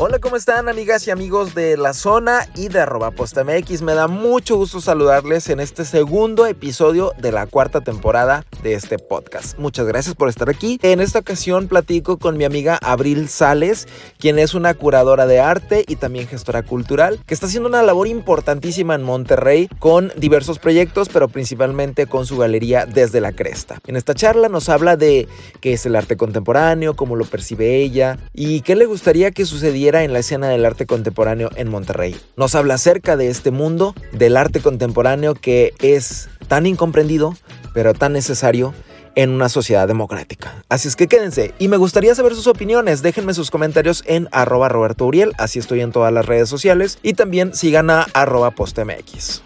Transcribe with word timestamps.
Hola, 0.00 0.20
¿cómo 0.20 0.36
están 0.36 0.68
amigas 0.68 1.08
y 1.08 1.10
amigos 1.10 1.56
de 1.56 1.76
la 1.76 1.92
zona 1.92 2.46
y 2.54 2.68
de 2.68 2.78
arroba 2.78 3.10
postmx? 3.10 3.82
Me 3.82 3.94
da 3.94 4.06
mucho 4.06 4.54
gusto 4.54 4.80
saludarles 4.80 5.48
en 5.48 5.58
este 5.58 5.84
segundo 5.84 6.46
episodio 6.46 7.14
de 7.18 7.32
la 7.32 7.46
cuarta 7.48 7.80
temporada 7.80 8.44
de 8.62 8.74
este 8.74 9.00
podcast. 9.00 9.58
Muchas 9.58 9.88
gracias 9.88 10.14
por 10.14 10.28
estar 10.28 10.48
aquí. 10.48 10.78
En 10.84 11.00
esta 11.00 11.18
ocasión 11.18 11.66
platico 11.66 12.16
con 12.16 12.36
mi 12.36 12.44
amiga 12.44 12.78
Abril 12.80 13.28
Sales, 13.28 13.88
quien 14.20 14.38
es 14.38 14.54
una 14.54 14.72
curadora 14.74 15.26
de 15.26 15.40
arte 15.40 15.84
y 15.88 15.96
también 15.96 16.28
gestora 16.28 16.62
cultural, 16.62 17.18
que 17.26 17.34
está 17.34 17.46
haciendo 17.46 17.68
una 17.68 17.82
labor 17.82 18.06
importantísima 18.06 18.94
en 18.94 19.02
Monterrey 19.02 19.68
con 19.80 20.12
diversos 20.16 20.60
proyectos, 20.60 21.08
pero 21.08 21.26
principalmente 21.26 22.06
con 22.06 22.24
su 22.24 22.38
galería 22.38 22.86
Desde 22.86 23.20
la 23.20 23.32
Cresta. 23.32 23.80
En 23.88 23.96
esta 23.96 24.14
charla 24.14 24.48
nos 24.48 24.68
habla 24.68 24.96
de 24.96 25.26
qué 25.60 25.72
es 25.72 25.84
el 25.86 25.96
arte 25.96 26.16
contemporáneo, 26.16 26.94
cómo 26.94 27.16
lo 27.16 27.24
percibe 27.24 27.82
ella 27.82 28.16
y 28.32 28.60
qué 28.60 28.76
le 28.76 28.86
gustaría 28.86 29.32
que 29.32 29.44
sucediera 29.44 29.87
en 29.96 30.12
la 30.12 30.18
escena 30.20 30.48
del 30.48 30.64
arte 30.64 30.86
contemporáneo 30.86 31.50
en 31.56 31.68
Monterrey. 31.68 32.16
Nos 32.36 32.54
habla 32.54 32.74
acerca 32.74 33.16
de 33.16 33.28
este 33.28 33.50
mundo 33.50 33.94
del 34.12 34.36
arte 34.36 34.60
contemporáneo 34.60 35.34
que 35.34 35.74
es 35.80 36.28
tan 36.46 36.66
incomprendido, 36.66 37.36
pero 37.74 37.94
tan 37.94 38.12
necesario 38.12 38.74
en 39.14 39.30
una 39.30 39.48
sociedad 39.48 39.88
democrática. 39.88 40.62
Así 40.68 40.86
es 40.86 40.94
que 40.94 41.08
quédense 41.08 41.52
y 41.58 41.68
me 41.68 41.76
gustaría 41.76 42.14
saber 42.14 42.34
sus 42.34 42.46
opiniones. 42.46 43.02
Déjenme 43.02 43.34
sus 43.34 43.50
comentarios 43.50 44.04
en 44.06 44.28
arroba 44.30 44.68
Roberto 44.68 45.06
Uriel, 45.06 45.32
así 45.38 45.58
estoy 45.58 45.80
en 45.80 45.90
todas 45.90 46.12
las 46.12 46.26
redes 46.26 46.48
sociales 46.48 46.98
y 47.02 47.14
también 47.14 47.54
sigan 47.54 47.90
a 47.90 48.06
arroba 48.14 48.52
postmx. 48.52 49.42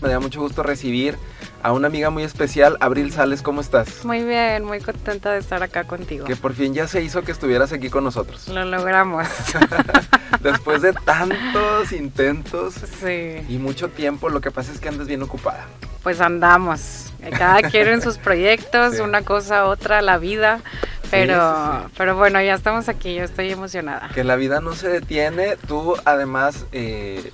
Me 0.00 0.08
da 0.08 0.20
mucho 0.20 0.40
gusto 0.40 0.62
recibir 0.62 1.16
a 1.64 1.72
una 1.72 1.86
amiga 1.86 2.10
muy 2.10 2.24
especial, 2.24 2.76
Abril 2.80 3.10
Sales, 3.10 3.40
¿cómo 3.40 3.62
estás? 3.62 4.04
Muy 4.04 4.22
bien, 4.22 4.66
muy 4.66 4.80
contenta 4.80 5.32
de 5.32 5.38
estar 5.38 5.62
acá 5.62 5.84
contigo. 5.84 6.26
Que 6.26 6.36
por 6.36 6.52
fin 6.52 6.74
ya 6.74 6.86
se 6.86 7.02
hizo 7.02 7.22
que 7.22 7.32
estuvieras 7.32 7.72
aquí 7.72 7.88
con 7.88 8.04
nosotros. 8.04 8.48
Lo 8.48 8.66
logramos. 8.66 9.26
Después 10.42 10.82
de 10.82 10.92
tantos 10.92 11.90
intentos 11.92 12.74
sí. 13.00 13.46
y 13.48 13.56
mucho 13.56 13.88
tiempo, 13.88 14.28
lo 14.28 14.42
que 14.42 14.50
pasa 14.50 14.72
es 14.72 14.78
que 14.78 14.90
andas 14.90 15.06
bien 15.06 15.22
ocupada. 15.22 15.64
Pues 16.02 16.20
andamos. 16.20 17.14
Cada 17.30 17.62
quien 17.62 17.88
en 17.88 18.02
sus 18.02 18.18
proyectos, 18.18 19.00
una 19.00 19.22
cosa, 19.22 19.64
otra, 19.64 20.02
la 20.02 20.18
vida. 20.18 20.60
Pero, 21.10 21.88
pero 21.96 22.14
bueno, 22.14 22.42
ya 22.42 22.52
estamos 22.52 22.90
aquí, 22.90 23.14
yo 23.14 23.24
estoy 23.24 23.50
emocionada. 23.50 24.10
Que 24.14 24.22
la 24.22 24.36
vida 24.36 24.60
no 24.60 24.74
se 24.74 24.90
detiene. 24.90 25.56
Tú 25.66 25.96
además 26.04 26.66
eh, 26.72 27.32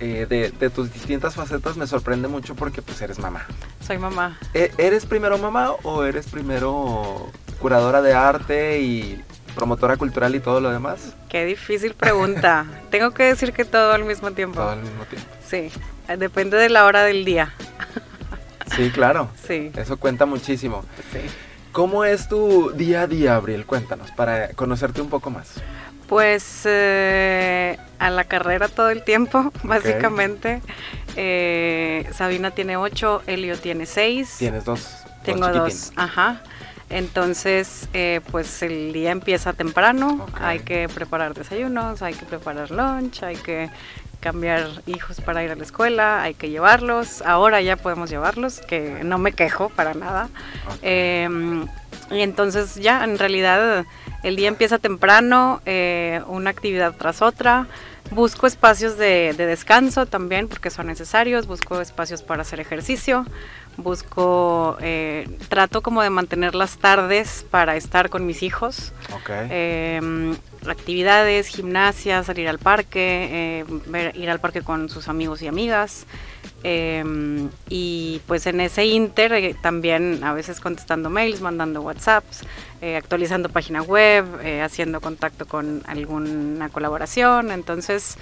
eh, 0.00 0.26
de, 0.28 0.70
tus 0.70 0.92
distintas 0.92 1.34
facetas 1.34 1.76
me 1.76 1.86
sorprende 1.86 2.28
mucho 2.28 2.54
porque 2.54 2.82
pues 2.82 3.00
eres 3.00 3.18
mamá. 3.18 3.46
Soy 3.86 3.98
mamá. 3.98 4.38
¿E, 4.54 4.70
¿Eres 4.78 5.06
primero 5.06 5.38
mamá 5.38 5.72
o 5.82 6.04
eres 6.04 6.26
primero 6.28 7.30
curadora 7.60 8.00
de 8.02 8.14
arte 8.14 8.80
y 8.80 9.22
promotora 9.54 9.96
cultural 9.96 10.34
y 10.34 10.40
todo 10.40 10.60
lo 10.60 10.70
demás? 10.70 11.14
Qué 11.28 11.44
difícil 11.44 11.94
pregunta. 11.94 12.66
Tengo 12.90 13.10
que 13.12 13.24
decir 13.24 13.52
que 13.52 13.64
todo 13.64 13.92
al 13.92 14.04
mismo 14.04 14.30
tiempo. 14.32 14.60
Todo 14.60 14.70
al 14.70 14.82
mismo 14.82 15.04
tiempo. 15.04 15.28
Sí, 15.46 15.70
depende 16.16 16.56
de 16.56 16.68
la 16.68 16.84
hora 16.84 17.04
del 17.04 17.24
día. 17.24 17.54
Sí, 18.76 18.90
claro. 18.90 19.30
Sí. 19.46 19.72
Eso 19.76 19.96
cuenta 19.96 20.26
muchísimo. 20.26 20.84
Sí. 21.10 21.20
¿Cómo 21.72 22.04
es 22.04 22.28
tu 22.28 22.70
día 22.72 23.02
a 23.02 23.06
día, 23.06 23.34
Abril? 23.34 23.64
Cuéntanos, 23.66 24.10
para 24.12 24.50
conocerte 24.50 25.00
un 25.00 25.08
poco 25.08 25.30
más. 25.30 25.54
Pues 26.08 26.62
eh, 26.64 27.78
a 27.98 28.10
la 28.10 28.24
carrera 28.24 28.68
todo 28.68 28.90
el 28.90 29.02
tiempo, 29.02 29.52
básicamente. 29.62 30.62
Eh, 31.16 32.08
Sabina 32.12 32.50
tiene 32.50 32.76
ocho, 32.76 33.22
Elio 33.26 33.58
tiene 33.58 33.86
seis. 33.86 34.36
Tienes 34.38 34.64
dos. 34.64 35.04
Tengo 35.24 35.48
dos, 35.48 35.92
ajá. 35.96 36.42
Entonces, 36.90 37.86
eh, 37.92 38.22
pues 38.30 38.62
el 38.62 38.94
día 38.94 39.10
empieza 39.10 39.52
temprano, 39.52 40.26
hay 40.40 40.60
que 40.60 40.88
preparar 40.88 41.34
desayunos, 41.34 42.00
hay 42.00 42.14
que 42.14 42.24
preparar 42.24 42.70
lunch, 42.70 43.22
hay 43.22 43.36
que 43.36 43.68
cambiar 44.20 44.66
hijos 44.86 45.20
para 45.20 45.44
ir 45.44 45.50
a 45.50 45.54
la 45.54 45.64
escuela, 45.64 46.22
hay 46.22 46.34
que 46.34 46.48
llevarlos. 46.48 47.22
Ahora 47.22 47.60
ya 47.60 47.76
podemos 47.76 48.08
llevarlos, 48.08 48.60
que 48.60 49.02
no 49.04 49.18
me 49.18 49.32
quejo 49.32 49.68
para 49.68 49.92
nada. 49.94 50.28
Em, 50.82 51.66
y 52.10 52.20
entonces 52.20 52.76
ya, 52.76 53.04
en 53.04 53.18
realidad, 53.18 53.84
el 54.22 54.36
día 54.36 54.48
empieza 54.48 54.78
temprano, 54.78 55.60
eh, 55.66 56.22
una 56.26 56.50
actividad 56.50 56.94
tras 56.96 57.22
otra. 57.22 57.66
Busco 58.10 58.46
espacios 58.46 58.96
de, 58.96 59.34
descanso 59.36 60.06
también 60.06 60.48
porque 60.48 60.70
son 60.70 60.86
necesarios, 60.86 61.46
busco 61.46 61.80
espacios 61.80 62.22
para 62.22 62.42
hacer 62.42 62.58
ejercicio, 62.60 63.26
busco, 63.78 64.76
eh, 64.80 65.26
trato 65.48 65.80
como 65.80 66.02
de 66.02 66.10
mantener 66.10 66.54
las 66.54 66.76
tardes 66.76 67.46
para 67.50 67.76
estar 67.76 68.10
con 68.10 68.26
mis 68.26 68.42
hijos. 68.42 68.92
Em, 69.50 70.36
actividades, 70.66 71.46
gimnasia, 71.46 72.22
salir 72.22 72.48
al 72.48 72.58
parque, 72.58 73.64
eh, 73.64 74.12
ir 74.14 74.28
al 74.28 74.40
parque 74.40 74.60
con 74.62 74.90
sus 74.90 75.08
amigos 75.08 75.40
y 75.40 75.46
amigas. 75.46 76.06
Em, 76.64 77.50
y 77.68 78.20
pues 78.26 78.46
en 78.46 78.60
ese 78.60 78.84
inter 78.84 79.32
eh, 79.32 79.54
también 79.60 80.24
a 80.24 80.32
veces 80.32 80.58
contestando 80.58 81.08
mails, 81.08 81.40
mandando 81.40 81.82
WhatsApps, 81.82 82.42
eh, 82.80 82.96
actualizando 82.96 83.48
página 83.48 83.80
web, 83.82 84.24
eh, 84.42 84.60
haciendo 84.60 85.00
contacto 85.00 85.46
con 85.46 85.82
alguna 85.86 86.68
colaboración. 86.70 87.52
Entonces 87.52 88.16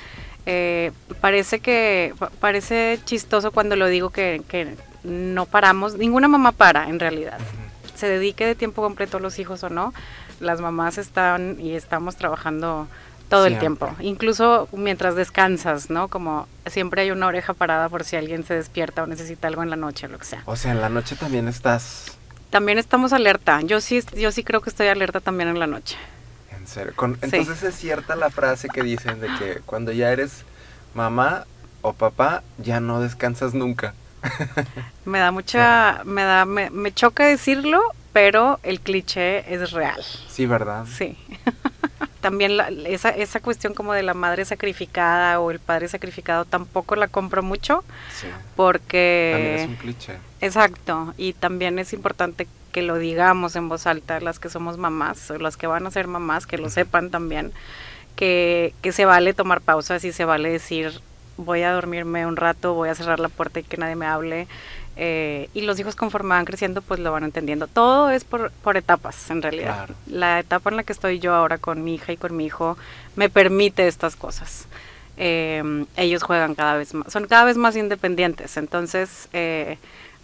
parece 1.21 1.59
que 1.59 2.15
parece 2.39 3.01
chistoso 3.05 3.51
cuando 3.51 3.75
lo 3.75 3.89
digo 3.89 4.11
que, 4.11 4.43
que, 4.47 4.77
no 5.07 5.47
paramos, 5.47 5.97
ninguna 5.97 6.29
mamá 6.29 6.53
para 6.53 6.89
en 6.89 7.01
realidad. 7.01 7.39
Se 7.95 8.09
dedique 8.09 8.45
de 8.45 8.55
tiempo 8.55 8.83
completo 8.83 9.17
a 9.17 9.21
los 9.21 9.39
hijos 9.39 9.63
o 9.63 9.71
no, 9.71 9.95
las 10.41 10.61
mamás 10.61 10.99
están 10.99 11.57
y 11.61 11.75
estamos 11.75 12.17
trabajando 12.17 12.89
todo 13.29 13.47
el 13.47 13.59
tiempo, 13.59 13.91
incluso 14.01 14.69
mientras 14.73 15.17
descansas, 15.17 15.91
¿no? 15.91 16.09
Como 16.09 16.47
siempre 16.67 17.03
hay 17.03 17.11
una 17.11 17.27
oreja 17.27 17.55
parada 17.55 17.89
por 17.89 18.05
si 18.05 18.15
alguien 18.15 18.45
se 18.45 18.55
despierta 18.55 19.03
o 19.03 19.07
necesita 19.07 19.49
algo 19.49 19.63
en 19.63 19.71
la 19.71 19.77
noche 19.77 20.07
o 20.07 20.09
lo 20.09 20.19
que 20.19 20.25
sea. 20.25 20.43
O 20.47 20.55
sea, 20.55 20.71
en 20.71 20.81
la 20.81 20.89
noche 20.89 21.17
también 21.17 21.49
estás... 21.49 22.17
También 22.51 22.79
estamos 22.79 23.13
alerta. 23.13 23.61
Yo 23.63 23.81
sí, 23.81 24.01
yo 24.17 24.31
sí 24.31 24.45
creo 24.45 24.61
que 24.61 24.71
estoy 24.71 24.87
alerta 24.87 25.21
también 25.21 25.49
en 25.49 25.59
la 25.59 25.67
noche. 25.67 25.97
En 26.57 26.69
serio. 26.69 26.95
entonces 27.21 27.63
es 27.63 27.75
cierta 27.75 28.15
la 28.15 28.31
frase 28.31 28.69
que 28.69 28.83
dicen 28.83 29.21
de 29.21 29.29
que 29.39 29.61
cuando 29.67 29.91
ya 29.91 30.13
eres 30.13 30.45
mamá 30.95 31.47
o 31.83 31.93
papá 31.93 32.45
ya 32.59 32.79
no 32.79 33.01
descansas 33.01 33.55
nunca. 33.55 33.95
me 35.05 35.19
da 35.19 35.31
mucha, 35.31 36.03
me 36.05 36.23
da, 36.23 36.45
me, 36.45 36.71
me 36.71 36.93
choca 36.93 37.27
decirlo, 37.27 37.81
pero 38.13 38.61
el 38.63 38.81
cliché 38.81 39.53
es 39.53 39.73
real. 39.73 40.03
Sí, 40.29 40.47
¿verdad? 40.47 40.87
Sí. 40.87 41.17
también 42.27 42.59
esa, 42.87 43.11
esa 43.11 43.39
cuestión 43.39 43.73
como 43.73 43.93
de 43.93 44.03
la 44.03 44.13
madre 44.13 44.45
sacrificada 44.45 45.39
o 45.39 45.53
el 45.53 45.61
padre 45.61 45.87
sacrificado 45.87 46.45
tampoco 46.45 46.97
la 46.97 47.07
compro 47.07 47.41
mucho 47.41 47.85
sí. 48.13 48.27
porque 48.57 49.31
también 49.33 49.59
es 49.61 49.69
un 49.69 49.77
cliché 49.77 50.17
exacto 50.41 51.15
y 51.17 51.35
también 51.35 51.79
es 51.79 51.93
importante 51.93 52.49
que 52.73 52.83
lo 52.83 52.99
digamos 52.99 53.55
en 53.55 53.69
voz 53.69 53.87
alta 53.87 54.19
las 54.19 54.41
que 54.41 54.49
somos 54.49 54.77
mamás 54.77 55.31
o 55.31 55.39
las 55.39 55.57
que 55.57 55.69
van 55.69 55.87
a 55.87 55.93
ser 55.93 56.09
mamás 56.09 56.49
que 56.49 56.59
lo 56.59 56.69
sepan 56.69 57.11
también 57.11 57.53
que, 58.17 58.75
que 58.83 58.91
se 58.91 59.05
vale 59.05 59.33
tomar 59.33 59.61
pausas 59.61 60.03
y 60.03 60.11
se 60.11 60.25
vale 60.25 60.51
decir 60.51 61.01
voy 61.37 61.63
a 61.63 61.73
dormirme 61.73 62.27
un 62.27 62.37
rato 62.37 62.75
voy 62.75 62.89
a 62.89 62.95
cerrar 62.95 63.21
la 63.21 63.29
puerta 63.29 63.61
y 63.61 63.63
que 63.63 63.77
nadie 63.77 63.97
me 63.97 64.07
hable 64.07 64.47
eh, 64.99 65.51
y 65.53 65.61
los 65.61 65.79
hijos 65.79 65.95
conforme 65.95 66.31
van 66.31 66.47
creciendo 66.47 66.81
pues 66.81 66.99
lo 67.01 67.13
van 67.13 67.25
entendiendo. 67.25 67.67
Todo 67.67 68.11
es 68.11 68.25
por, 68.25 68.51
por 68.51 68.79
etapas 68.79 69.31
en 69.31 69.43
realidad. 69.43 69.91
La 70.07 70.41
etapa 70.41 70.71
en 70.71 70.77
la 70.77 70.85
que 70.85 70.93
estoy 70.93 71.19
yo 71.19 71.35
ahora 71.35 71.59
con 71.59 71.85
mi 71.85 71.95
hija 71.97 72.13
y 72.13 72.17
con 72.17 72.35
mi 72.35 72.47
hijo 72.47 72.79
me 73.15 73.29
permite 73.29 73.87
estas 73.87 74.17
cosas. 74.17 74.67
Eh, 75.19 75.85
ellos 75.97 76.23
juegan 76.23 76.55
cada 76.55 76.77
vez 76.77 76.95
más, 76.95 77.13
son 77.13 77.27
cada 77.27 77.45
vez 77.45 77.59
más 77.59 77.77
independientes. 77.77 78.57
Entonces, 78.57 79.29
eh, 79.35 79.79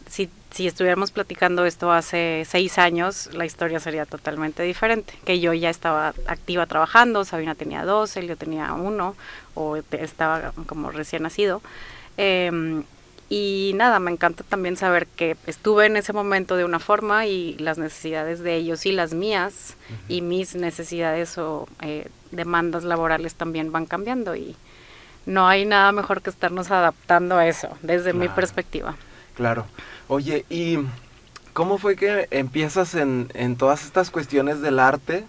si, 0.09 0.31
si 0.51 0.67
estuviéramos 0.67 1.11
platicando 1.11 1.65
esto 1.65 1.93
hace 1.93 2.45
seis 2.47 2.79
años, 2.79 3.31
la 3.33 3.45
historia 3.45 3.81
sería 3.81 4.07
totalmente 4.07 4.63
diferente. 4.63 5.15
Que 5.25 5.41
yo 5.41 5.53
ya 5.53 5.71
estaba 5.71 6.15
activa 6.27 6.67
trabajando, 6.67 7.25
Sabina 7.25 7.55
tenía 7.55 7.85
dos, 7.85 8.15
yo 8.15 8.37
tenía 8.37 8.73
uno, 8.73 9.17
o 9.55 9.77
estaba 9.77 10.53
como 10.67 10.91
recién 10.91 11.23
nacido. 11.23 11.63
Eh, 12.17 12.83
y 13.35 13.73
nada, 13.77 13.99
me 13.99 14.11
encanta 14.11 14.45
también 14.45 14.77
saber 14.77 15.07
que 15.07 15.39
estuve 15.47 15.87
en 15.87 15.97
ese 15.97 16.13
momento 16.13 16.55
de 16.55 16.67
una 16.67 16.79
forma 16.79 17.25
y 17.25 17.55
las 17.55 17.79
necesidades 17.79 18.41
de 18.41 18.57
ellos 18.57 18.85
y 18.85 18.93
las 18.93 19.15
mías 19.15 19.79
y 20.07 20.21
mis 20.21 20.55
necesidades 20.55 21.39
o 21.39 21.67
eh, 21.81 22.09
demandas 22.31 22.85
laborales 22.85 23.35
también 23.35 23.73
van 23.73 23.87
cambiando 23.87 24.37
y 24.37 24.55
no 25.25 25.49
hay 25.49 25.65
nada 25.65 25.93
mejor 25.93 26.21
que 26.21 26.29
estarnos 26.29 26.71
adaptando 26.71 27.39
a 27.39 27.47
eso, 27.47 27.71
desde 27.81 28.13
mi 28.13 28.29
perspectiva. 28.29 28.97
Claro. 29.43 29.67
Oye, 30.07 30.45
¿y 30.51 30.79
cómo 31.53 31.77
fue 31.79 31.97
que 31.97 32.29
empiezas 32.31 32.95
en, 32.95 33.29
en 33.35 33.57
todas 33.57 33.85
estas 33.85 34.13
cuestiones 34.13 34.61
del 34.61 34.79
arte? 34.79 35.25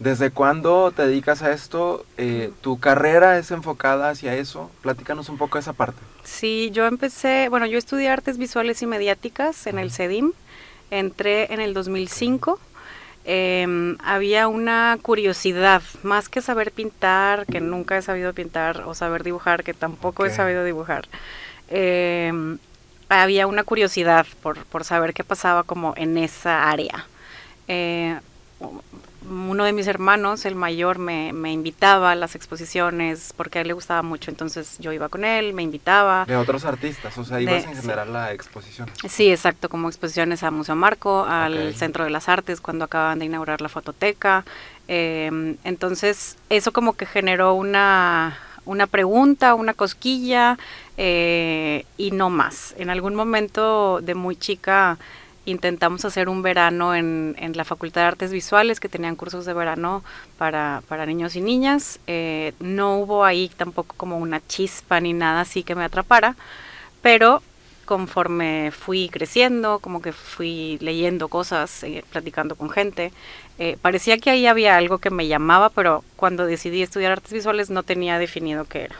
¿Desde 0.00 0.32
cuándo 0.32 0.90
te 0.90 1.06
dedicas 1.06 1.42
a 1.44 1.52
esto? 1.52 2.04
Eh, 2.16 2.50
¿Tu 2.60 2.80
carrera 2.80 3.38
es 3.38 3.52
enfocada 3.52 4.10
hacia 4.10 4.34
eso? 4.34 4.68
Platícanos 4.80 5.28
un 5.28 5.38
poco 5.38 5.58
de 5.58 5.60
esa 5.60 5.74
parte. 5.74 6.00
Sí, 6.24 6.70
yo 6.72 6.86
empecé, 6.88 7.48
bueno, 7.50 7.66
yo 7.66 7.78
estudié 7.78 8.08
artes 8.08 8.36
visuales 8.36 8.82
y 8.82 8.86
mediáticas 8.86 9.68
en 9.68 9.78
el 9.78 9.92
CEDIM, 9.92 10.32
entré 10.90 11.54
en 11.54 11.60
el 11.60 11.72
2005 11.72 12.58
em, 13.24 13.96
había 14.02 14.48
una 14.48 14.98
curiosidad, 15.00 15.82
más 16.02 16.28
que 16.28 16.40
saber 16.40 16.72
pintar, 16.72 17.46
que 17.46 17.60
nunca 17.60 17.96
he 17.96 18.02
sabido 18.02 18.32
pintar, 18.32 18.82
o 18.88 18.94
saber 18.96 19.22
dibujar, 19.22 19.62
que 19.62 19.72
tampoco 19.72 20.26
he 20.26 20.30
sabido 20.30 20.64
dibujar. 20.64 21.06
em, 21.68 22.58
había 23.20 23.46
una 23.46 23.64
curiosidad 23.64 24.26
por, 24.42 24.64
por 24.64 24.84
saber 24.84 25.12
qué 25.14 25.24
pasaba 25.24 25.62
como 25.64 25.94
en 25.96 26.16
esa 26.18 26.70
área. 26.70 27.06
Eh, 27.68 28.18
uno 29.28 29.64
de 29.64 29.72
mis 29.72 29.86
hermanos, 29.86 30.44
el 30.46 30.56
mayor, 30.56 30.98
me, 30.98 31.32
me 31.32 31.52
invitaba 31.52 32.10
a 32.10 32.14
las 32.16 32.34
exposiciones 32.34 33.32
porque 33.36 33.58
a 33.58 33.62
él 33.62 33.68
le 33.68 33.74
gustaba 33.74 34.02
mucho, 34.02 34.30
entonces 34.32 34.76
yo 34.80 34.92
iba 34.92 35.08
con 35.08 35.24
él, 35.24 35.52
me 35.52 35.62
invitaba. 35.62 36.24
De 36.26 36.36
otros 36.36 36.64
artistas, 36.64 37.16
o 37.18 37.24
sea, 37.24 37.36
De- 37.36 37.44
ibas 37.44 37.64
en 37.64 37.74
sí. 37.76 37.80
general 37.82 38.14
a 38.16 38.32
exposiciones. 38.32 38.92
Sí, 39.08 39.30
exacto, 39.30 39.68
como 39.68 39.88
exposiciones 39.88 40.42
a 40.42 40.50
Museo 40.50 40.74
Marco, 40.74 41.24
al. 41.24 41.74
Centro 41.74 42.02
de 42.04 42.10
las 42.10 42.28
Artes, 42.28 42.60
cuando 42.60 42.84
acaban 42.84 43.20
de 43.20 43.26
inaugurar 43.26 43.60
la 43.60 43.68
fototeca. 43.68 44.44
Eh, 44.88 45.56
entonces, 45.64 46.36
eso 46.50 46.72
como 46.72 46.94
que 46.94 47.06
generó 47.06 47.54
una, 47.54 48.36
una 48.64 48.86
pregunta, 48.86 49.54
una 49.54 49.74
cosquilla 49.74 50.58
eh, 50.96 51.84
y 51.96 52.10
no 52.10 52.30
más. 52.30 52.74
En 52.78 52.90
algún 52.90 53.14
momento 53.14 54.00
de 54.00 54.14
muy 54.14 54.36
chica 54.36 54.98
intentamos 55.44 56.04
hacer 56.04 56.28
un 56.28 56.42
verano 56.42 56.94
en, 56.94 57.34
en 57.38 57.56
la 57.56 57.64
Facultad 57.64 58.02
de 58.02 58.06
Artes 58.08 58.32
Visuales, 58.32 58.78
que 58.78 58.88
tenían 58.88 59.16
cursos 59.16 59.44
de 59.44 59.52
verano 59.52 60.04
para, 60.38 60.82
para 60.88 61.06
niños 61.06 61.34
y 61.34 61.40
niñas. 61.40 61.98
Eh, 62.06 62.52
no 62.60 62.98
hubo 62.98 63.24
ahí 63.24 63.50
tampoco 63.56 63.94
como 63.96 64.18
una 64.18 64.40
chispa 64.46 65.00
ni 65.00 65.12
nada 65.12 65.40
así 65.40 65.64
que 65.64 65.74
me 65.74 65.84
atrapara, 65.84 66.36
pero 67.00 67.42
conforme 67.92 68.70
fui 68.70 69.10
creciendo, 69.10 69.78
como 69.78 70.00
que 70.00 70.12
fui 70.12 70.78
leyendo 70.80 71.28
cosas, 71.28 71.84
eh, 71.84 72.02
platicando 72.10 72.56
con 72.56 72.70
gente, 72.70 73.12
eh, 73.58 73.76
parecía 73.82 74.16
que 74.16 74.30
ahí 74.30 74.46
había 74.46 74.78
algo 74.78 74.96
que 74.96 75.10
me 75.10 75.28
llamaba, 75.28 75.68
pero 75.68 76.02
cuando 76.16 76.46
decidí 76.46 76.80
estudiar 76.80 77.12
artes 77.12 77.34
visuales 77.34 77.68
no 77.68 77.82
tenía 77.82 78.18
definido 78.18 78.64
qué 78.64 78.84
era. 78.84 78.96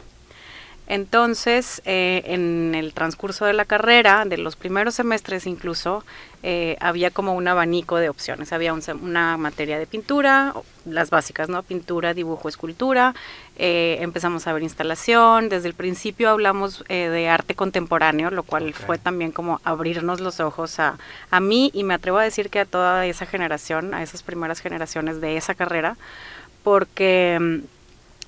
Entonces, 0.87 1.81
eh, 1.85 2.23
en 2.25 2.75
el 2.75 2.93
transcurso 2.93 3.45
de 3.45 3.53
la 3.53 3.63
carrera, 3.63 4.25
de 4.25 4.37
los 4.37 4.57
primeros 4.57 4.95
semestres 4.95 5.47
incluso, 5.47 6.03
eh, 6.43 6.75
había 6.81 7.09
como 7.09 7.35
un 7.35 7.47
abanico 7.47 7.95
de 7.97 8.09
opciones. 8.09 8.51
Había 8.51 8.73
un 8.73 8.81
una 9.01 9.37
materia 9.37 9.79
de 9.79 9.87
pintura, 9.87 10.53
las 10.85 11.09
básicas, 11.09 11.47
¿no? 11.47 11.63
Pintura, 11.63 12.13
dibujo, 12.13 12.49
escultura. 12.49 13.15
Eh, 13.57 13.99
empezamos 14.01 14.45
a 14.45 14.51
ver 14.51 14.61
instalación. 14.61 15.47
Desde 15.47 15.69
el 15.69 15.73
principio 15.73 16.29
hablamos 16.29 16.83
de 16.89 17.29
arte 17.29 17.55
contemporáneo, 17.55 18.29
lo 18.29 18.43
cual 18.43 18.73
fue 18.73 18.97
también 18.97 19.31
como 19.31 19.61
abrirnos 19.63 20.19
los 20.19 20.41
ojos 20.41 20.79
a, 20.79 20.97
a 21.31 21.39
mí 21.39 21.71
y 21.73 21.85
me 21.85 21.93
atrevo 21.93 22.17
a 22.17 22.23
decir 22.23 22.49
que 22.49 22.59
a 22.59 22.65
toda 22.65 23.05
esa 23.05 23.25
generación, 23.25 23.93
a 23.93 24.03
esas 24.03 24.21
primeras 24.21 24.59
generaciones 24.59 25.21
de 25.21 25.37
esa 25.37 25.55
carrera, 25.55 25.95
porque 26.63 27.37
mm, 27.39 27.72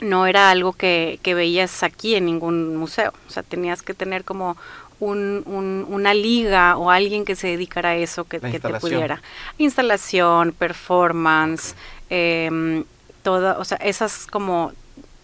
no 0.02 0.26
era 0.28 0.50
algo 0.52 0.74
que, 0.74 1.20
que 1.24 1.34
veías 1.34 1.84
aquí 1.84 2.16
en 2.16 2.26
ningún 2.26 2.76
museo. 2.76 3.14
O 3.28 3.32
sea, 3.32 3.44
tenías 3.44 3.82
que 3.82 3.94
tener 3.94 4.24
como 4.24 4.58
un, 5.00 5.44
un- 5.46 5.86
una 5.90 6.14
liga 6.14 6.78
o 6.78 6.90
alguien 6.92 7.26
que 7.26 7.36
se 7.36 7.48
dedicara 7.48 7.90
a 7.90 7.96
eso, 7.96 8.24
que, 8.26 8.40
te 8.40 8.60
pudiera. 8.80 9.22
Instalación, 9.58 10.52
performance, 10.54 11.76
em, 12.10 12.84
toda, 13.24 13.58
o 13.60 13.66
sea, 13.66 13.78
esas 13.78 14.28
como 14.28 14.72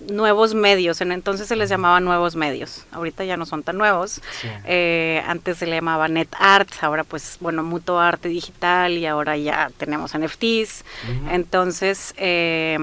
nuevos 0.10 0.56
medios. 0.56 1.00
En 1.02 1.12
entonces 1.12 1.48
se 1.48 1.56
les 1.56 1.70
llamaba 1.70 2.00
nuevos 2.00 2.36
medios. 2.36 2.86
Ahorita 2.92 3.24
ya 3.24 3.38
no 3.38 3.46
son 3.46 3.62
tan 3.64 3.78
nuevos. 3.78 4.20
Sí. 4.42 4.48
Eh, 4.66 5.22
antes 5.28 5.58
se 5.58 5.68
le 5.68 5.76
llamaba 5.76 6.08
Net 6.08 6.30
Art, 6.40 6.70
ahora 6.82 7.04
pues 7.04 7.38
bueno, 7.40 7.64
Muto 7.64 8.00
Arte 8.00 8.28
Digital 8.30 8.98
y 8.98 9.06
ahora 9.06 9.38
ya 9.38 9.70
tenemos 9.78 10.16
NFTs. 10.16 10.84
Entonces 11.30 12.14
eh, 12.18 12.78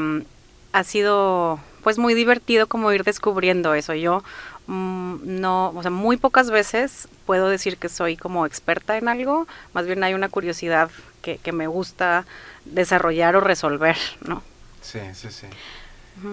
ha 0.73 0.85
sido 0.85 1.59
pues 1.83 1.99
muy 1.99 2.15
divertido 2.15 2.67
como 2.67 2.93
ir 2.93 3.05
descubriendo 3.05 3.75
eso. 3.75 3.95
Yo 3.95 4.23
mm, 4.67 5.17
no, 5.25 5.71
o 5.71 5.83
sea, 5.83 5.91
muy 5.91 6.17
pocas 6.17 6.51
veces 6.51 7.09
puedo 7.27 7.49
decir 7.49 7.77
que 7.77 7.89
soy 7.89 8.17
como 8.17 8.47
experta 8.47 8.97
en 8.97 9.09
algo, 9.09 9.47
más 9.73 9.87
bien 9.87 10.03
hay 10.05 10.15
una 10.15 10.29
curiosidad 10.29 10.91
que, 11.23 11.39
que 11.39 11.53
me 11.53 11.67
gusta 11.67 12.27
desarrollar 12.65 13.37
o 13.37 13.41
resolver, 13.41 13.97
¿no? 14.27 14.43
Sí, 14.81 15.01
sí, 15.15 15.29
sí. 15.31 15.47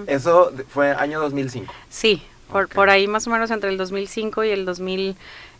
Eso 0.08 0.52
fue 0.70 0.92
año 0.92 1.20
2005. 1.20 1.74
Sí, 1.90 2.24
por, 2.52 2.68
por 2.70 2.90
ahí 2.90 3.08
más 3.08 3.28
o 3.28 3.30
menos 3.30 3.52
entre 3.52 3.70
el 3.70 3.78
2005 3.78 4.44
y 4.44 4.50
el 4.50 4.66
2010 4.66 5.18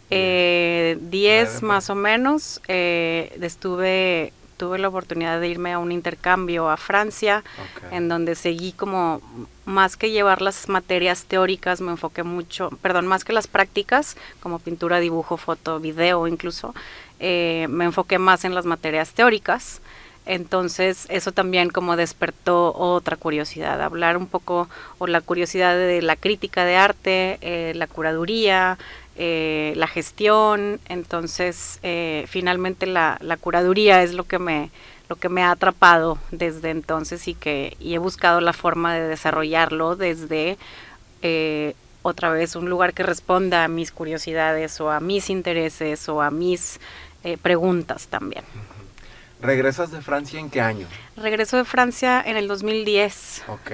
Nueve, 0.10 1.60
más 1.62 1.90
o 1.90 1.96
menos, 1.96 2.62
eh, 2.68 3.38
estuve, 3.42 4.34
tuve 4.58 4.80
la 4.80 4.88
oportunidad 4.88 5.40
de 5.40 5.48
irme 5.48 5.74
a 5.74 5.80
un 5.80 5.92
intercambio 5.92 6.70
a 6.70 6.78
Francia, 6.78 7.44
en 7.92 8.10
donde 8.10 8.36
seguí 8.36 8.72
como, 8.72 9.22
más 9.66 9.98
que 9.98 10.12
llevar 10.12 10.42
las 10.42 10.70
materias 10.70 11.26
teóricas, 11.26 11.82
me 11.82 11.92
enfoqué 11.92 12.24
mucho, 12.24 12.70
perdón, 12.82 13.08
más 13.08 13.24
que 13.24 13.34
las 13.34 13.48
prácticas, 13.48 14.18
como 14.40 14.60
pintura, 14.60 15.00
dibujo, 15.00 15.38
foto, 15.38 15.80
video 15.80 16.28
incluso, 16.28 16.74
eh, 17.20 17.68
me 17.70 17.86
enfoqué 17.86 18.20
más 18.20 18.46
en 18.46 18.56
las 18.56 18.66
materias 18.66 19.14
teóricas. 19.14 19.82
Entonces 20.28 21.06
eso 21.10 21.32
también 21.32 21.70
como 21.70 21.96
despertó 21.96 22.74
otra 22.76 23.16
curiosidad, 23.16 23.80
hablar 23.82 24.18
un 24.18 24.26
poco 24.26 24.68
o 24.98 25.06
la 25.06 25.22
curiosidad 25.22 25.76
de 25.76 26.02
la 26.02 26.16
crítica 26.16 26.66
de 26.66 26.76
arte, 26.78 27.38
eh, 27.42 27.74
la 27.76 27.86
curaduría, 27.86 28.80
eh, 29.18 29.74
la 29.76 29.88
gestión. 29.88 30.80
Entonces 30.90 31.80
eh, 31.84 32.26
finalmente 32.28 32.86
la, 32.86 33.18
la 33.22 33.38
curaduría 33.38 34.04
es 34.04 34.14
lo 34.14 34.24
que 34.26 34.40
me 34.40 34.70
lo 35.08 35.16
que 35.18 35.30
me 35.30 35.44
ha 35.44 35.52
atrapado 35.52 36.18
desde 36.32 36.72
entonces 36.72 37.28
y 37.28 37.36
que 37.36 37.78
y 37.80 37.94
he 37.94 38.00
buscado 38.00 38.42
la 38.42 38.54
forma 38.54 38.96
de 38.96 39.08
desarrollarlo 39.08 39.96
desde 39.96 40.58
eh, 41.22 41.76
otra 42.02 42.30
vez 42.32 42.56
un 42.56 42.70
lugar 42.70 42.94
que 42.94 43.04
responda 43.04 43.64
a 43.64 43.68
mis 43.68 43.92
curiosidades 43.92 44.82
o 44.82 44.90
a 44.90 45.00
mis 45.00 45.30
intereses 45.30 46.10
o 46.10 46.22
a 46.22 46.32
mis 46.32 46.80
preguntas 47.42 48.08
también. 48.08 48.44
¿Regresas 49.42 49.92
de 49.92 50.02
Francia 50.02 50.40
en 50.40 50.50
qué 50.50 50.62
año? 50.62 50.88
Regreso 51.18 51.58
de 51.58 51.66
Francia 51.66 52.22
en 52.26 52.38
el 52.38 52.48
2010 52.48 53.44
Ok. 53.48 53.72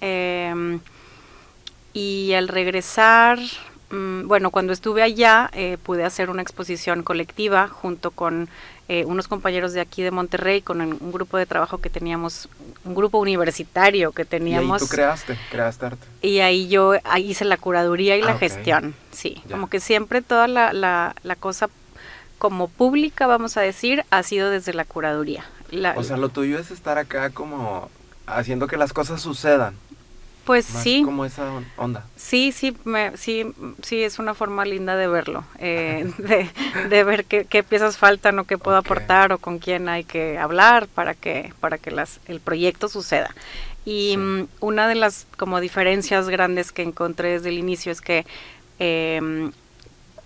eh, 0.00 0.78
y 1.92 2.32
al 2.32 2.48
regresar, 2.48 3.38
mm, 3.92 4.26
bueno, 4.26 4.50
cuando 4.50 4.72
estuve 4.72 5.02
allá 5.02 5.48
eh, 5.52 5.78
pude 5.82 6.04
hacer 6.04 6.28
una 6.30 6.42
exposición 6.42 7.02
colectiva 7.04 7.68
junto 7.68 8.10
con 8.10 8.48
eh, 8.88 9.04
unos 9.04 9.28
compañeros 9.28 9.72
de 9.72 9.80
aquí 9.80 10.02
de 10.02 10.10
Monterrey, 10.10 10.60
con 10.60 10.80
el- 10.80 10.94
un 10.94 11.12
grupo 11.12 11.36
de 11.38 11.46
trabajo 11.46 11.78
que 11.78 11.88
teníamos, 11.88 12.48
un 12.84 12.94
grupo 12.94 13.18
universitario 13.18 14.10
que 14.12 14.22
Y 14.22 14.24
ahí 14.24 14.28
teníamos. 14.28 14.80
tú 14.80 14.88
creaste, 14.88 15.38
creaste 15.50 15.86
arte. 15.86 16.06
Y 16.20 16.40
ahí 16.40 16.68
yo 16.68 16.94
ahí 17.04 17.30
hice 17.30 17.44
la 17.44 17.56
curaduría 17.56 18.16
y 18.16 18.22
Ah, 18.22 18.26
la 18.26 18.32
ok. 18.34 18.40
gestión, 18.40 18.94
sí. 19.12 19.40
Ya. 19.46 19.52
Como 19.52 19.68
que 19.70 19.78
siempre 19.80 20.20
toda 20.20 20.48
la, 20.48 20.72
la, 20.72 21.14
la 21.22 21.36
cosa 21.36 21.68
como 22.38 22.66
pública, 22.68 23.26
vamos 23.28 23.56
a 23.56 23.60
decir, 23.60 24.04
ha 24.10 24.22
sido 24.24 24.50
desde 24.50 24.74
la 24.74 24.84
curaduría. 24.84 25.44
La- 25.70 25.94
O 25.96 26.02
sea, 26.02 26.16
lo 26.16 26.28
tuyo 26.28 26.58
es 26.58 26.70
estar 26.72 26.98
acá 26.98 27.30
como 27.30 27.88
haciendo 28.26 28.66
que 28.66 28.76
las 28.76 28.92
cosas 28.92 29.20
sucedan. 29.22 29.74
Pues 30.44 30.64
sí, 30.66 31.02
como 31.04 31.24
esa 31.24 31.52
on- 31.52 31.66
onda. 31.76 32.06
sí, 32.16 32.52
sí, 32.52 32.76
me, 32.84 33.16
sí, 33.16 33.46
sí, 33.82 34.02
es 34.02 34.18
una 34.18 34.34
forma 34.34 34.64
linda 34.64 34.96
de 34.96 35.06
verlo, 35.06 35.44
eh, 35.58 36.10
de, 36.18 36.48
de 36.88 37.04
ver 37.04 37.24
qué, 37.24 37.44
qué 37.44 37.62
piezas 37.62 37.96
faltan 37.96 38.38
o 38.38 38.44
qué 38.44 38.58
puedo 38.58 38.78
Ok. 38.78 38.86
aportar 38.86 39.32
o 39.32 39.38
con 39.38 39.58
quién 39.58 39.88
hay 39.88 40.04
que 40.04 40.38
hablar 40.38 40.88
para 40.88 41.14
que, 41.14 41.52
para 41.60 41.78
que 41.78 41.90
las, 41.90 42.20
el 42.26 42.40
proyecto 42.40 42.88
suceda. 42.88 43.34
Y 43.84 44.10
Sí. 44.12 44.16
mm, 44.16 44.48
una 44.60 44.88
de 44.88 44.94
las 44.94 45.26
como 45.36 45.60
diferencias 45.60 46.28
grandes 46.28 46.72
que 46.72 46.82
encontré 46.82 47.30
desde 47.32 47.48
el 47.48 47.58
inicio 47.58 47.90
es 47.92 48.00
que 48.00 48.24
em, 48.78 49.52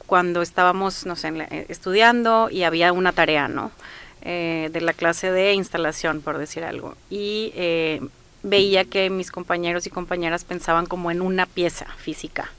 cuando 0.06 0.40
estábamos, 0.42 1.04
no 1.06 1.16
sé, 1.16 1.30
la- 1.32 1.44
eh, 1.44 1.66
estudiando 1.68 2.49
y 2.50 2.62
había 2.62 2.92
una 2.92 3.12
tarea, 3.12 3.49
¿no? 3.49 3.70
Eh, 4.23 4.70
de 4.73 4.80
la 4.80 4.92
clase 4.92 5.30
de 5.30 5.52
instalación, 5.54 6.20
por 6.20 6.38
decir 6.38 6.64
algo. 6.64 6.94
Y 7.11 7.52
eh, 7.54 8.00
veía 8.46 8.84
que 8.84 9.10
mis 9.10 9.30
compañeros 9.32 9.86
y 9.86 9.90
compañeras 9.90 10.44
pensaban 10.44 10.86
como 10.86 11.10
en 11.10 11.20
una 11.20 11.46
pieza 11.46 11.86
física. 11.98 12.50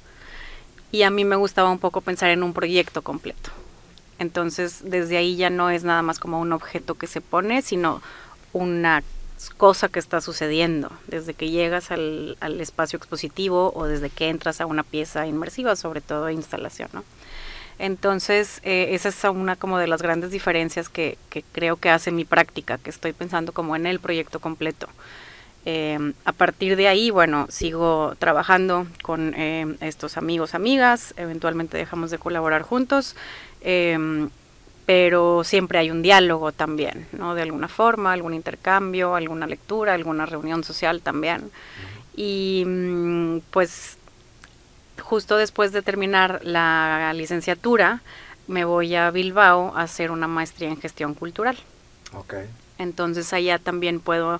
Y 0.91 1.03
a 1.03 1.09
mí 1.09 1.23
me 1.23 1.37
gustaba 1.37 1.71
un 1.71 1.79
poco 1.79 2.01
pensar 2.01 2.29
en 2.29 2.43
un 2.43 2.53
proyecto 2.53 3.01
completo. 3.01 3.51
Entonces, 4.19 4.81
desde 4.83 5.17
ahí 5.17 5.37
ya 5.37 5.49
no 5.49 5.69
es 5.69 5.83
nada 5.83 6.01
más 6.01 6.19
como 6.19 6.41
un 6.41 6.51
objeto 6.51 6.95
que 6.95 7.07
se 7.07 7.21
pone, 7.21 7.61
sino 7.61 8.01
una 8.51 9.03
cosa 9.55 9.87
que 9.87 9.99
está 9.99 10.19
sucediendo, 10.19 10.91
desde 11.07 11.33
que 11.33 11.51
llegas 11.51 11.91
al, 11.91 12.37
espacio 12.59 12.97
expositivo 12.97 13.71
o 13.75 13.85
desde 13.85 14.09
que 14.09 14.29
entras 14.29 14.59
a 14.59 14.65
una 14.65 14.83
pieza 14.83 15.27
inmersiva, 15.27 15.75
sobre 15.75 16.01
todo 16.01 16.29
instalación, 16.29 16.89
¿no? 16.93 17.03
Entonces, 17.79 18.59
eh, 18.63 18.89
esa 18.91 19.09
es 19.09 19.23
una 19.23 19.55
como 19.55 19.77
de 19.77 19.87
las 19.87 20.01
grandes 20.01 20.31
diferencias 20.31 20.89
que 20.89 21.17
creo 21.51 21.77
que 21.77 21.91
hace 21.91 22.11
mi 22.11 22.25
práctica, 22.25 22.79
que 22.79 22.89
estoy 22.89 23.13
pensando 23.13 23.53
como 23.53 23.75
en 23.75 23.85
el 23.85 23.99
proyecto 23.99 24.39
completo. 24.39 24.87
Eh, 25.69 26.13
a 26.23 26.31
partir 26.31 26.77
de 26.77 26.87
ahí, 26.87 27.09
bueno, 27.09 27.45
sigo 27.49 28.15
trabajando 28.19 28.87
con 29.01 29.33
eh, 29.35 29.75
estos 29.81 30.15
amigos, 30.15 30.55
amigas, 30.55 31.13
eventualmente 31.17 31.75
dejamos 31.75 32.09
de 32.09 32.17
colaborar 32.17 32.61
juntos. 32.61 33.17
Eh, 33.59 34.29
pero 34.85 35.43
siempre 35.43 35.79
hay 35.79 35.91
un 35.91 36.01
diálogo 36.01 36.53
también, 36.53 37.05
¿no? 37.11 37.35
De 37.35 37.41
alguna 37.41 37.67
forma, 37.67 38.13
algún 38.13 38.33
intercambio, 38.33 39.15
alguna 39.15 39.45
lectura, 39.45 39.93
alguna 39.93 40.25
reunión 40.25 40.63
social 40.63 41.01
también. 41.01 41.51
Y 42.15 42.63
mm, 42.65 43.39
pues 43.51 43.97
justo 45.01 45.35
después 45.35 45.73
de 45.73 45.81
terminar 45.81 46.39
la 46.45 47.11
licenciatura, 47.13 47.99
me 48.47 48.63
voy 48.63 48.95
a 48.95 49.11
Bilbao 49.11 49.75
a 49.75 49.81
hacer 49.81 50.11
una 50.11 50.29
maestría 50.29 50.69
en 50.69 50.79
gestión 50.79 51.13
cultural. 51.13 51.57
Okay. 52.13 52.45
Entonces 52.77 53.33
allá 53.33 53.59
también 53.59 53.99
puedo, 53.99 54.39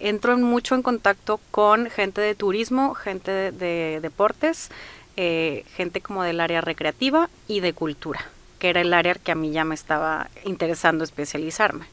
entro 0.00 0.36
mucho 0.38 0.74
en 0.74 0.82
contacto 0.82 1.40
con 1.50 1.90
gente 1.90 2.20
de 2.20 2.34
turismo, 2.34 2.94
gente 2.94 3.52
de, 3.52 4.00
deportes, 4.00 4.70
eh, 5.16 5.64
gente 5.76 6.00
como 6.00 6.22
del 6.22 6.40
área 6.40 6.60
recreativa 6.60 7.28
y 7.46 7.60
de 7.60 7.72
cultura 7.72 8.20
que 8.64 8.70
era 8.70 8.80
el 8.80 8.94
área 8.94 9.12
que 9.12 9.30
a 9.30 9.34
mí 9.34 9.50
ya 9.50 9.62
me 9.64 9.74
estaba 9.74 10.30
interesando 10.44 11.04
especializarme. 11.04 11.84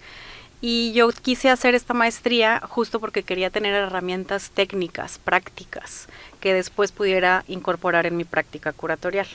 Y 0.62 0.94
yo 0.94 1.10
quise 1.10 1.50
hacer 1.50 1.76
esta 1.76 1.94
maestría 1.94 2.62
justo 2.66 3.02
porque 3.02 3.24
quería 3.24 3.50
tener 3.50 3.74
herramientas 3.74 4.52
técnicas, 4.52 5.18
prácticas, 5.18 6.08
que 6.40 6.54
después 6.54 6.92
pudiera 6.92 7.44
incorporar 7.50 8.06
en 8.06 8.16
mi 8.16 8.24
práctica 8.24 8.72
curatorial. 8.72 9.28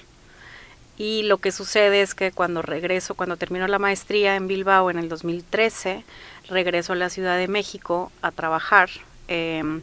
Y 0.99 1.25
lo 1.25 1.39
que 1.39 1.53
sucede 1.53 2.01
es 2.01 2.15
que 2.15 2.33
cuando 2.33 2.63
regreso, 2.63 3.15
cuando 3.15 3.37
termino 3.37 3.67
la 3.67 3.79
maestría 3.79 4.37
en 4.37 4.47
Bilbao 4.47 4.89
en 4.89 4.99
el 4.99 5.09
2013, 5.09 6.05
regreso 6.49 6.93
a 6.93 6.97
la 6.97 7.11
Ciudad 7.11 7.37
de 7.37 7.49
México 7.49 8.12
a 8.23 8.31
trabajar 8.31 8.88
em, 9.29 9.83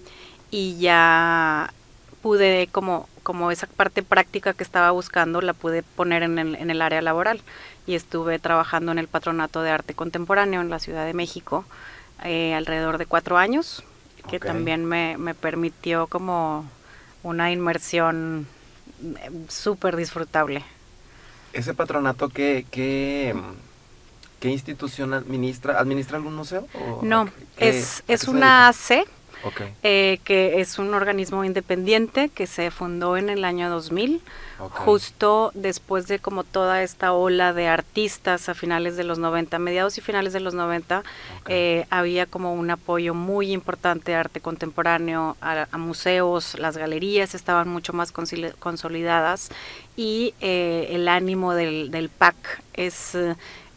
y 0.52 0.78
ya 0.78 1.74
pude 2.22 2.68
como 2.72 3.08
como 3.24 3.52
esa 3.52 3.68
parte 3.68 4.04
práctica 4.04 4.54
que 4.54 4.64
estaba 4.64 4.92
buscando 4.92 5.42
la 5.42 5.54
pude 5.54 5.82
poner 5.82 6.24
en 6.24 6.38
el, 6.38 6.56
en 6.56 6.70
el 6.70 6.82
área 6.82 7.02
laboral 7.02 7.42
y 7.88 7.96
estuve 7.96 8.38
trabajando 8.38 8.92
en 8.92 9.00
el 9.00 9.08
Patronato 9.08 9.62
de 9.62 9.72
Arte 9.72 9.94
Contemporáneo 9.94 10.62
en 10.62 10.70
la 10.70 10.80
Ciudad 10.80 11.06
de 11.06 11.14
México 11.14 11.66
eh, 12.24 12.54
alrededor 12.54 12.98
de 12.98 13.06
cuatro 13.06 13.38
años, 13.38 13.84
que 14.30 14.40
también 14.40 14.86
me, 14.86 15.18
me, 15.18 15.34
permitió 15.34 16.08
como 16.08 16.70
una 17.24 17.52
inmersión 17.52 18.48
eh, 19.02 19.30
súper 19.50 19.98
disfrutable. 19.98 20.64
¿Ese 21.52 21.74
patronato 21.74 22.30
qué, 22.30 22.66
qué, 22.72 23.36
qué 24.44 24.50
institución 24.50 25.14
administra? 25.14 25.80
¿Administra 25.80 26.18
algún 26.18 26.36
museo? 26.36 26.68
no, 27.02 27.30
es, 27.56 28.04
es 28.10 28.28
una 28.28 28.68
AC 28.68 29.08
eh, 29.84 30.20
que 30.26 30.60
es 30.60 30.80
un 30.80 30.94
organismo 30.94 31.46
independiente 31.46 32.28
que 32.28 32.46
se 32.46 32.70
fundó 32.70 33.16
en 33.16 33.30
el 33.30 33.46
año 33.46 33.70
2000, 33.70 34.22
justo 34.70 35.52
después 35.54 36.08
de 36.08 36.20
como 36.20 36.44
toda 36.44 36.84
esta 36.84 37.14
ola 37.14 37.54
de 37.54 37.68
artistas 37.70 38.50
a 38.50 38.54
finales 38.54 38.98
de 38.98 39.06
los 39.06 39.18
90, 39.18 39.60
mediados 39.60 39.98
y 39.98 40.02
finales 40.02 40.34
de 40.34 40.42
los 40.42 40.54
90, 40.54 41.04
eh, 41.48 41.86
había 41.90 42.26
como 42.26 42.54
un 42.54 42.70
apoyo 42.70 43.14
muy 43.14 43.54
importante 43.54 44.14
a 44.14 44.22
arte 44.22 44.42
contemporáneo, 44.42 45.38
a, 45.40 45.68
museos, 45.78 46.60
las 46.60 46.76
galerías 46.76 47.34
estaban 47.34 47.70
mucho 47.70 47.94
más 47.94 48.12
consolidadas 48.12 49.52
y 49.96 50.34
eh, 50.42 50.88
el 50.92 51.08
ánimo 51.08 51.54
del, 51.54 51.92
del 51.92 52.10
PAC 52.10 52.36
es 52.74 53.16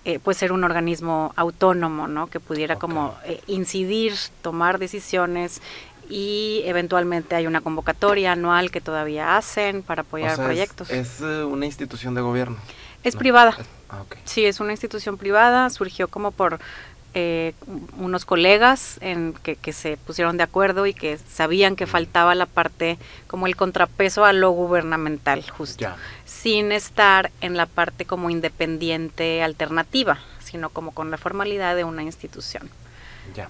eh, 0.07 0.21
pues 0.23 0.37
ser 0.37 0.53
un 0.53 0.63
organismo 0.63 1.33
autónomo, 1.35 2.07
¿no? 2.07 2.29
Que 2.29 2.39
pudiera 2.39 2.77
como 2.77 3.17
eh, 3.25 3.41
incidir, 3.49 4.15
tomar 4.41 4.79
decisiones 4.79 5.61
y 6.09 6.63
eventualmente 6.65 7.35
hay 7.35 7.49
una 7.49 7.61
convocatoria 7.61 8.31
anual 8.31 8.71
que 8.71 8.81
todavía 8.81 9.37
hacen 9.37 9.83
para 9.83 10.03
apoyar 10.03 10.37
proyectos. 10.37 10.91
Es, 10.91 11.21
eh, 11.21 11.43
una 11.43 11.67
institución 11.67 12.15
de 12.15 12.21
gobierno. 12.21 12.57
Es 13.03 13.17
privada. 13.17 13.59
Ah, 13.91 14.05
sí, 14.25 14.45
es 14.45 14.61
una 14.61 14.71
institución 14.71 15.17
privada, 15.17 15.69
surgió 15.71 16.07
como 16.07 16.31
por 16.31 16.61
eh, 17.19 17.55
unos 17.97 18.27
colegas 18.27 18.99
en 19.01 19.33
que, 19.43 19.57
que, 19.57 19.73
se 19.73 19.97
pusieron 19.97 20.37
de 20.37 20.43
acuerdo 20.43 20.85
y 20.85 20.93
que 20.93 21.17
sabían 21.17 21.75
que 21.75 21.87
faltaba 21.87 22.35
la 22.35 22.45
parte 22.45 22.99
como 23.27 23.47
el 23.47 23.57
contrapeso 23.57 24.27
a 24.27 24.35
lo 24.35 24.51
gubernamental 24.51 25.43
justo, 25.49 25.89
sin 26.27 26.73
estar 26.73 27.31
en 27.41 27.57
la 27.57 27.65
parte 27.65 28.05
como 28.05 28.29
independiente 28.29 29.43
alternativa, 29.43 30.19
sino 30.45 30.69
como 30.69 30.93
con 30.93 31.11
la 31.11 31.17
formalidad 31.17 31.75
de 31.75 31.85
una 31.85 32.03
institución. 32.03 32.69
Ya. 33.35 33.49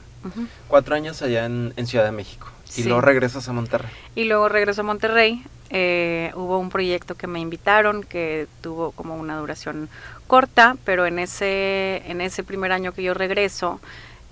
Cuatro 0.69 0.95
años 0.95 1.21
allá 1.23 1.45
en, 1.47 1.87
Ciudad 1.89 2.05
de 2.05 2.13
México. 2.13 2.47
Y 2.77 2.85
luego 2.85 3.01
regresas 3.01 3.49
a 3.49 3.53
Monterrey. 3.53 3.91
Y 4.15 4.25
luego 4.27 4.49
regreso 4.49 4.83
a 4.83 4.85
Monterrey. 4.85 5.43
Eh, 5.71 6.31
hubo 6.35 6.59
un 6.59 6.71
proyecto 6.71 7.17
que 7.17 7.27
me 7.27 7.41
invitaron 7.41 8.05
que 8.05 8.47
tuvo 8.61 8.93
como 8.93 9.17
una 9.17 9.37
duración 9.37 9.89
corta, 10.27 10.77
pero 10.85 11.07
en 11.07 11.19
ese, 11.19 12.03
en 12.07 12.21
ese 12.21 12.45
primer 12.45 12.73
año 12.73 12.93
que 12.93 13.03
yo 13.03 13.15
regreso, 13.15 13.81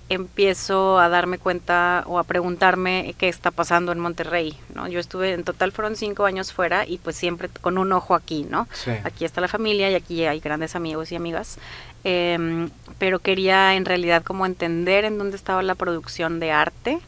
empiezo 0.07 0.99
a 0.99 1.09
darme 1.09 1.39
cuenta 1.39 2.03
o 2.05 2.19
a 2.19 2.23
preguntarme 2.23 3.15
qué 3.17 3.27
está 3.27 3.49
pasando 3.49 3.91
en 3.91 3.99
Monterrey, 3.99 4.57
¿no? 4.75 4.87
Yo 4.87 4.99
estuve, 4.99 5.33
en 5.33 5.43
total 5.43 5.71
fueron 5.71 5.95
cinco 5.95 6.25
años 6.25 6.53
fuera 6.53 6.85
y 6.85 6.99
pues 6.99 7.15
siempre 7.15 7.49
con 7.61 7.77
un 7.77 7.91
ojo 7.91 8.13
aquí, 8.13 8.45
¿no? 8.47 8.67
Aquí 9.03 9.25
está 9.25 9.41
la 9.41 9.47
familia 9.47 9.89
y 9.89 9.95
aquí 9.95 10.25
hay 10.25 10.39
grandes 10.39 10.75
amigos 10.75 11.11
y 11.11 11.15
amigas, 11.15 11.57
em, 12.03 12.69
pero 12.99 13.17
quería 13.19 13.73
en 13.75 13.85
realidad 13.85 14.23
como 14.23 14.45
entender 14.45 15.05
en 15.05 15.17
dónde 15.17 15.37
estaba 15.37 15.63
la 15.63 15.73
producción 15.73 16.39
de 16.39 16.51
arte, 16.51 16.99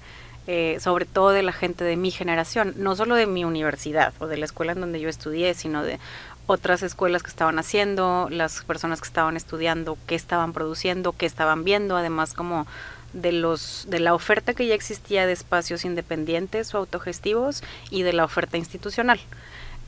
eh, 0.47 0.77
sobre 0.79 1.05
todo 1.05 1.29
de 1.31 1.43
la 1.43 1.51
gente 1.51 1.83
de 1.83 1.97
mi 1.97 2.09
generación, 2.09 2.73
no 2.77 2.95
solo 2.95 3.15
de 3.15 3.27
mi 3.27 3.43
universidad 3.43 4.13
o 4.19 4.27
de 4.27 4.37
la 4.37 4.45
escuela 4.45 4.71
en 4.71 4.81
donde 4.81 4.99
yo 4.99 5.09
estudié, 5.09 5.53
sino 5.53 5.83
de 5.83 5.99
otras 6.47 6.81
escuelas 6.83 7.21
que 7.21 7.29
estaban 7.29 7.59
haciendo, 7.59 8.29
las 8.31 8.63
personas 8.63 9.01
que 9.01 9.07
estaban 9.07 9.35
estudiando, 9.35 9.97
qué 10.07 10.15
estaban 10.15 10.53
produciendo, 10.53 11.11
qué 11.11 11.25
estaban 11.25 11.65
viendo, 11.65 11.97
además 11.97 12.33
como 12.33 12.65
de 13.13 13.33
los 13.33 13.85
de 13.89 13.99
la 13.99 14.13
oferta 14.13 14.53
que 14.53 14.67
ya 14.67 14.73
existía 14.75 15.25
de 15.25 15.33
espacios 15.33 15.85
independientes 15.85 16.73
o 16.73 16.77
autogestivos 16.77 17.63
y 17.89 18.03
de 18.03 18.13
la 18.13 18.23
oferta 18.23 18.57
institucional. 18.57 19.19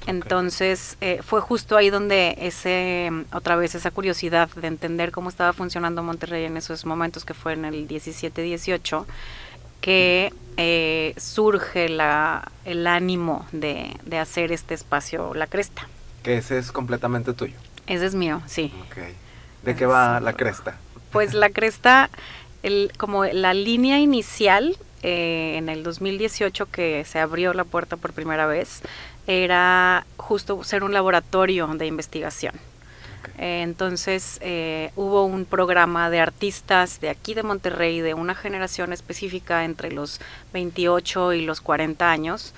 Entonces 0.08 0.98
eh, 1.02 1.20
fue 1.24 1.42
justo 1.42 1.76
ahí 1.76 1.90
donde 1.90 2.36
ese 2.40 3.12
otra 3.34 3.56
vez 3.56 3.76
esa 3.76 3.92
curiosidad 3.92 4.50
de 4.50 4.68
entender 4.68 5.12
cómo 5.12 5.30
estaba 5.30 5.54
funcionando 5.54 6.04
Monterrey 6.04 6.46
en 6.46 6.58
esos 6.58 6.86
momentos 6.86 7.26
que 7.26 7.34
fue 7.34 7.54
en 7.54 7.66
el 7.66 7.88
17-18 7.88 9.06
que 9.82 10.34
eh, 10.58 11.14
surge 11.18 11.90
la, 11.90 12.52
el 12.66 12.86
ánimo 12.88 13.46
de, 13.52 13.96
de 14.06 14.18
hacer 14.18 14.52
este 14.52 14.74
espacio 14.74 15.34
La 15.34 15.48
Cresta. 15.48 15.88
Que 16.24 16.38
ese 16.38 16.58
es 16.58 16.72
completamente 16.72 17.34
tuyo. 17.34 17.56
Ese 17.88 18.06
es 18.06 18.16
mío, 18.16 18.42
sí. 18.46 18.72
¿De 19.64 19.76
qué 19.76 19.86
va 19.86 20.20
la 20.20 20.34
cresta? 20.34 20.78
Pues 21.12 21.34
la 21.34 21.50
cresta, 21.50 22.10
el, 22.62 22.92
como 22.98 23.26
la 23.26 23.54
línea 23.54 24.00
inicial 24.00 24.78
eh, 25.02 25.56
en 25.58 25.70
el 25.70 25.84
2018 25.84 26.68
que 26.68 27.04
se 27.06 27.20
abrió 27.20 27.54
la 27.54 27.64
puerta 27.64 27.98
por 27.98 28.14
primera 28.14 28.46
vez, 28.46 28.82
era 29.28 30.06
justo 30.18 30.64
ser 30.64 30.84
un 30.84 30.94
laboratorio 30.94 31.68
de 31.68 31.88
investigación. 31.88 32.54
Eh, 33.38 33.62
entonces 33.64 34.38
eh, 34.42 34.92
hubo 34.96 35.24
un 35.24 35.46
programa 35.46 36.10
de 36.10 36.20
artistas 36.20 37.00
de 37.00 37.10
aquí 37.10 37.34
de 37.34 37.44
Monterrey, 37.44 38.02
de 38.02 38.14
una 38.14 38.36
generación 38.36 38.94
específica 38.94 39.64
entre 39.64 39.92
los 39.92 40.20
28 40.54 41.34
y 41.34 41.46
los 41.46 41.62
40 41.62 42.10
años, 42.10 42.54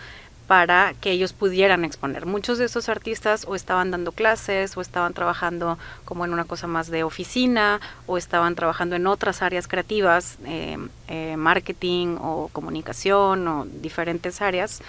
para 0.47 0.93
que 0.99 1.11
ellos 1.11 1.33
pudieran 1.33 1.85
exponer. 1.85 2.25
Muchos 2.25 2.57
de 2.57 2.65
esos 2.65 2.89
artistas 2.89 3.45
o 3.47 3.55
estaban 3.55 3.91
dando 3.91 4.11
clases 4.11 4.75
o 4.75 4.81
estaban 4.81 5.13
trabajando 5.13 5.77
como 6.03 6.25
en 6.25 6.33
una 6.33 6.43
cosa 6.45 6.67
más 6.67 6.89
de 6.89 7.03
oficina 7.03 7.79
o 8.07 8.17
estaban 8.17 8.55
trabajando 8.55 8.95
en 8.95 9.07
otras 9.07 9.41
áreas 9.41 9.67
creativas, 9.67 10.39
eh, 10.45 10.77
eh, 11.07 11.37
marketing 11.37 12.17
o 12.19 12.49
comunicación 12.51 13.47
o 13.47 13.65
diferentes 13.65 14.41
áreas. 14.41 14.81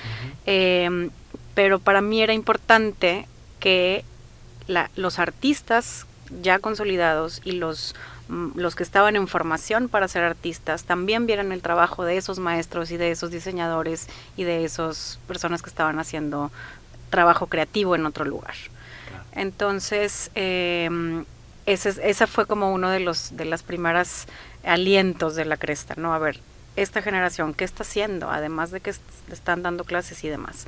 Pero 1.54 1.78
para 1.80 2.00
mí 2.00 2.22
era 2.22 2.32
importante 2.32 3.26
que 3.60 4.04
los 4.66 5.18
artistas 5.18 6.06
ya 6.40 6.58
consolidados 6.58 7.40
y 7.44 7.52
los 7.52 7.94
Mm, 8.32 8.52
los 8.54 8.74
que 8.74 8.82
estaban 8.82 9.16
en 9.16 9.28
formación 9.28 9.88
para 9.88 10.08
ser 10.08 10.22
artistas 10.22 10.84
también 10.84 11.26
vieran 11.26 11.52
el 11.52 11.60
trabajo 11.60 12.04
de 12.04 12.16
esos 12.16 12.38
maestros 12.38 12.90
y 12.90 12.96
de 12.96 13.10
esos 13.10 13.30
diseñadores 13.30 14.08
y 14.38 14.44
de 14.44 14.64
esas 14.64 15.18
personas 15.28 15.60
que 15.60 15.68
estaban 15.68 15.98
haciendo 15.98 16.50
trabajo 17.10 17.48
creativo 17.48 17.94
en 17.94 18.06
otro 18.06 18.24
lugar. 18.24 18.54
Entonces, 19.32 20.30
eh, 20.34 20.88
ese, 21.66 21.94
esa 22.08 22.26
fue 22.26 22.46
como 22.46 22.72
uno 22.72 22.88
de 22.90 23.00
los 23.00 23.36
de 23.36 23.44
las 23.44 23.62
primeras 23.62 24.26
alientos 24.64 25.34
de 25.34 25.44
la 25.44 25.58
cresta, 25.58 25.94
¿no? 25.98 26.14
A 26.14 26.18
ver, 26.18 26.40
esta 26.76 27.02
generación, 27.02 27.52
¿qué 27.52 27.64
está 27.64 27.82
haciendo? 27.82 28.30
Además 28.30 28.70
de 28.70 28.80
que 28.80 28.94
están 29.30 29.62
dando 29.62 29.84
clases 29.84 30.24
y 30.24 30.28
demás. 30.28 30.66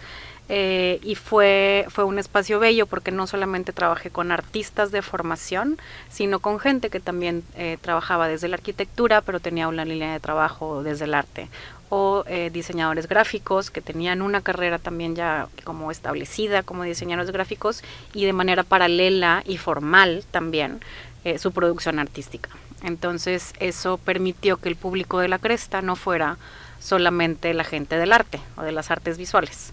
Eh, 0.51 1.01
y 1.03 1.15
fue, 1.15 1.87
fue 1.89 2.05
un 2.05 2.19
espacio 2.19 2.59
bello 2.59 2.87
porque 2.87 3.11
no 3.11 3.27
solamente 3.27 3.73
trabajé 3.73 4.11
con 4.11 4.31
artistas 4.31 4.91
de 4.91 5.01
formación, 5.01 5.79
sino 6.11 6.41
con 6.41 6.61
gente 6.61 6.91
que 6.91 7.01
también 7.01 7.43
eh, 7.57 7.79
trabajaba 7.81 8.29
desde 8.29 8.49
la 8.49 8.57
arquitectura, 8.57 9.23
pero 9.23 9.41
tenía 9.41 9.69
una 9.69 9.87
línea 9.87 10.13
de 10.13 10.21
trabajo 10.21 10.83
desde 10.83 11.07
el 11.07 11.15
arte, 11.15 11.49
o 11.89 12.25
eh, 12.27 12.51
diseñadores 12.53 13.07
gráficos 13.09 13.71
que 13.71 13.81
tenían 13.81 14.21
una 14.21 14.41
carrera 14.41 14.79
también 14.79 15.15
ya 15.15 15.47
como 15.63 15.91
establecida 15.91 16.63
como 16.63 16.83
diseñadores 16.83 17.33
gráficos 17.33 17.85
y 18.13 18.25
de 18.25 18.33
manera 18.33 18.65
paralela 18.65 19.43
y 19.47 19.59
formal 19.59 20.25
también 20.31 20.81
eh, 21.25 21.39
su 21.39 21.53
producción 21.53 21.99
artística. 21.99 22.51
Entonces 22.83 23.53
eso 23.61 23.99
permitió 23.99 24.57
que 24.57 24.69
el 24.69 24.77
público 24.77 25.21
de 25.21 25.29
la 25.29 25.39
cresta 25.39 25.83
no 25.83 25.95
fuera 25.95 26.37
solamente 26.81 27.55
la 27.55 27.65
gente 27.65 27.97
del 27.97 28.13
arte 28.13 28.41
o 28.57 28.63
de 28.63 28.73
las 28.73 28.91
artes 28.91 29.17
visuales. 29.17 29.73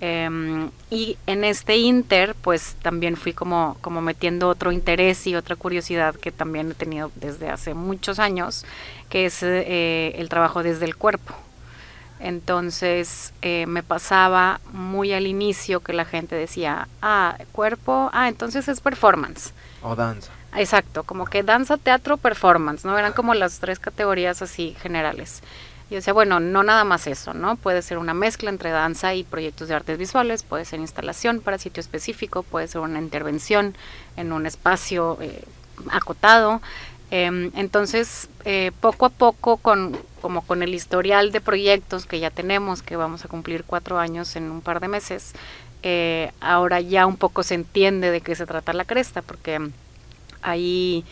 Em, 0.00 0.70
y 0.90 1.16
en 1.26 1.44
este 1.44 1.76
inter, 1.76 2.34
pues 2.34 2.76
también 2.82 3.16
fui 3.16 3.32
como, 3.32 3.76
como 3.80 4.00
metiendo 4.00 4.48
otro 4.48 4.72
interés 4.72 5.26
y 5.26 5.36
otra 5.36 5.56
curiosidad 5.56 6.14
que 6.14 6.32
también 6.32 6.70
he 6.70 6.74
tenido 6.74 7.10
desde 7.14 7.48
hace 7.48 7.74
muchos 7.74 8.18
años, 8.18 8.64
que 9.08 9.26
es 9.26 9.42
eh, 9.42 10.12
el 10.16 10.28
trabajo 10.28 10.62
desde 10.62 10.84
el 10.86 10.96
cuerpo. 10.96 11.34
Entonces 12.20 13.32
eh, 13.40 13.64
me 13.66 13.82
pasaba 13.82 14.60
muy 14.72 15.12
al 15.12 15.26
inicio 15.26 15.80
que 15.80 15.92
la 15.92 16.04
gente 16.04 16.34
decía, 16.34 16.86
ah, 17.00 17.38
cuerpo, 17.52 18.10
ah, 18.12 18.28
entonces 18.28 18.68
es 18.68 18.80
performance. 18.80 19.52
O 19.82 19.96
danza. 19.96 20.30
Exacto, 20.56 21.04
como 21.04 21.26
que 21.26 21.42
danza, 21.42 21.76
teatro, 21.76 22.16
performance, 22.16 22.84
¿no? 22.84 22.98
Eran 22.98 23.12
como 23.12 23.34
las 23.34 23.60
tres 23.60 23.78
categorías 23.78 24.42
así 24.42 24.76
generales. 24.80 25.42
Y 25.90 25.96
decía, 25.96 26.12
bueno, 26.12 26.38
no 26.38 26.62
nada 26.62 26.84
más 26.84 27.08
eso, 27.08 27.34
¿no? 27.34 27.56
Puede 27.56 27.82
ser 27.82 27.98
una 27.98 28.14
mezcla 28.14 28.48
entre 28.48 28.70
danza 28.70 29.12
y 29.14 29.24
proyectos 29.24 29.66
de 29.68 29.74
artes 29.74 29.98
visuales, 29.98 30.44
puede 30.44 30.64
ser 30.64 30.78
instalación 30.78 31.40
para 31.40 31.58
sitio 31.58 31.80
específico, 31.80 32.44
puede 32.44 32.68
ser 32.68 32.80
una 32.80 33.00
intervención 33.00 33.74
en 34.16 34.32
un 34.32 34.46
espacio 34.46 35.18
eh, 35.20 35.42
acotado. 35.90 36.62
Em, 37.10 37.50
entonces, 37.56 38.28
eh, 38.44 38.70
poco 38.80 39.06
a 39.06 39.08
poco, 39.08 39.56
con, 39.56 39.98
como 40.20 40.42
con 40.42 40.62
el 40.62 40.74
historial 40.74 41.32
de 41.32 41.40
proyectos 41.40 42.06
que 42.06 42.20
ya 42.20 42.30
tenemos, 42.30 42.82
que 42.82 42.94
vamos 42.94 43.24
a 43.24 43.28
cumplir 43.28 43.64
cuatro 43.64 43.98
años 43.98 44.36
en 44.36 44.48
un 44.48 44.60
par 44.60 44.78
de 44.78 44.86
meses, 44.86 45.32
eh, 45.82 46.30
ahora 46.40 46.80
ya 46.80 47.06
un 47.06 47.16
poco 47.16 47.42
se 47.42 47.54
entiende 47.54 48.12
de 48.12 48.20
qué 48.20 48.36
se 48.36 48.46
trata 48.46 48.72
la 48.72 48.84
cresta, 48.84 49.22
porque 49.22 49.58
ahí 50.40 51.04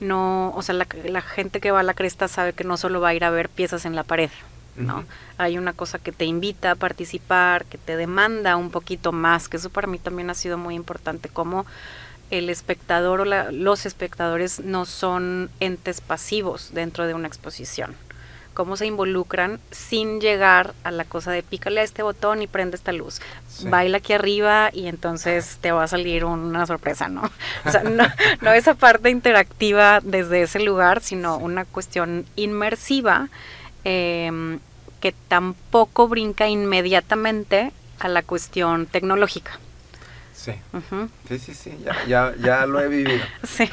no, 0.00 0.52
o 0.54 0.62
sea, 0.62 0.74
la, 0.74 0.86
la, 1.04 1.20
gente 1.20 1.60
que 1.60 1.70
va 1.70 1.80
a 1.80 1.84
la 1.84 1.94
cresta 1.94 2.28
sabe 2.28 2.52
que 2.52 2.64
no 2.64 2.76
solo 2.76 3.00
va 3.00 3.08
a 3.08 3.14
ir 3.14 3.24
a 3.24 3.30
ver 3.30 3.48
piezas 3.48 3.84
en 3.84 3.94
la 3.94 4.04
pared, 4.04 4.30
¿no? 4.76 5.04
Hay 5.38 5.58
una 5.58 5.72
cosa 5.72 5.98
que 5.98 6.12
te 6.12 6.24
invita 6.24 6.72
a 6.72 6.76
participar, 6.76 7.64
que 7.64 7.78
te 7.78 7.96
demanda 7.96 8.56
un 8.56 8.70
poquito 8.70 9.12
más, 9.12 9.48
que 9.48 9.56
eso 9.56 9.70
para 9.70 9.86
mí 9.86 9.98
también 9.98 10.30
ha 10.30 10.34
sido 10.34 10.56
muy 10.58 10.74
importante, 10.74 11.28
como 11.28 11.66
el 12.30 12.50
espectador 12.50 13.22
o 13.22 13.24
los 13.24 13.86
espectadores 13.86 14.60
no 14.60 14.84
son 14.84 15.50
entes 15.60 16.00
pasivos 16.00 16.70
dentro 16.74 17.06
de 17.06 17.14
una 17.14 17.26
exposición 17.28 17.94
cómo 18.58 18.76
se 18.76 18.86
involucran 18.86 19.60
sin 19.70 20.20
llegar 20.20 20.74
a 20.82 20.90
la 20.90 21.04
cosa 21.04 21.30
de 21.30 21.44
pícale 21.44 21.80
a 21.80 21.84
este 21.84 22.02
botón 22.02 22.42
y 22.42 22.48
prende 22.48 22.74
esta 22.74 22.90
luz. 22.90 23.20
Baila 23.62 23.98
aquí 23.98 24.14
arriba 24.14 24.70
y 24.72 24.88
entonces 24.88 25.58
te 25.60 25.70
va 25.70 25.84
a 25.84 25.86
salir 25.86 26.24
una 26.24 26.66
sorpresa, 26.66 27.08
¿no? 27.08 27.22
O 27.64 27.70
sea, 27.70 27.84
no, 27.84 28.52
esa 28.52 28.74
parte 28.74 29.10
interactiva 29.10 30.00
desde 30.02 30.42
ese 30.42 30.58
lugar, 30.58 31.02
sino 31.02 31.36
una 31.36 31.66
cuestión 31.66 32.26
inmersiva 32.34 33.28
em, 33.84 34.58
que 34.98 35.14
tampoco 35.28 36.08
brinca 36.08 36.48
inmediatamente 36.48 37.70
a 38.00 38.08
la 38.08 38.22
cuestión 38.22 38.86
tecnológica. 38.86 39.52
Sí. 40.34 40.50
Sí, 41.28 41.38
sí, 41.38 41.54
sí, 41.54 41.78
ya, 41.84 41.94
ya, 42.08 42.34
ya 42.40 42.66
lo 42.66 42.80
he 42.80 42.88
vivido. 42.88 43.24
Sí. 43.44 43.70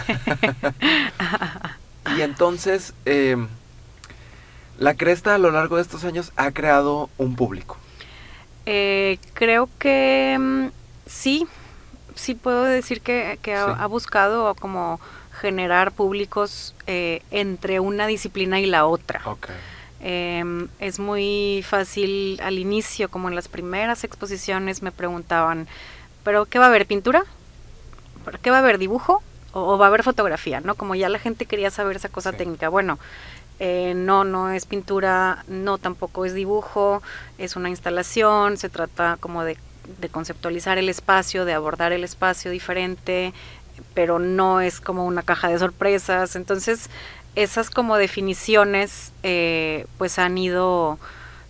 y 2.18 2.22
entonces, 2.22 2.94
eh, 3.06 3.36
la 4.78 4.96
Cresta 4.96 5.36
a 5.36 5.38
lo 5.38 5.52
largo 5.52 5.78
de 5.78 5.82
estos 5.82 6.04
años 6.04 6.32
ha 6.36 6.52
creado 6.52 7.10
un 7.18 7.36
público. 7.36 7.78
Eh, 8.66 9.20
creo 9.34 9.70
que 9.78 10.38
mm, 10.40 10.68
sí, 11.06 11.48
sí 12.16 12.36
puedo 12.36 12.64
decir 12.64 13.02
que, 13.02 13.38
ha, 13.56 13.86
buscado 13.88 14.56
como 14.56 15.00
generar 15.40 15.92
públicos 15.92 16.74
eh, 16.88 17.22
entre 17.32 17.80
una 17.80 18.08
disciplina 18.08 18.60
y 18.60 18.66
la 18.66 18.86
otra. 18.86 19.22
Em, 20.02 20.68
es 20.80 21.00
muy 21.00 21.64
fácil 21.68 22.40
al 22.44 22.60
inicio, 22.60 23.10
como 23.10 23.30
en 23.30 23.36
las 23.36 23.48
primeras 23.48 24.04
exposiciones 24.04 24.82
me 24.82 24.92
preguntaban, 24.92 25.68
¿pero 26.24 26.46
qué 26.46 26.60
va 26.60 26.66
a 26.66 26.68
haber? 26.70 26.86
¿Pintura? 26.86 27.24
¿Pero 28.24 28.40
qué 28.42 28.50
va 28.50 28.58
a 28.58 28.60
haber? 28.60 28.78
¿Dibujo? 28.78 29.24
O, 29.52 29.78
va 29.78 29.86
a 29.86 29.88
haber 29.88 30.04
fotografía? 30.04 30.60
¿No? 30.60 30.76
Como 30.76 30.96
ya 30.96 31.10
la 31.10 31.20
gente 31.20 31.46
quería 31.46 31.72
saber 31.72 31.96
esa 31.96 32.10
cosa 32.10 32.34
técnica. 32.34 32.68
Bueno, 32.70 33.00
eh, 33.60 33.94
no, 33.96 34.24
no 34.24 34.50
es 34.50 34.66
pintura, 34.66 35.46
no 35.48 35.78
tampoco 35.78 36.26
es 36.26 36.34
dibujo, 36.34 37.02
es 37.38 37.56
una 37.56 37.70
instalación, 37.70 38.58
se 38.58 38.70
trata 38.70 39.18
como 39.20 39.44
de, 39.44 39.58
conceptualizar 40.12 40.78
el 40.78 40.90
espacio, 40.90 41.46
de 41.46 41.54
abordar 41.54 41.94
el 41.94 42.04
espacio 42.04 42.52
diferente, 42.52 43.34
pero 43.94 44.20
no 44.20 44.62
es 44.62 44.82
como 44.82 45.06
una 45.06 45.22
caja 45.22 45.48
de 45.50 45.60
sorpresas. 45.60 46.36
Entonces, 46.36 46.90
esas 47.36 47.70
como 47.70 47.98
definiciones, 47.98 49.14
eh, 49.24 49.86
pues 49.98 50.20
han 50.20 50.38
ido, 50.38 51.00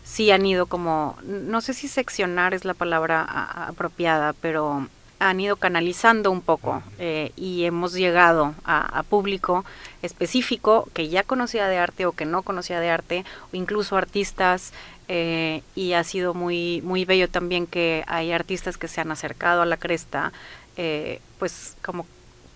sí 0.04 0.32
han 0.32 0.46
ido 0.46 0.68
como, 0.68 1.18
no 1.24 1.62
sé 1.62 1.74
si 1.74 1.88
seccionar 1.88 2.54
es 2.54 2.66
la 2.66 2.74
palabra 2.74 3.24
apropiada, 3.68 4.34
pero 4.34 4.88
han 5.30 5.40
ido 5.40 5.56
canalizando 5.56 6.30
un 6.30 6.42
poco 6.42 6.84
eh, 7.00 7.32
y 7.36 7.66
hemos 7.66 7.94
llegado 7.94 8.54
a, 8.64 9.04
público 9.10 9.66
específico 10.02 10.88
que 10.94 11.10
ya 11.10 11.24
conocía 11.24 11.68
de 11.68 11.78
arte 11.78 12.06
o 12.06 12.12
que 12.12 12.26
no 12.26 12.44
conocía 12.44 12.80
de 12.80 12.90
arte 12.92 13.26
o 13.52 13.56
incluso 13.56 13.98
artistas 13.98 14.72
eh, 15.08 15.64
y 15.76 15.94
ha 15.94 16.04
sido 16.04 16.34
muy 16.34 16.82
muy 16.84 17.06
bello 17.06 17.28
también 17.28 17.66
que 17.66 18.04
hay 18.08 18.32
artistas 18.32 18.78
que 18.78 18.88
se 18.88 19.02
han 19.02 19.12
acercado 19.12 19.64
a 19.64 19.66
la 19.66 19.78
cresta 19.78 20.32
eh, 20.78 21.20
pues 21.40 21.76
como 21.84 22.06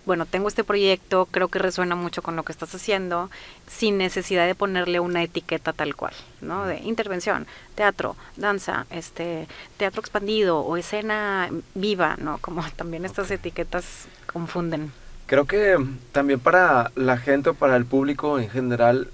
bueno, 0.06 0.26
tengo 0.26 0.48
este 0.48 0.64
proyecto, 0.64 1.26
creo 1.30 1.48
que 1.48 1.58
resuena 1.58 1.94
mucho 1.94 2.22
con 2.22 2.36
lo 2.36 2.42
que 2.42 2.52
estás 2.52 2.74
haciendo, 2.74 3.30
sin 3.68 3.98
necesidad 3.98 4.46
de 4.46 4.54
ponerle 4.54 5.00
una 5.00 5.22
etiqueta 5.22 5.72
tal 5.72 5.94
cual, 5.94 6.14
¿no? 6.40 6.66
De 6.66 6.78
intervención, 6.78 7.46
teatro, 7.74 8.16
danza, 8.36 8.86
este, 8.90 9.46
teatro 9.76 10.00
expandido 10.00 10.60
o 10.60 10.76
escena 10.76 11.50
viva, 11.74 12.16
¿no? 12.18 12.38
Como 12.38 12.62
también 12.76 13.04
estas 13.04 13.30
etiquetas 13.30 14.08
confunden. 14.32 14.92
Creo 15.26 15.46
que 15.46 15.76
también 16.12 16.40
para 16.40 16.90
la 16.96 17.16
gente 17.16 17.50
o 17.50 17.54
para 17.54 17.76
el 17.76 17.86
público 17.86 18.38
en 18.38 18.50
general 18.50 19.08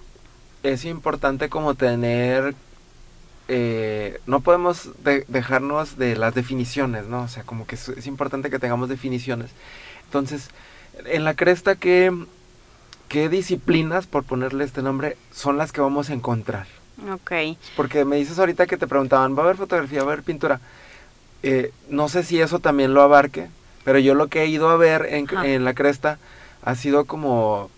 es 0.63 0.85
importante 0.85 1.49
como 1.49 1.75
tener 1.75 2.55
eh, 3.49 4.21
no 4.27 4.41
podemos 4.41 4.91
dejarnos 5.29 5.97
de 5.99 6.17
las 6.17 6.35
definiciones, 6.35 7.07
¿no? 7.07 7.23
O 7.23 7.29
sea, 7.29 7.45
como 7.45 7.67
que 7.67 7.77
es, 7.77 8.07
importante 8.07 8.51
que 8.51 8.59
tengamos 8.59 8.89
definiciones. 8.89 9.51
Entonces, 10.05 10.51
en 11.05 11.25
la 11.25 11.35
cresta, 11.35 11.77
¿qué, 11.77 12.13
¿qué 13.09 13.29
disciplinas, 13.29 14.07
por 14.07 14.25
ponerle 14.25 14.65
este 14.65 14.83
nombre, 14.83 15.17
son 15.33 15.57
las 15.57 15.73
que 15.73 15.81
vamos 15.81 16.11
a 16.11 16.15
encontrar? 16.15 16.67
Ok. 17.13 17.33
Porque 17.77 18.05
me 18.05 18.17
dices 18.17 18.39
ahorita 18.39 18.67
que 18.67 18.77
te 18.77 18.87
preguntaban, 18.87 19.37
¿va 19.37 19.43
a 19.43 19.45
haber 19.45 19.57
fotografía, 19.57 20.03
va 20.03 20.11
a 20.11 20.13
haber 20.13 20.25
pintura? 20.25 20.61
Eh, 21.43 21.73
no 21.89 22.09
sé 22.09 22.23
si 22.23 22.41
eso 22.41 22.59
también 22.59 22.95
lo 22.95 23.03
abarque, 23.03 23.49
pero 23.85 23.99
yo 23.99 24.15
lo 24.15 24.29
que 24.29 24.43
he 24.43 24.47
ido 24.47 24.69
a 24.69 24.77
ver 24.77 25.07
en, 25.11 25.27
en 25.45 25.65
la 25.65 25.75
cresta 25.75 26.19
ha 26.63 26.75
sido 26.75 27.05
como 27.05 27.71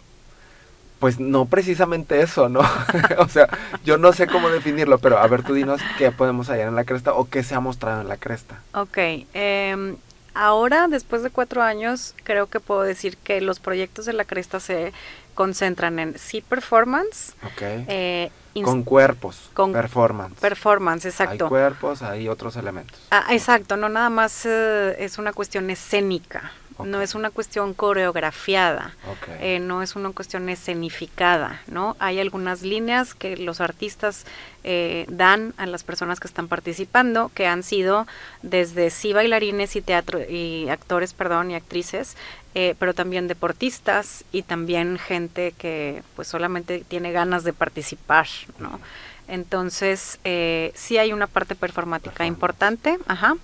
pues 0.99 1.21
no 1.21 1.47
precisamente 1.47 2.21
eso, 2.23 2.49
¿no? 2.49 2.61
o 3.19 3.29
sea, 3.29 3.49
yo 3.85 3.99
no 3.99 4.13
sé 4.13 4.27
cómo 4.27 4.51
definirlo, 4.51 4.99
pero 4.99 5.19
a 5.19 5.27
ver, 5.29 5.45
tú 5.45 5.55
dinos 5.55 5.81
qué 5.97 6.11
podemos 6.11 6.49
hallar 6.49 6.69
en 6.69 6.75
la 6.75 6.85
cresta 6.85 7.13
o 7.13 7.29
qué 7.29 7.43
se 7.43 7.55
ha 7.55 7.61
mostrado 7.61 8.01
en 8.01 8.09
la 8.09 8.17
cresta. 8.17 8.61
Ok, 8.75 8.99
eh, 8.99 9.95
ahora, 10.35 10.89
después 10.89 11.23
de 11.23 11.31
cuatro 11.31 11.63
años, 11.63 12.15
creo 12.25 12.47
que 12.49 12.61
puedo 12.61 12.83
decir 12.83 13.17
que 13.17 13.41
los 13.41 13.61
proyectos 13.61 14.07
de 14.07 14.13
la 14.13 14.25
cresta 14.25 14.61
se 14.61 14.93
concentran 15.35 15.99
en 15.99 16.19
sí 16.19 16.41
performance. 16.41 17.35
Eh, 17.61 18.31
con 18.63 18.83
cuerpos. 18.83 19.51
Con 19.55 19.73
performance. 19.73 20.39
Performance, 20.41 21.05
exacto. 21.07 21.45
Hay 21.45 21.49
cuerpos, 21.49 22.03
hay 22.03 22.29
otros 22.29 22.57
elementos. 22.57 23.01
Ah, 23.11 23.27
exacto, 23.31 23.77
no 23.77 23.89
nada 23.89 24.11
más 24.11 24.45
eh, 24.47 24.97
es 24.99 25.19
una 25.19 25.33
cuestión 25.33 25.71
escénica. 25.71 26.53
No 26.85 27.01
es 27.03 27.15
una 27.15 27.31
cuestión 27.31 27.75
coreografiada, 27.75 28.95
eh, 29.41 29.59
no 29.61 29.83
es 29.83 29.97
una 29.97 30.11
cuestión 30.11 30.49
escenificada, 30.49 31.61
¿no? 31.67 31.97
Hay 31.99 32.21
algunas 32.21 32.63
líneas 32.63 33.15
que 33.15 33.37
los 33.37 33.61
artistas 33.61 34.25
eh, 34.65 35.07
dan 35.09 35.55
a 35.57 35.67
las 35.67 35.83
personas 35.83 36.21
que 36.21 36.27
están 36.27 36.49
participando, 36.49 37.31
que 37.35 37.47
han 37.47 37.63
sido 37.63 38.07
desde 38.43 38.91
sí 38.91 39.13
bailarines 39.13 39.77
y 39.77 39.81
teatro 39.81 40.21
y 40.21 40.69
actores, 40.69 41.13
perdón, 41.13 41.51
y 41.51 41.55
actrices, 41.55 42.17
eh, 42.55 42.75
pero 42.79 42.95
también 42.95 43.29
deportistas 43.29 44.25
y 44.33 44.43
también 44.43 44.99
gente 44.99 45.55
que 45.57 46.03
pues 46.17 46.29
solamente 46.29 46.85
tiene 46.87 47.13
ganas 47.13 47.45
de 47.45 47.53
participar, 47.53 48.27
¿no? 48.59 48.81
Entonces, 49.29 50.19
eh, 50.25 50.73
sí 50.75 50.99
hay 50.99 51.13
una 51.13 51.27
parte 51.27 51.55
performática 51.55 52.27
importante, 52.27 52.99
ajá. 53.07 53.37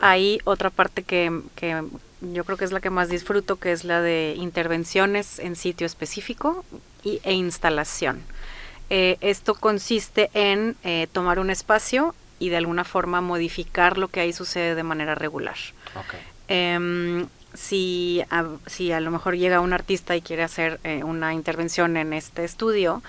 Hay 0.00 0.40
otra 0.44 0.70
parte 0.70 1.02
que, 1.02 1.42
que 1.54 1.84
yo 2.20 2.44
creo 2.44 2.56
que 2.58 2.64
es 2.64 2.72
la 2.72 2.80
que 2.80 2.90
más 2.90 3.08
disfruto, 3.08 3.56
que 3.56 3.72
es 3.72 3.84
la 3.84 4.00
de 4.00 4.34
intervenciones 4.36 5.38
en 5.38 5.56
sitio 5.56 5.86
específico 5.86 6.64
y, 7.02 7.20
e 7.24 7.32
instalación. 7.32 8.22
Eh, 8.90 9.16
esto 9.20 9.54
consiste 9.54 10.30
en 10.34 10.76
eh, 10.82 11.06
tomar 11.12 11.38
un 11.38 11.50
espacio 11.50 12.14
y 12.38 12.48
de 12.48 12.56
alguna 12.56 12.84
forma 12.84 13.20
modificar 13.20 13.98
lo 13.98 14.08
que 14.08 14.20
ahí 14.20 14.32
sucede 14.32 14.74
de 14.74 14.82
manera 14.82 15.14
regular. 15.14 15.56
Em, 16.48 17.26
si, 17.54 18.22
a, 18.30 18.46
si 18.66 18.92
a 18.92 19.00
lo 19.00 19.10
mejor 19.10 19.36
llega 19.36 19.60
un 19.60 19.72
artista 19.72 20.16
y 20.16 20.22
quiere 20.22 20.42
hacer 20.42 20.80
eh, 20.84 21.04
una 21.04 21.34
intervención 21.34 21.96
en 21.96 22.12
este 22.12 22.44
estudio, 22.44 23.02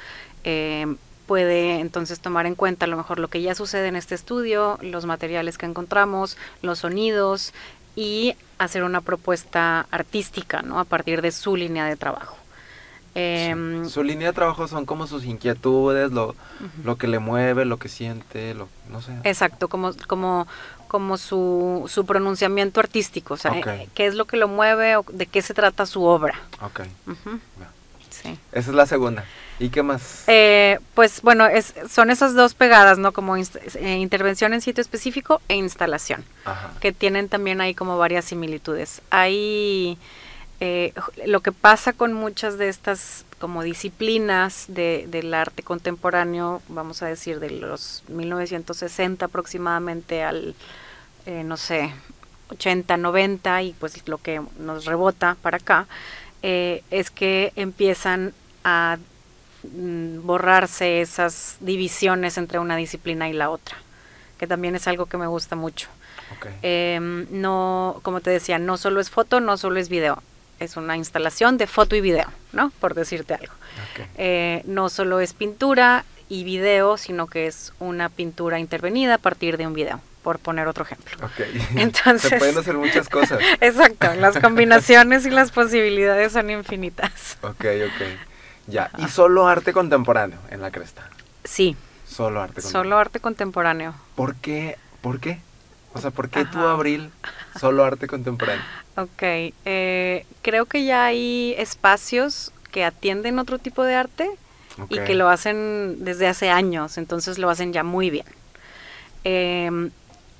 eh, 0.44 0.96
puede 1.26 1.80
entonces 1.80 2.20
tomar 2.20 2.46
en 2.46 2.56
cuenta 2.56 2.86
a 2.86 2.88
lo 2.90 2.98
mejor 2.98 3.20
lo 3.20 3.30
que 3.30 3.42
ya 3.42 3.56
sucede 3.56 3.88
en 3.88 3.96
este 3.96 4.16
estudio, 4.16 4.78
los 4.82 5.06
materiales 5.06 5.58
que 5.58 5.66
encontramos, 5.66 6.38
los 6.62 6.80
sonidos 6.80 7.54
y 7.96 8.36
hacer 8.64 8.84
una 8.84 9.02
propuesta 9.02 9.88
artística, 9.92 10.62
¿no? 10.62 10.80
A 10.80 10.86
partir 10.86 11.22
de 11.22 11.32
su 11.32 11.56
línea 11.56 11.86
de 11.86 11.96
trabajo. 11.96 12.38
Em, 13.14 13.90
su 13.90 14.04
línea 14.04 14.28
de 14.30 14.34
trabajo 14.34 14.68
son 14.68 14.86
como 14.86 15.06
sus 15.06 15.26
inquietudes, 15.26 16.12
lo, 16.12 16.34
lo 16.86 16.96
que 16.96 17.08
le 17.08 17.20
mueve, 17.20 17.66
lo 17.66 17.78
que 17.78 17.90
siente, 17.90 18.54
lo, 18.54 18.70
no 18.90 19.02
sé. 19.02 19.14
Exacto, 19.26 19.68
como, 19.68 19.92
como, 20.08 20.48
como 20.88 21.18
su, 21.18 21.90
su 21.90 22.06
pronunciamiento 22.06 22.80
artístico, 22.80 23.34
o 23.34 23.38
sea, 23.38 23.52
eh, 23.54 23.90
qué 23.94 24.06
es 24.06 24.16
lo 24.16 24.26
que 24.26 24.38
lo 24.38 24.48
mueve 24.48 24.96
o 24.96 25.06
de 25.12 25.26
qué 25.26 25.42
se 25.42 25.54
trata 25.54 25.86
su 25.86 26.04
obra. 26.04 26.40
Ok. 26.62 26.82
sí. 28.10 28.38
Esa 28.54 28.70
es 28.70 28.76
la 28.76 28.86
segunda. 28.86 29.26
¿Y 29.62 29.70
qué 29.70 29.84
más? 29.84 30.24
Eh, 30.26 30.80
pues 30.96 31.22
bueno, 31.22 31.46
es, 31.46 31.76
son 31.88 32.10
esas 32.10 32.34
dos 32.34 32.56
pegadas, 32.56 32.98
¿no? 32.98 33.14
Como 33.14 33.38
eh, 33.38 33.44
intervención 34.00 34.56
en 34.56 34.62
sitio 34.62 34.82
específico 34.82 35.40
e 35.50 35.56
instalación, 35.56 36.26
que 36.80 36.92
tienen 36.92 37.30
también 37.30 37.62
ahí 37.62 37.76
como 37.76 37.96
varias 38.00 38.26
similitudes. 38.26 39.04
Hay 39.12 40.00
eh, 40.62 40.94
lo 41.28 41.42
que 41.42 41.52
pasa 41.52 41.94
con 41.94 42.12
muchas 42.12 42.58
de 42.58 42.70
estas 42.70 43.24
como 43.38 43.62
disciplinas 43.62 44.66
de, 44.68 45.06
del 45.08 45.32
arte 45.32 45.62
contemporáneo, 45.62 46.64
vamos 46.68 47.04
a 47.04 47.06
decir, 47.06 47.40
de 47.40 47.52
los 47.52 48.04
1960 48.08 49.26
aproximadamente 49.26 50.24
al, 50.24 50.56
no 51.28 51.58
sé, 51.58 51.94
80, 52.50 52.98
90 52.98 53.62
y 53.62 53.74
pues 53.74 54.08
lo 54.08 54.18
que 54.18 54.42
nos 54.58 54.86
rebota 54.86 55.38
para 55.44 55.58
acá, 55.58 55.86
es 56.42 57.12
que 57.12 57.54
empiezan 57.56 58.34
a 58.64 58.98
borrarse 59.64 61.02
esas 61.02 61.58
divisiones 61.60 62.38
entre 62.38 62.60
una 62.60 62.76
disciplina 62.76 63.30
y 63.30 63.34
la 63.34 63.50
otra, 63.50 63.78
que 64.40 64.48
también 64.48 64.76
es 64.76 64.88
algo 64.88 65.06
que 65.06 65.18
me 65.18 65.28
gusta 65.28 65.56
mucho. 65.56 65.88
Em, 66.62 67.28
no, 67.30 68.00
como 68.04 68.22
te 68.22 68.30
decía, 68.30 68.58
no 68.58 68.78
solo 68.78 69.02
es 69.02 69.10
foto, 69.10 69.40
no 69.40 69.58
solo 69.58 69.80
es 69.80 69.90
video, 69.90 70.24
es 70.60 70.78
una 70.78 70.96
instalación 70.96 71.58
de 71.58 71.68
foto 71.68 71.96
y 71.96 72.02
video, 72.02 72.28
¿no? 72.54 72.72
Por 72.80 72.94
decirte 72.94 73.34
algo. 73.34 73.54
Eh, 74.18 74.62
no 74.66 74.90
solo 74.90 75.20
es 75.20 75.34
pintura 75.34 76.06
y 76.30 76.44
video, 76.44 76.98
sino 76.98 77.28
que 77.28 77.48
es 77.48 77.74
una 77.80 78.10
pintura 78.10 78.60
intervenida 78.60 79.16
a 79.16 79.18
partir 79.18 79.58
de 79.58 79.68
un 79.68 79.74
video 79.74 80.00
por 80.24 80.40
poner 80.40 80.68
otro 80.68 80.84
ejemplo. 80.84 81.30
Entonces, 81.76 82.30
se 82.30 82.38
pueden 82.38 82.58
hacer 82.58 82.76
muchas 82.76 83.10
cosas. 83.10 83.40
Exacto, 83.62 84.14
las 84.16 84.38
combinaciones 84.42 85.26
y 85.26 85.30
las 85.30 85.52
posibilidades 85.52 86.34
son 86.34 86.50
infinitas. 86.50 87.38
Ok, 87.42 87.66
ok. 87.66 88.31
Ya, 88.68 88.92
y 88.98 89.08
solo 89.08 89.48
arte 89.48 89.74
contemporáneo 89.74 90.40
en 90.50 90.62
la 90.62 90.72
cresta. 90.72 91.10
Sí. 91.44 91.76
Solo 92.06 92.42
arte 92.42 92.62
contemporáneo. 92.62 92.84
Solo 92.84 92.98
arte 92.98 93.20
contemporáneo. 93.20 93.94
¿Por 94.16 94.36
qué? 94.36 94.78
¿Por 95.02 95.20
qué? 95.20 95.40
O 95.94 96.00
sea, 96.00 96.12
¿por 96.12 96.30
qué 96.30 96.46
tú, 96.46 96.60
Abril, 96.60 97.12
solo 97.60 97.84
arte 97.84 98.08
contemporáneo? 98.08 98.64
Ok, 98.98 99.24
eh, 99.24 100.26
creo 100.42 100.66
que 100.66 100.84
ya 100.84 101.06
hay 101.06 101.56
espacios 101.58 102.52
que 102.72 102.84
atienden 102.84 103.40
otro 103.40 103.58
tipo 103.58 103.84
de 103.84 103.96
arte 103.96 104.30
y 104.90 105.00
que 105.00 105.16
lo 105.16 105.30
hacen 105.30 106.04
desde 106.04 106.28
hace 106.28 106.50
años, 106.50 106.98
entonces 106.98 107.40
lo 107.40 107.50
hacen 107.50 107.72
ya 107.72 107.84
muy 107.84 108.10
bien. 108.10 108.26
Em, 109.24 109.92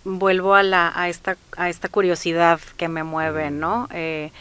vuelvo 0.04 0.54
a, 0.56 0.64
la, 0.64 0.92
a, 0.94 1.08
esta, 1.08 1.38
a 1.56 1.70
esta 1.70 1.88
curiosidad 1.88 2.60
que 2.76 2.90
me 2.90 3.04
mueve, 3.04 3.52
¿no? 3.52 3.88
Eh, 3.92 4.32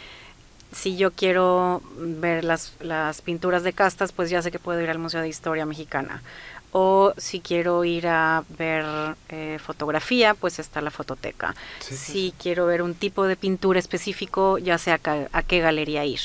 si 0.71 0.95
yo 0.95 1.11
quiero 1.11 1.81
ver 1.97 2.43
las, 2.43 2.73
las 2.79 3.21
pinturas 3.21 3.63
de 3.63 3.73
castas, 3.73 4.11
pues 4.11 4.29
ya 4.29 4.41
sé 4.41 4.51
que 4.51 4.59
puedo 4.59 4.81
ir 4.81 4.89
al 4.89 4.99
Museo 4.99 5.21
de 5.21 5.29
Historia 5.29 5.65
Mexicana. 5.65 6.21
O 6.73 7.13
si 7.17 7.41
quiero 7.41 7.83
ir 7.83 8.07
a 8.07 8.45
ver 8.57 8.85
eh, 9.27 9.59
fotografía, 9.61 10.33
pues 10.33 10.57
está 10.57 10.79
la 10.79 10.89
fototeca. 10.89 11.53
si 11.81 12.33
quiero 12.41 12.65
ver 12.65 12.81
un 12.81 12.93
tipo 12.93 13.25
de 13.25 13.35
pintura 13.35 13.77
específico, 13.77 14.57
ya 14.57 14.77
sé 14.77 14.91
a, 14.93 14.97
qué 15.43 15.59
galería 15.59 16.05
ir. 16.05 16.21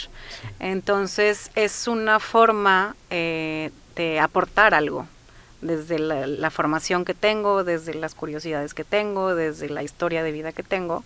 Entonces 0.60 1.50
es 1.56 1.88
una 1.88 2.20
forma 2.20 2.94
eh, 3.10 3.72
de 3.96 4.20
aportar 4.20 4.72
algo, 4.72 5.08
desde 5.62 5.98
la, 5.98 6.50
formación 6.50 7.04
que 7.04 7.14
tengo, 7.14 7.64
desde 7.64 7.94
las 7.94 8.14
curiosidades 8.14 8.72
que 8.72 8.84
tengo, 8.84 9.34
desde 9.34 9.68
la 9.68 9.82
historia 9.82 10.22
de 10.22 10.30
vida 10.30 10.52
que 10.52 10.62
tengo 10.62 11.02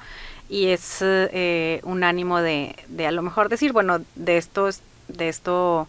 y 0.51 0.67
es 0.67 0.99
eh, 1.01 1.81
un 1.85 2.03
ánimo 2.03 2.43
de, 2.43 2.75
de, 2.89 3.07
a 3.07 3.13
lo 3.13 3.23
mejor 3.23 3.49
decir, 3.49 3.73
bueno, 3.73 4.01
de 4.17 4.37
esto, 4.37 4.69
de 5.07 5.29
esto, 5.29 5.87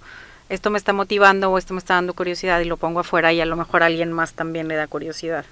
esto 0.50 0.70
me 0.70 0.78
está 0.78 0.94
motivando 0.94 1.50
o 1.50 1.58
esto 1.58 1.74
me 1.74 1.80
está 1.80 1.96
dando 1.96 2.14
curiosidad 2.14 2.60
y 2.60 2.66
lo 2.66 2.78
pongo 2.78 3.00
afuera 3.00 3.34
y 3.34 3.42
a 3.42 3.46
lo 3.46 3.56
mejor 3.56 3.82
alguien 3.82 4.12
más 4.12 4.34
también 4.34 4.68
le 4.68 4.76
da 4.76 4.86
curiosidad. 4.86 5.46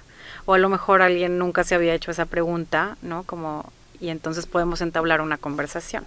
O 0.46 0.54
a 0.54 0.58
lo 0.58 0.68
mejor 0.68 1.02
alguien 1.02 1.38
nunca 1.38 1.64
se 1.64 1.74
había 1.74 1.92
hecho 1.92 2.12
esa 2.12 2.24
pregunta, 2.24 2.96
¿no? 3.02 3.24
Como, 3.24 3.72
y 4.00 4.10
entonces 4.10 4.46
podemos 4.46 4.80
entablar 4.80 5.20
una 5.20 5.38
conversación. 5.38 6.04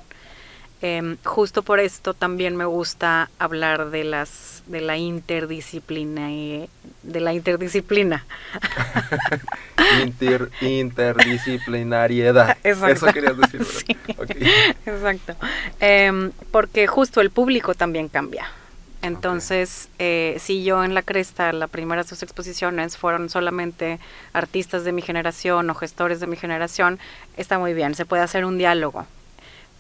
Em, 0.86 1.15
justo 1.24 1.63
por 1.63 1.80
esto 1.80 2.13
también 2.13 2.58
me 2.58 2.65
gusta 2.65 3.30
hablar 3.39 3.89
de 3.89 4.04
las 4.04 4.63
de 4.67 4.82
la 4.82 4.98
interdisciplina 4.98 6.30
y 6.30 6.69
de 7.04 7.22
la 7.22 7.34
interdisciplina. 7.34 8.26
interdisciplinariedad. 10.62 12.58
Eso 12.63 13.08
querías 13.13 13.38
decir. 13.38 13.62
Exacto. 14.86 15.38
Em, 15.80 16.34
porque 16.52 16.86
justo 16.86 17.22
el 17.22 17.30
público 17.30 17.76
también 17.76 18.10
cambia. 18.10 18.52
Entonces, 19.02 19.88
eh, 20.00 20.36
si 20.41 20.65
yo 20.65 20.84
en 20.84 20.93
la 20.93 21.02
Cresta, 21.02 21.54
las 21.54 21.69
primeras 21.69 22.10
dos 22.10 22.24
exposiciones 22.24 22.98
fueron 22.98 23.30
solamente 23.30 24.00
artistas 24.34 24.84
de 24.84 24.91
mi 24.91 25.02
generación 25.02 25.69
o 25.69 25.76
gestores 25.76 26.19
de 26.19 26.28
mi 26.28 26.36
generación, 26.36 27.00
está 27.38 27.58
muy 27.58 27.74
bien, 27.74 27.96
se 27.96 28.06
puede 28.06 28.24
hacer 28.24 28.43
un 28.43 28.58
diálogo 28.58 29.08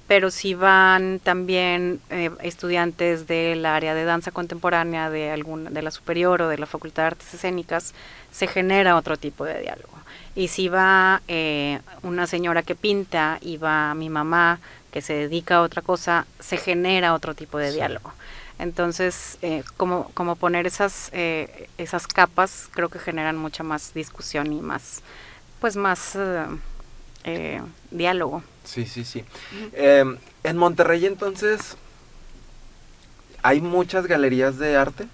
pero 0.07 0.31
si 0.31 0.53
van 0.53 1.19
también 1.19 2.01
eh, 2.09 2.29
estudiantes 2.41 3.25
del 3.25 3.65
área 3.65 3.93
de 3.93 4.03
danza 4.03 4.31
contemporánea 4.31 5.09
de 5.09 5.31
alguna 5.31 5.69
de 5.69 5.81
la 5.81 5.91
superior 5.91 6.41
o 6.41 6.49
de 6.49 6.57
la 6.57 6.65
Facultad 6.65 7.03
de 7.03 7.07
Artes 7.07 7.33
Escénicas, 7.33 7.93
se 8.31 8.47
genera 8.47 8.97
otro 8.97 9.17
tipo 9.17 9.45
de 9.45 9.61
diálogo. 9.61 9.93
Y 10.35 10.49
si 10.49 10.67
va 10.67 11.21
eh, 11.27 11.79
una 12.01 12.27
señora 12.27 12.63
que 12.63 12.75
pinta 12.75 13.37
y 13.41 13.57
va 13.57 13.93
mi 13.93 14.09
mamá 14.09 14.59
que 14.91 15.01
se 15.01 15.13
dedica 15.13 15.57
a 15.57 15.61
otra 15.61 15.81
cosa, 15.81 16.25
se 16.39 16.57
genera 16.57 17.13
otro 17.13 17.33
tipo 17.33 17.57
de 17.57 17.71
diálogo. 17.71 18.11
Entonces, 18.59 19.37
eh, 19.41 19.63
como, 19.77 20.11
como 20.13 20.35
poner 20.35 20.67
esas, 20.67 21.11
esas 21.13 22.07
capas, 22.07 22.69
creo 22.71 22.89
que 22.89 22.99
generan 22.99 23.35
mucha 23.35 23.63
más 23.63 23.93
discusión 23.93 24.53
y 24.53 24.61
más, 24.61 25.01
pues 25.59 25.75
más 25.75 26.15
diálogo. 27.91 28.43
Sí, 28.63 28.85
sí, 28.85 29.03
sí. 29.03 29.23
Em, 29.73 30.17
en 30.43 30.57
Monterrey 30.57 31.05
entonces, 31.05 31.77
¿hay 33.41 33.61
muchas 33.61 34.07
galerías 34.07 34.57
de 34.57 34.77
arte? 34.77 35.07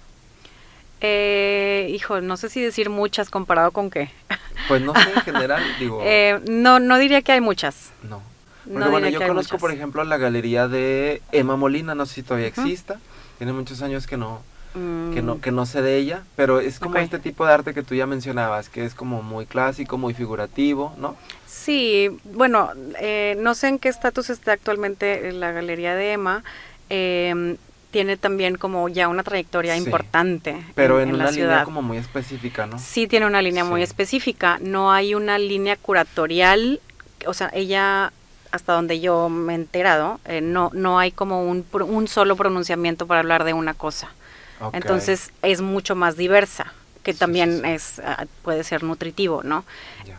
Eh, 1.00 1.88
hijo, 1.90 2.20
no 2.20 2.36
sé 2.36 2.48
si 2.48 2.60
decir 2.60 2.90
muchas 2.90 3.30
comparado 3.30 3.70
con 3.72 3.90
qué. 3.90 4.10
Pues 4.68 4.82
no 4.82 4.94
sé, 4.94 5.10
en 5.16 5.22
general, 5.22 5.62
digo. 5.80 6.00
Eh, 6.04 6.38
no, 6.48 6.78
no 6.78 6.98
diría 6.98 7.22
que 7.22 7.32
hay 7.32 7.40
muchas. 7.40 7.90
No. 8.02 8.20
bueno, 8.66 9.08
yo 9.08 9.26
conozco, 9.26 9.58
por 9.58 9.72
ejemplo, 9.72 10.04
la 10.04 10.16
galería 10.16 10.68
de 10.68 11.22
Emma 11.32 11.56
Molina, 11.56 11.96
no 11.96 12.06
sé 12.06 12.16
si 12.16 12.22
todavía 12.22 12.46
exista. 12.46 13.00
Tiene 13.38 13.52
muchos 13.52 13.82
años 13.82 14.06
que 14.06 14.16
no, 14.16 14.42
que 14.72 15.22
no, 15.22 15.36
mm. 15.36 15.40
que 15.40 15.50
no 15.50 15.66
sé 15.66 15.82
de 15.82 15.96
ella, 15.96 16.22
pero 16.36 16.60
es 16.60 16.78
como 16.78 16.96
este 16.96 17.18
tipo 17.18 17.44
de 17.44 17.52
arte 17.52 17.74
que 17.74 17.82
tú 17.82 17.94
ya 17.94 18.06
mencionabas, 18.06 18.68
que 18.68 18.84
es 18.84 18.94
como 18.94 19.22
muy 19.22 19.46
clásico, 19.46 19.98
muy 19.98 20.14
figurativo, 20.14 20.94
¿no? 20.98 21.16
Sí, 21.46 22.08
bueno, 22.24 22.70
eh, 23.00 23.36
no 23.38 23.54
sé 23.54 23.68
en 23.68 23.78
qué 23.78 23.88
estatus 23.88 24.30
está 24.30 24.52
actualmente 24.52 25.32
la 25.32 25.50
Galería 25.50 25.94
de 25.94 26.12
Emma. 26.12 26.44
Em, 26.88 27.56
tiene 27.90 28.16
también 28.16 28.56
como 28.56 28.88
ya 28.88 29.08
una 29.08 29.24
trayectoria 29.24 29.76
importante. 29.76 30.56
Pero 30.76 31.00
en, 31.00 31.12
una 31.12 31.30
línea 31.30 31.64
como 31.64 31.82
muy 31.82 31.98
específica, 31.98 32.66
¿no? 32.66 32.78
Sí, 32.78 33.08
tiene 33.08 33.26
una 33.26 33.42
línea 33.42 33.64
muy 33.64 33.82
específica. 33.82 34.58
No 34.60 34.92
hay 34.92 35.16
una 35.16 35.38
línea 35.38 35.76
curatorial, 35.76 36.80
o 37.26 37.34
sea, 37.34 37.50
ella, 37.52 38.12
hasta 38.52 38.74
donde 38.74 39.00
yo 39.00 39.28
me 39.28 39.54
he 39.54 39.56
enterado, 39.56 40.20
eh, 40.26 40.40
no, 40.40 40.70
no 40.72 41.00
hay 41.00 41.10
como 41.10 41.44
un, 41.44 41.66
un 41.72 42.06
solo 42.06 42.36
pronunciamiento 42.36 43.08
para 43.08 43.20
hablar 43.20 43.42
de 43.42 43.54
una 43.54 43.74
cosa. 43.74 44.10
Entonces 44.72 45.32
es 45.42 45.60
mucho 45.60 45.94
más 45.94 46.16
diversa 46.16 46.72
que 47.02 47.14
también 47.14 47.64
es 47.64 47.98
ah, 48.04 48.26
puede 48.42 48.62
ser 48.64 48.82
nutritivo, 48.82 49.42
¿no? 49.42 49.64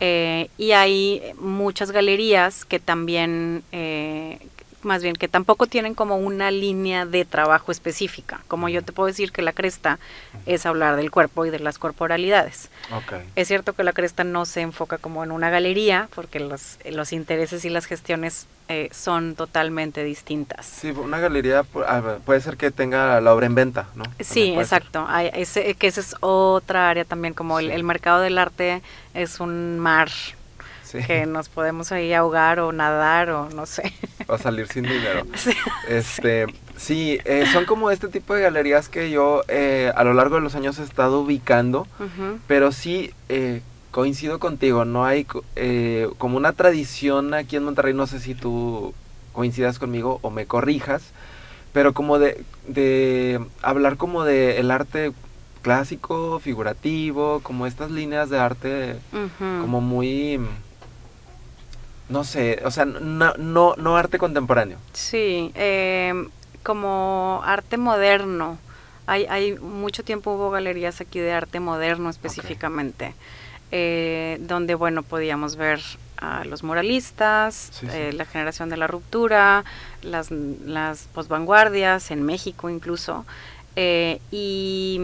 Eh, 0.00 0.48
y 0.58 0.72
hay 0.72 1.22
muchas 1.38 1.92
galerías 1.92 2.64
que 2.64 2.80
también 2.80 3.62
eh, 3.72 4.38
más 4.84 5.02
bien 5.02 5.14
que 5.14 5.28
tampoco 5.28 5.66
tienen 5.66 5.94
como 5.94 6.16
una 6.16 6.50
línea 6.50 7.06
de 7.06 7.24
trabajo 7.24 7.72
específica. 7.72 8.40
Como 8.48 8.68
yo 8.68 8.82
te 8.82 8.92
puedo 8.92 9.06
decir 9.06 9.32
que 9.32 9.42
la 9.42 9.52
cresta 9.52 9.98
es 10.46 10.66
hablar 10.66 10.96
del 10.96 11.10
cuerpo 11.10 11.46
y 11.46 11.50
de 11.50 11.58
las 11.58 11.78
corporalidades. 11.78 12.70
Es 13.36 13.48
cierto 13.48 13.72
que 13.72 13.84
la 13.84 13.92
cresta 13.92 14.24
no 14.24 14.44
se 14.44 14.60
enfoca 14.60 14.98
como 14.98 15.24
en 15.24 15.32
una 15.32 15.50
galería, 15.50 16.08
porque 16.14 16.40
los, 16.40 16.78
los 16.90 17.12
intereses 17.12 17.64
y 17.64 17.70
las 17.70 17.86
gestiones 17.86 18.46
eh, 18.68 18.88
son 18.92 19.34
totalmente 19.34 20.04
distintas. 20.04 20.66
Sí, 20.66 20.90
una 20.90 21.18
galería 21.18 21.62
puede 21.62 22.40
ser 22.40 22.56
que 22.56 22.70
tenga 22.70 23.20
la 23.20 23.34
obra 23.34 23.46
en 23.46 23.54
venta, 23.54 23.88
¿no? 23.94 24.04
sí, 24.20 24.54
exacto. 24.56 25.04
Hay, 25.08 25.30
ese, 25.34 25.74
que 25.74 25.88
esa 25.88 26.00
es 26.00 26.16
otra 26.20 26.88
área 26.88 27.04
también, 27.04 27.34
como 27.34 27.58
el, 27.58 27.70
el 27.70 27.82
mercado 27.82 28.20
del 28.20 28.38
arte 28.38 28.82
es 29.14 29.40
un 29.40 29.78
mar 29.78 30.10
que 30.92 31.26
nos 31.26 31.48
podemos 31.48 31.92
ahí 31.92 32.12
ahogar 32.12 32.60
o 32.60 32.72
nadar 32.72 33.30
o 33.30 33.48
no 33.50 33.66
sé. 33.66 33.92
O 34.26 34.38
salir 34.38 34.68
sin 34.68 34.84
dinero. 34.84 35.24
Sí, 35.36 35.50
este, 35.88 36.46
sí, 36.76 37.18
eh, 37.24 37.46
son 37.52 37.64
como 37.64 37.90
este 37.90 38.08
tipo 38.08 38.34
de 38.34 38.42
galerías 38.42 38.88
que 38.88 39.10
yo 39.10 39.42
eh, 39.48 39.92
a 39.94 40.04
lo 40.04 40.14
largo 40.14 40.36
de 40.36 40.42
los 40.42 40.54
años 40.54 40.78
he 40.78 40.82
estado 40.82 41.20
ubicando, 41.20 41.86
pero 42.46 42.70
sí 42.70 43.12
eh, 43.28 43.62
coincido 43.90 44.38
contigo, 44.38 44.84
no 44.84 45.04
hay 45.04 45.26
como 46.18 46.36
una 46.36 46.52
tradición 46.52 47.34
aquí 47.34 47.56
en 47.56 47.64
Monterrey, 47.64 47.94
no 47.94 48.06
sé 48.06 48.20
si 48.20 48.34
tú 48.34 48.94
coincidas 49.32 49.78
conmigo 49.78 50.18
o 50.22 50.30
me 50.30 50.46
corrijas, 50.46 51.02
pero 51.72 51.92
como 51.92 52.18
de, 52.18 52.44
de 52.68 53.40
hablar 53.62 53.96
como 53.96 54.24
de 54.24 54.60
el 54.60 54.70
arte 54.70 55.12
clásico, 55.62 56.38
figurativo, 56.40 57.40
como 57.42 57.66
estas 57.66 57.90
líneas 57.90 58.28
de 58.30 58.38
arte 58.38 58.96
como 59.40 59.80
muy 59.80 60.40
no 62.12 62.24
sé, 62.24 62.60
o 62.64 62.70
sea, 62.70 62.84
no, 62.84 63.34
no, 63.38 63.74
no 63.76 63.96
arte 63.96 64.18
contemporáneo. 64.18 64.78
Sí, 64.92 65.50
em, 65.54 66.28
como 66.62 67.40
arte 67.44 67.76
moderno. 67.78 68.58
Hay, 69.06 69.26
hay 69.26 69.58
mucho 69.58 70.04
tiempo 70.04 70.32
hubo 70.32 70.50
galerías 70.50 71.00
aquí 71.00 71.18
de 71.18 71.32
arte 71.32 71.58
moderno 71.58 72.10
específicamente, 72.10 73.14
eh, 73.72 74.38
donde, 74.40 74.74
bueno, 74.74 75.02
podíamos 75.02 75.56
ver 75.56 75.80
a 76.18 76.44
los 76.44 76.62
muralistas, 76.62 77.82
eh, 77.90 78.12
la 78.12 78.24
generación 78.26 78.68
de 78.68 78.76
la 78.76 78.86
ruptura, 78.86 79.64
las, 80.02 80.30
las 80.30 81.08
posvanguardias, 81.12 82.12
en 82.12 82.22
México 82.22 82.70
incluso, 82.70 83.24
eh, 83.74 84.20
y, 84.30 85.00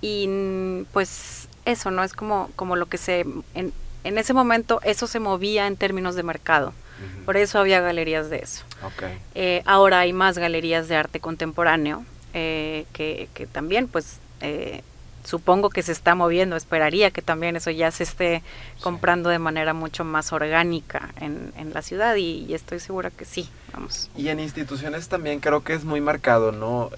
y 0.00 0.84
pues 0.92 1.48
eso, 1.64 1.92
¿no? 1.92 2.02
Es 2.02 2.12
como, 2.12 2.50
como 2.56 2.74
lo 2.74 2.86
que 2.86 2.98
se, 2.98 3.24
en, 3.54 3.72
en 4.04 4.18
ese 4.18 4.34
momento 4.34 4.80
eso 4.82 5.06
se 5.06 5.20
movía 5.20 5.66
en 5.66 5.76
términos 5.76 6.14
de 6.14 6.22
mercado. 6.22 6.72
Por 7.24 7.36
eso 7.36 7.58
había 7.58 7.80
galerías 7.80 8.30
de 8.30 8.38
eso. 8.38 8.64
Eh, 9.34 9.62
ahora 9.64 10.00
hay 10.00 10.12
más 10.12 10.38
galerías 10.38 10.88
de 10.88 10.96
arte 10.96 11.20
contemporáneo 11.20 12.04
eh, 12.34 12.86
que, 12.92 13.28
también, 13.50 13.88
pues, 13.88 14.18
eh, 14.40 14.82
supongo 15.24 15.70
que 15.70 15.82
se 15.82 15.92
está 15.92 16.14
moviendo. 16.14 16.56
Esperaría 16.56 17.10
que 17.10 17.22
también 17.22 17.56
eso 17.56 17.70
ya 17.70 17.90
se 17.90 18.04
esté 18.04 18.42
comprando 18.82 19.30
de 19.30 19.38
manera 19.38 19.72
mucho 19.72 20.04
más 20.04 20.32
orgánica 20.32 21.10
en, 21.20 21.52
la 21.72 21.82
ciudad 21.82 22.16
y, 22.16 22.52
estoy 22.54 22.80
segura 22.80 23.10
que 23.10 23.24
sí. 23.24 23.48
Vamos. 23.72 24.10
Y 24.16 24.28
en 24.28 24.40
instituciones 24.40 25.08
también 25.08 25.40
creo 25.40 25.64
que 25.64 25.74
es 25.74 25.84
muy 25.84 26.00
marcado, 26.00 26.52
¿no? 26.52 26.90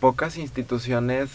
pocas 0.00 0.38
instituciones 0.38 1.30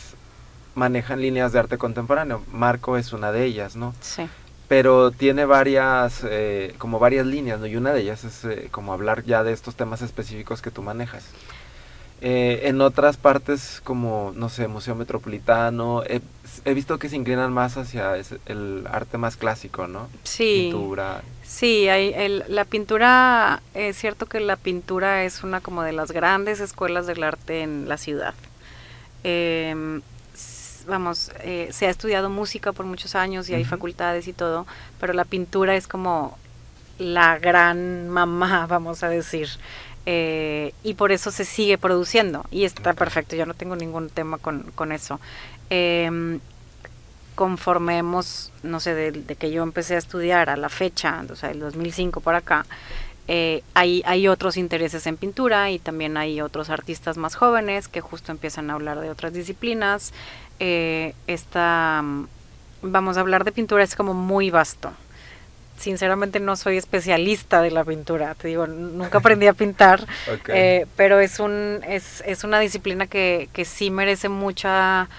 manejan 0.74 1.22
líneas 1.22 1.54
de 1.54 1.60
arte 1.60 1.78
contemporáneo. 1.78 2.44
Marco 2.52 2.98
es 2.98 3.14
una 3.14 3.32
de 3.32 3.46
ellas, 3.46 3.76
¿no? 3.76 3.94
Sí 4.02 4.28
pero 4.68 5.12
tiene 5.12 5.46
varias, 5.46 6.26
eh, 6.28 6.74
como 6.78 7.00
varias 7.00 7.26
líneas, 7.26 7.60
¿no? 7.60 7.68
Y 7.68 7.76
una 7.76 7.94
de 7.94 8.02
ellas 8.02 8.24
es 8.24 8.46
eh, 8.46 8.68
como 8.72 8.94
hablar 8.94 9.24
ya 9.24 9.44
de 9.44 9.54
estos 9.54 9.76
temas 9.76 10.02
específicos 10.02 10.62
que 10.62 10.72
tú 10.72 10.82
manejas. 10.82 11.26
Eh, 12.22 12.62
en 12.70 12.82
otras 12.82 13.18
partes, 13.18 13.82
como, 13.84 14.32
no 14.36 14.50
sé, 14.50 14.68
Museo 14.68 14.96
Metropolitano, 14.96 16.02
he, 16.04 16.74
visto 16.74 16.98
que 16.98 17.10
se 17.10 17.18
inclinan 17.18 17.54
más 17.54 17.78
hacia 17.78 18.16
el 18.46 18.88
arte 18.90 19.18
más 19.18 19.36
clásico, 19.36 19.88
¿no? 19.88 20.08
Sí. 20.24 20.70
Pintura. 20.72 21.22
Sí, 21.44 21.88
hay 21.90 22.14
el, 22.16 22.44
la 22.48 22.66
pintura, 22.66 23.62
es 23.74 23.98
cierto 23.98 24.26
que 24.26 24.40
la 24.40 24.56
pintura 24.56 25.26
es 25.26 25.44
una 25.44 25.62
como 25.62 25.84
de 25.84 25.92
las 25.92 26.12
grandes 26.12 26.62
escuelas 26.62 27.06
del 27.06 27.22
arte 27.22 27.62
en 27.62 27.88
la 27.88 27.98
ciudad. 27.98 28.34
Vamos, 30.88 31.32
eh, 31.42 31.70
se 31.72 31.88
ha 31.88 31.90
estudiado 31.90 32.30
música 32.30 32.72
por 32.72 32.86
muchos 32.86 33.16
años 33.16 33.50
y 33.50 33.54
hay 33.54 33.66
facultades 33.66 34.28
y 34.28 34.34
todo, 34.34 34.68
pero 35.00 35.14
la 35.14 35.26
pintura 35.26 35.76
es 35.76 35.88
como 35.88 36.38
la 37.00 37.38
gran 37.40 38.10
mamá, 38.10 38.66
vamos 38.70 39.04
a 39.04 39.10
decir. 39.10 39.50
Eh, 40.08 40.74
y 40.84 40.94
por 40.94 41.12
eso 41.12 41.32
se 41.32 41.46
sigue 41.46 41.80
produciendo 41.80 42.46
y 42.52 42.66
está 42.66 42.94
perfecto, 42.94 43.36
yo 43.36 43.48
no 43.48 43.56
tengo 43.56 43.76
ningún 43.76 44.10
tema 44.10 44.38
con, 44.38 44.64
con 44.76 44.92
eso. 44.92 45.20
Eh, 45.72 46.40
conforme 47.36 47.98
hemos, 47.98 48.52
no 48.64 48.80
sé, 48.80 48.96
de, 48.96 49.36
que 49.36 49.52
yo 49.52 49.62
empecé 49.62 49.96
a 49.96 49.98
estudiar 50.00 50.50
a 50.50 50.56
la 50.56 50.70
fecha, 50.70 51.24
o 51.30 51.36
sea, 51.36 51.52
el 51.52 51.60
2005 51.60 52.22
por 52.22 52.34
acá, 52.34 52.66
eh, 53.28 53.64
hay, 53.74 54.04
hay 54.06 54.28
otros 54.28 54.56
intereses 54.56 55.06
en 55.08 55.18
pintura 55.18 55.72
y 55.72 55.80
también 55.80 56.16
hay 56.16 56.42
otros 56.42 56.70
artistas 56.70 57.18
más 57.18 57.36
jóvenes 57.36 57.88
que 57.88 58.00
justo 58.00 58.32
empiezan 58.32 58.70
a 58.70 58.74
hablar 58.74 59.00
de 59.00 59.10
otras 59.10 59.34
disciplinas 59.34 60.14
eh, 60.60 61.14
esta, 61.28 62.04
vamos 62.82 63.18
a 63.18 63.20
hablar 63.20 63.44
de 63.44 63.52
pintura, 63.52 63.84
es 63.84 63.96
como 63.96 64.14
muy 64.14 64.50
vasto. 64.50 64.92
Sinceramente 65.78 66.40
no 66.40 66.56
soy 66.56 66.78
especialista 66.78 67.62
de 67.62 67.72
la 67.72 67.84
pintura, 67.84 68.34
te 68.36 68.48
digo, 68.48 68.66
nunca 68.66 69.18
aprendí 69.18 69.48
a 69.48 69.54
pintar, 69.54 70.06
eh, 70.48 70.86
pero 70.96 71.20
es, 71.20 71.40
un, 71.40 71.82
es, 71.86 72.24
es 72.26 72.44
una 72.46 72.60
disciplina 72.60 73.08
que, 73.08 73.50
que 73.52 73.66
sí 73.66 73.92
merece 73.92 74.30
mucha 74.30 75.10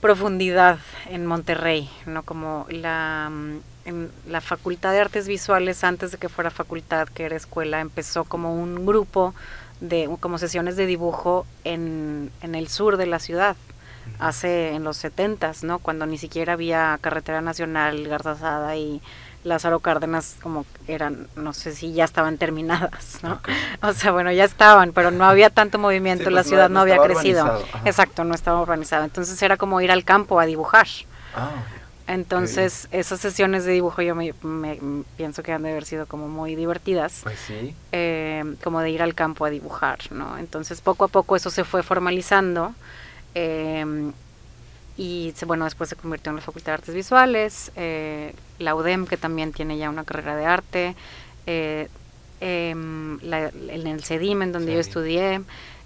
profundidad 0.00 0.78
en 1.10 1.26
Monterrey, 1.26 1.88
¿no? 2.06 2.22
Como 2.22 2.66
la, 2.70 3.30
mm, 3.30 3.58
en 3.84 4.10
la 4.28 4.40
Facultad 4.40 4.92
de 4.92 5.00
Artes 5.00 5.28
Visuales, 5.28 5.84
antes 5.84 6.12
de 6.12 6.18
que 6.18 6.28
fuera 6.28 6.50
facultad, 6.50 7.08
que 7.08 7.24
era 7.24 7.36
escuela, 7.36 7.80
empezó 7.80 8.24
como 8.24 8.54
un 8.54 8.86
grupo 8.86 9.34
de 9.80 10.08
como 10.20 10.38
sesiones 10.38 10.76
de 10.76 10.86
dibujo 10.86 11.46
en, 11.64 12.30
en 12.40 12.54
el 12.54 12.68
sur 12.68 12.96
de 12.96 13.06
la 13.06 13.18
ciudad, 13.18 13.56
hace 14.18 14.74
en 14.74 14.84
los 14.84 14.96
setentas, 14.96 15.64
¿no? 15.64 15.78
Cuando 15.78 16.06
ni 16.06 16.18
siquiera 16.18 16.54
había 16.54 16.98
carretera 17.00 17.40
nacional, 17.40 18.06
Garzazada 18.08 18.76
y 18.76 19.00
Lázaro 19.44 19.80
Cárdenas 19.80 20.36
como 20.40 20.64
eran, 20.86 21.26
no 21.34 21.52
sé 21.52 21.74
si 21.74 21.92
ya 21.92 22.04
estaban 22.04 22.38
terminadas, 22.38 23.18
¿no? 23.22 23.40
O 23.82 23.92
sea, 23.92 24.12
bueno, 24.12 24.30
ya 24.30 24.44
estaban, 24.44 24.92
pero 24.92 25.10
no 25.10 25.24
había 25.24 25.50
tanto 25.50 25.78
movimiento, 25.78 26.30
la 26.30 26.42
pues 26.42 26.48
ciudad 26.48 26.70
no, 26.70 26.80
había 26.80 26.98
crecido. 26.98 27.64
Exacto, 27.84 28.24
no 28.24 28.34
estaba 28.34 28.60
urbanizado. 28.60 29.04
Entonces 29.04 29.40
era 29.42 29.56
como 29.56 29.80
ir 29.80 29.90
al 29.90 30.04
campo 30.04 30.38
a 30.38 30.46
dibujar. 30.46 30.86
Ah, 31.34 31.50
Entonces, 32.06 32.88
esas 32.92 33.20
sesiones 33.20 33.64
de 33.64 33.72
dibujo 33.72 34.02
yo 34.02 34.14
me, 34.14 34.32
pienso 35.16 35.42
que 35.42 35.52
han 35.52 35.62
de 35.62 35.70
haber 35.70 35.84
sido 35.84 36.06
como 36.06 36.28
muy 36.28 36.54
divertidas. 36.54 37.20
Pues 37.24 37.38
sí. 37.40 37.74
Eh, 37.90 38.44
como 38.62 38.80
de 38.80 38.90
ir 38.90 39.02
al 39.02 39.14
campo 39.14 39.44
a 39.44 39.50
dibujar, 39.50 39.98
¿no? 40.10 40.38
Entonces, 40.38 40.80
poco 40.80 41.06
a 41.06 41.08
poco 41.08 41.34
eso 41.34 41.50
se 41.50 41.64
fue 41.64 41.82
formalizando. 41.82 42.74
Em, 43.34 44.12
y 44.96 45.32
bueno, 45.46 45.64
después 45.64 45.88
se 45.88 45.96
convirtió 45.96 46.30
en 46.30 46.36
la 46.36 46.42
Facultad 46.42 46.72
de 46.72 46.74
Artes 46.74 46.94
Visuales, 46.94 47.72
eh, 47.76 48.34
la 48.58 48.74
UDEM, 48.74 49.06
que 49.06 49.16
también 49.16 49.52
tiene 49.52 49.78
ya 49.78 49.88
una 49.88 50.04
carrera 50.04 50.36
de 50.36 50.44
arte, 50.44 50.94
eh, 51.46 51.88
em, 52.40 53.18
en 53.22 53.86
el 53.86 54.04
CEDIM, 54.04 54.42
en 54.42 54.52
donde 54.52 54.74
yo 54.74 54.80
estudié, 54.80 55.40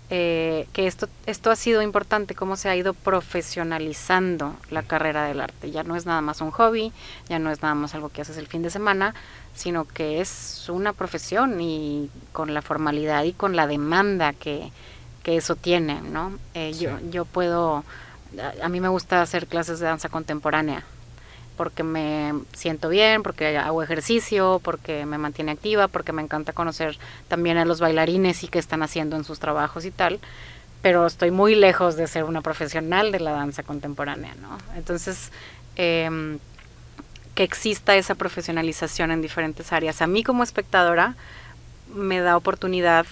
eh, 0.09 0.69
que 0.73 0.87
esto, 0.87 1.09
esto 1.27 1.51
ha 1.51 1.57
sido 1.57 1.83
importante, 1.83 2.35
cómo 2.35 2.57
se 2.57 2.69
ha 2.69 2.77
ido 2.77 2.95
profesionalizando 2.95 4.55
la 4.71 4.83
carrera 4.83 5.25
del 5.25 5.41
arte. 5.41 5.71
Ya 5.71 5.83
no 5.83 5.97
es 5.97 6.07
nada 6.07 6.21
más 6.21 6.41
un 6.41 6.51
hobby, 6.53 6.93
ya 7.29 7.39
no 7.39 7.51
es 7.51 7.63
nada 7.63 7.75
más 7.75 7.95
algo 7.95 8.09
que 8.09 8.23
haces 8.23 8.37
el 8.37 8.47
fin 8.47 8.63
de 8.63 8.71
semana, 8.71 9.15
sino 9.55 9.85
que 9.85 10.21
es 10.21 10.69
una 10.69 10.93
profesión 10.93 11.61
y 11.61 12.11
con 12.33 12.55
la 12.55 12.63
formalidad 12.63 13.25
y 13.25 13.33
con 13.33 13.57
la 13.57 13.67
demanda 13.67 14.33
que, 14.33 14.71
que 15.27 15.37
eso 15.37 15.57
tiene, 15.57 16.01
¿no? 16.03 16.39
Eh, 16.55 16.73
yo, 16.79 17.01
yo 17.11 17.25
puedo, 17.25 17.83
a, 18.63 18.69
mí 18.69 18.81
me 18.81 18.87
gusta 18.87 19.23
hacer 19.23 19.49
clases 19.49 19.81
de 19.81 19.87
danza 19.87 20.09
contemporánea, 20.09 20.85
porque 21.57 21.83
me 21.83 22.33
siento 22.53 22.89
bien, 22.89 23.25
porque 23.25 23.59
hago 23.59 23.83
ejercicio, 23.83 24.61
porque 24.63 25.05
me 25.05 25.19
mantiene 25.19 25.51
activa, 25.51 25.89
porque 25.89 26.13
me 26.13 26.23
encanta 26.23 26.53
conocer 26.53 26.97
también 27.27 27.59
a 27.59 27.65
los 27.65 27.81
bailarines 27.81 28.45
y 28.45 28.47
qué 28.47 28.61
están 28.61 28.85
haciendo 28.85 29.17
en 29.17 29.25
sus 29.25 29.41
trabajos 29.41 29.85
y 29.85 29.91
tal, 29.91 30.21
pero 30.81 31.05
estoy 31.05 31.33
muy 31.33 31.57
lejos 31.57 31.97
de 31.97 32.07
ser 32.07 32.23
una 32.23 32.41
profesional 32.41 33.11
de 33.11 33.19
la 33.19 33.33
danza 33.33 33.65
contemporánea, 33.65 34.33
¿no? 34.41 34.57
Entonces, 34.77 35.33
em, 35.75 36.39
que 37.35 37.43
exista 37.43 37.97
esa 37.97 38.15
profesionalización 38.15 39.11
en 39.11 39.23
diferentes 39.23 39.73
áreas. 39.73 40.03
A 40.03 40.07
mí 40.07 40.23
como 40.23 40.45
espectadora 40.45 41.17
me 41.93 42.21
da 42.21 42.37
oportunidad 42.37 43.07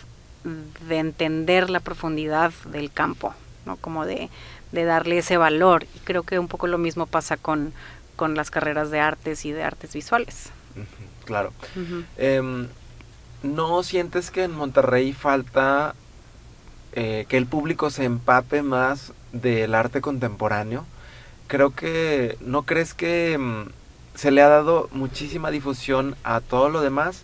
de 0.45 0.99
entender 0.99 1.71
la 1.71 1.81
profundidad 1.81 2.53
del 2.67 2.91
campo, 2.91 3.35
¿no? 3.67 3.77
Como 3.77 4.05
de, 4.05 4.31
darle 4.73 5.19
ese 5.19 5.37
valor. 5.37 5.87
Y 5.95 6.01
creo 6.01 6.25
que 6.25 6.39
un 6.39 6.49
poco 6.49 6.67
lo 6.67 6.79
mismo 6.79 7.07
pasa 7.07 7.37
con, 7.37 7.73
con 8.17 8.35
las 8.35 8.51
carreras 8.51 8.91
de 8.91 9.01
artes 9.01 9.45
y 9.45 9.53
de 9.53 9.63
artes 9.63 9.95
visuales. 9.95 10.51
claro. 11.25 11.53
Em, 12.19 12.69
¿no 13.43 13.83
sientes 13.83 14.31
que 14.31 14.45
en 14.45 14.55
Monterrey 14.55 15.13
falta 15.13 15.95
eh, 16.93 17.27
que 17.29 17.37
el 17.37 17.47
público 17.47 17.91
se 17.91 18.05
empape 18.05 18.63
más 18.63 19.13
del 19.33 19.75
arte 19.75 20.01
contemporáneo? 20.01 20.85
Creo 21.47 21.75
que, 21.75 22.37
¿no 22.41 22.63
crees 22.63 22.95
que 22.95 23.39
mm, 23.39 23.69
se 24.15 24.31
le 24.31 24.43
ha 24.43 24.49
dado 24.49 24.89
muchísima 24.93 25.51
difusión 25.51 26.17
a 26.25 26.41
todo 26.41 26.69
lo 26.69 26.81
demás 26.81 27.23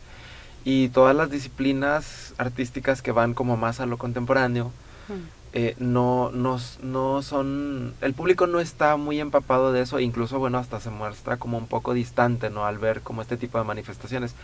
y 0.64 0.88
todas 0.88 1.16
las 1.16 1.30
disciplinas 1.30 2.34
artísticas 2.38 3.02
que 3.02 3.12
van 3.12 3.34
como 3.34 3.56
más 3.56 3.80
a 3.80 3.86
lo 3.86 3.98
contemporáneo? 3.98 4.72
Eh, 5.52 5.74
no, 5.80 6.30
no, 6.30 6.60
no 6.80 7.22
son, 7.22 7.94
el 8.02 8.14
público 8.14 8.46
no 8.46 8.60
está 8.60 8.96
muy 8.96 9.18
empapado 9.18 9.72
de 9.72 9.82
eso, 9.82 9.98
incluso 9.98 10.38
bueno, 10.38 10.58
hasta 10.58 10.78
se 10.78 10.90
muestra 10.90 11.38
como 11.38 11.58
un 11.58 11.66
poco 11.66 11.92
distante, 11.92 12.50
¿no? 12.50 12.66
Al 12.66 12.78
ver 12.78 13.00
como 13.00 13.20
este 13.20 13.36
tipo 13.36 13.58
de 13.58 13.64
manifestaciones, 13.64 14.36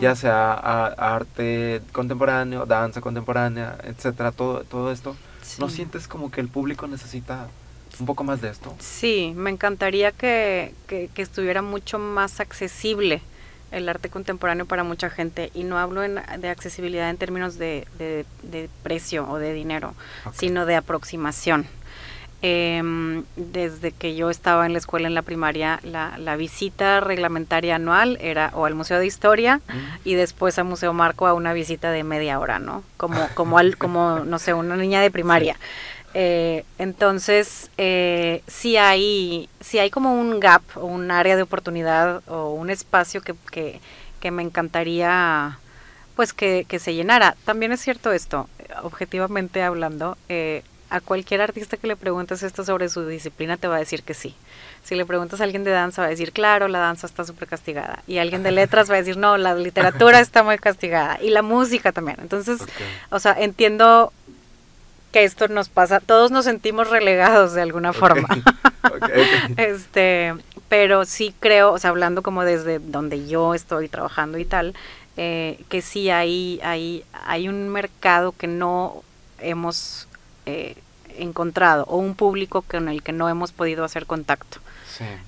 ya 0.00 0.14
sea 0.14 0.52
arte 0.52 1.82
contemporáneo, 1.90 2.64
danza 2.64 3.00
contemporánea, 3.00 3.76
etcétera, 3.82 4.30
todo, 4.30 4.62
todo 4.62 4.92
esto, 4.92 5.16
¿no 5.58 5.68
sientes 5.68 6.06
como 6.06 6.30
que 6.30 6.40
el 6.40 6.46
público 6.48 6.86
necesita 6.86 7.48
un 7.98 8.06
poco 8.06 8.22
más 8.22 8.40
de 8.40 8.50
esto? 8.50 8.72
Sí, 8.78 9.32
me 9.34 9.50
encantaría 9.50 10.12
que, 10.12 10.74
que, 10.86 11.10
que 11.12 11.22
estuviera 11.22 11.62
mucho 11.62 11.98
más 11.98 12.38
accesible 12.38 13.20
el 13.72 13.88
arte 13.88 14.08
contemporáneo 14.08 14.66
para 14.66 14.84
mucha 14.84 15.10
gente 15.10 15.50
y 15.54 15.64
no 15.64 15.78
hablo 15.78 16.02
de 16.02 16.48
accesibilidad 16.48 17.10
en 17.10 17.16
términos 17.16 17.58
de, 17.58 17.86
precio 18.82 19.28
o 19.28 19.38
de 19.38 19.52
dinero, 19.52 19.94
sino 20.32 20.66
de 20.66 20.76
aproximación. 20.76 21.66
Em, 22.44 23.22
desde 23.36 23.92
que 23.92 24.16
yo 24.16 24.28
estaba 24.28 24.66
en 24.66 24.72
la 24.72 24.80
escuela 24.80 25.06
en 25.06 25.14
la 25.14 25.22
primaria, 25.22 25.78
la, 25.84 26.36
visita 26.36 26.98
reglamentaria 26.98 27.76
anual 27.76 28.18
era 28.20 28.50
o 28.54 28.66
al 28.66 28.74
Museo 28.74 28.98
de 28.98 29.06
Historia 29.06 29.60
y 30.04 30.14
después 30.14 30.58
al 30.58 30.64
Museo 30.64 30.92
Marco 30.92 31.28
a 31.28 31.34
una 31.34 31.52
visita 31.52 31.92
de 31.92 32.02
media 32.02 32.40
hora, 32.40 32.58
¿no? 32.58 32.82
Como, 32.96 33.28
como, 33.34 33.58
al, 33.58 33.76
como 33.76 34.20
no 34.20 34.40
sé, 34.40 34.54
una 34.54 34.76
niña 34.76 35.00
de 35.00 35.12
primaria. 35.12 35.56
Eh, 36.14 36.64
entonces, 36.78 37.70
eh, 37.78 38.42
si 38.46 38.76
hay, 38.76 39.48
si 39.60 39.78
hay 39.78 39.90
como 39.90 40.14
un 40.14 40.40
gap 40.40 40.62
o 40.76 40.84
un 40.84 41.10
área 41.10 41.36
de 41.36 41.42
oportunidad 41.42 42.22
o 42.28 42.50
un 42.50 42.70
espacio 42.70 43.22
que, 43.22 43.34
que, 44.20 44.30
me 44.30 44.42
encantaría 44.42 45.58
pues 46.14 46.32
que, 46.32 46.66
se 46.78 46.94
llenara. 46.94 47.36
También 47.44 47.72
es 47.72 47.80
cierto 47.80 48.12
esto, 48.12 48.48
objetivamente 48.82 49.62
hablando, 49.62 50.16
eh, 50.28 50.62
a 50.90 51.00
cualquier 51.00 51.40
artista 51.40 51.78
que 51.78 51.86
le 51.86 51.96
preguntes 51.96 52.42
esto 52.42 52.64
sobre 52.64 52.90
su 52.90 53.06
disciplina 53.06 53.56
te 53.56 53.66
va 53.66 53.76
a 53.76 53.78
decir 53.78 54.02
que 54.02 54.12
sí. 54.12 54.34
Si 54.84 54.94
le 54.94 55.06
preguntas 55.06 55.40
a 55.40 55.44
alguien 55.44 55.64
de 55.64 55.70
danza 55.70 56.02
va 56.02 56.08
a 56.08 56.10
decir, 56.10 56.32
claro, 56.32 56.68
la 56.68 56.80
danza 56.80 57.06
está 57.06 57.24
súper 57.24 57.48
castigada. 57.48 58.02
Y 58.06 58.18
alguien 58.18 58.42
de 58.42 58.50
letras 58.50 58.90
va 58.90 58.96
a 58.96 58.98
decir, 58.98 59.16
no, 59.16 59.38
la 59.38 59.54
literatura 59.54 60.20
está 60.20 60.42
muy 60.42 60.58
castigada. 60.58 61.18
Y 61.22 61.30
la 61.30 61.40
música 61.40 61.92
también. 61.92 62.18
Entonces, 62.20 62.60
o 63.10 63.18
sea, 63.18 63.32
entiendo 63.32 64.12
que 65.12 65.24
esto 65.24 65.46
nos 65.48 65.68
pasa, 65.68 66.00
todos 66.00 66.30
nos 66.30 66.46
sentimos 66.46 66.90
relegados 66.90 67.52
de 67.52 67.62
alguna 67.62 67.92
forma. 67.92 68.28
este, 69.58 70.34
pero 70.68 71.04
sí 71.04 71.34
creo, 71.38 71.72
o 71.72 71.78
sea, 71.78 71.90
hablando 71.90 72.22
como 72.22 72.44
desde 72.44 72.78
donde 72.78 73.28
yo 73.28 73.54
estoy 73.54 73.88
trabajando 73.88 74.38
y 74.38 74.46
tal, 74.46 74.74
eh, 75.18 75.60
que 75.68 75.82
sí 75.82 76.08
hay, 76.08 76.58
hay, 76.64 77.04
hay 77.26 77.48
un 77.48 77.68
mercado 77.68 78.32
que 78.32 78.46
no 78.46 79.02
hemos 79.38 80.08
eh, 80.46 80.76
encontrado 81.18 81.84
o 81.88 81.98
un 81.98 82.14
público 82.14 82.62
con 82.62 82.88
el 82.88 83.02
que 83.02 83.12
no 83.12 83.28
hemos 83.28 83.52
podido 83.52 83.84
hacer 83.84 84.06
contacto. 84.06 84.58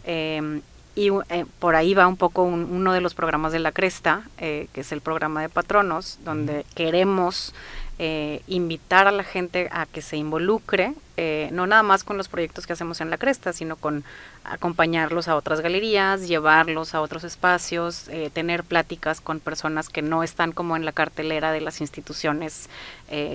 Em, 0.04 0.62
y 0.94 1.10
eh, 1.28 1.44
por 1.58 1.74
ahí 1.74 1.92
va 1.92 2.06
un 2.06 2.16
poco 2.16 2.44
uno 2.44 2.92
de 2.92 3.00
los 3.00 3.14
programas 3.14 3.52
de 3.52 3.58
la 3.58 3.72
Cresta, 3.72 4.22
que 4.38 4.68
es 4.74 4.92
el 4.92 5.00
programa 5.00 5.42
de 5.42 5.48
patronos, 5.48 6.18
donde 6.24 6.64
queremos 6.74 7.52
eh, 7.98 8.42
invitar 8.48 9.06
a 9.06 9.12
la 9.12 9.22
gente 9.22 9.68
a 9.70 9.86
que 9.86 10.02
se 10.02 10.16
involucre, 10.16 10.94
eh, 11.16 11.48
no 11.52 11.66
nada 11.66 11.84
más 11.84 12.02
con 12.02 12.16
los 12.16 12.26
proyectos 12.26 12.66
que 12.66 12.72
hacemos 12.72 13.00
en 13.00 13.08
la 13.08 13.18
cresta, 13.18 13.52
sino 13.52 13.76
con 13.76 14.02
acompañarlos 14.42 15.28
a 15.28 15.36
otras 15.36 15.60
galerías, 15.60 16.26
llevarlos 16.26 16.94
a 16.94 17.00
otros 17.00 17.22
espacios, 17.22 18.08
eh, 18.08 18.30
tener 18.34 18.64
pláticas 18.64 19.20
con 19.20 19.38
personas 19.38 19.88
que 19.88 20.02
no 20.02 20.24
están 20.24 20.50
como 20.50 20.74
en 20.74 20.84
la 20.84 20.90
cartelera 20.92 21.52
de 21.52 21.60
las 21.60 21.80
instituciones 21.80 22.68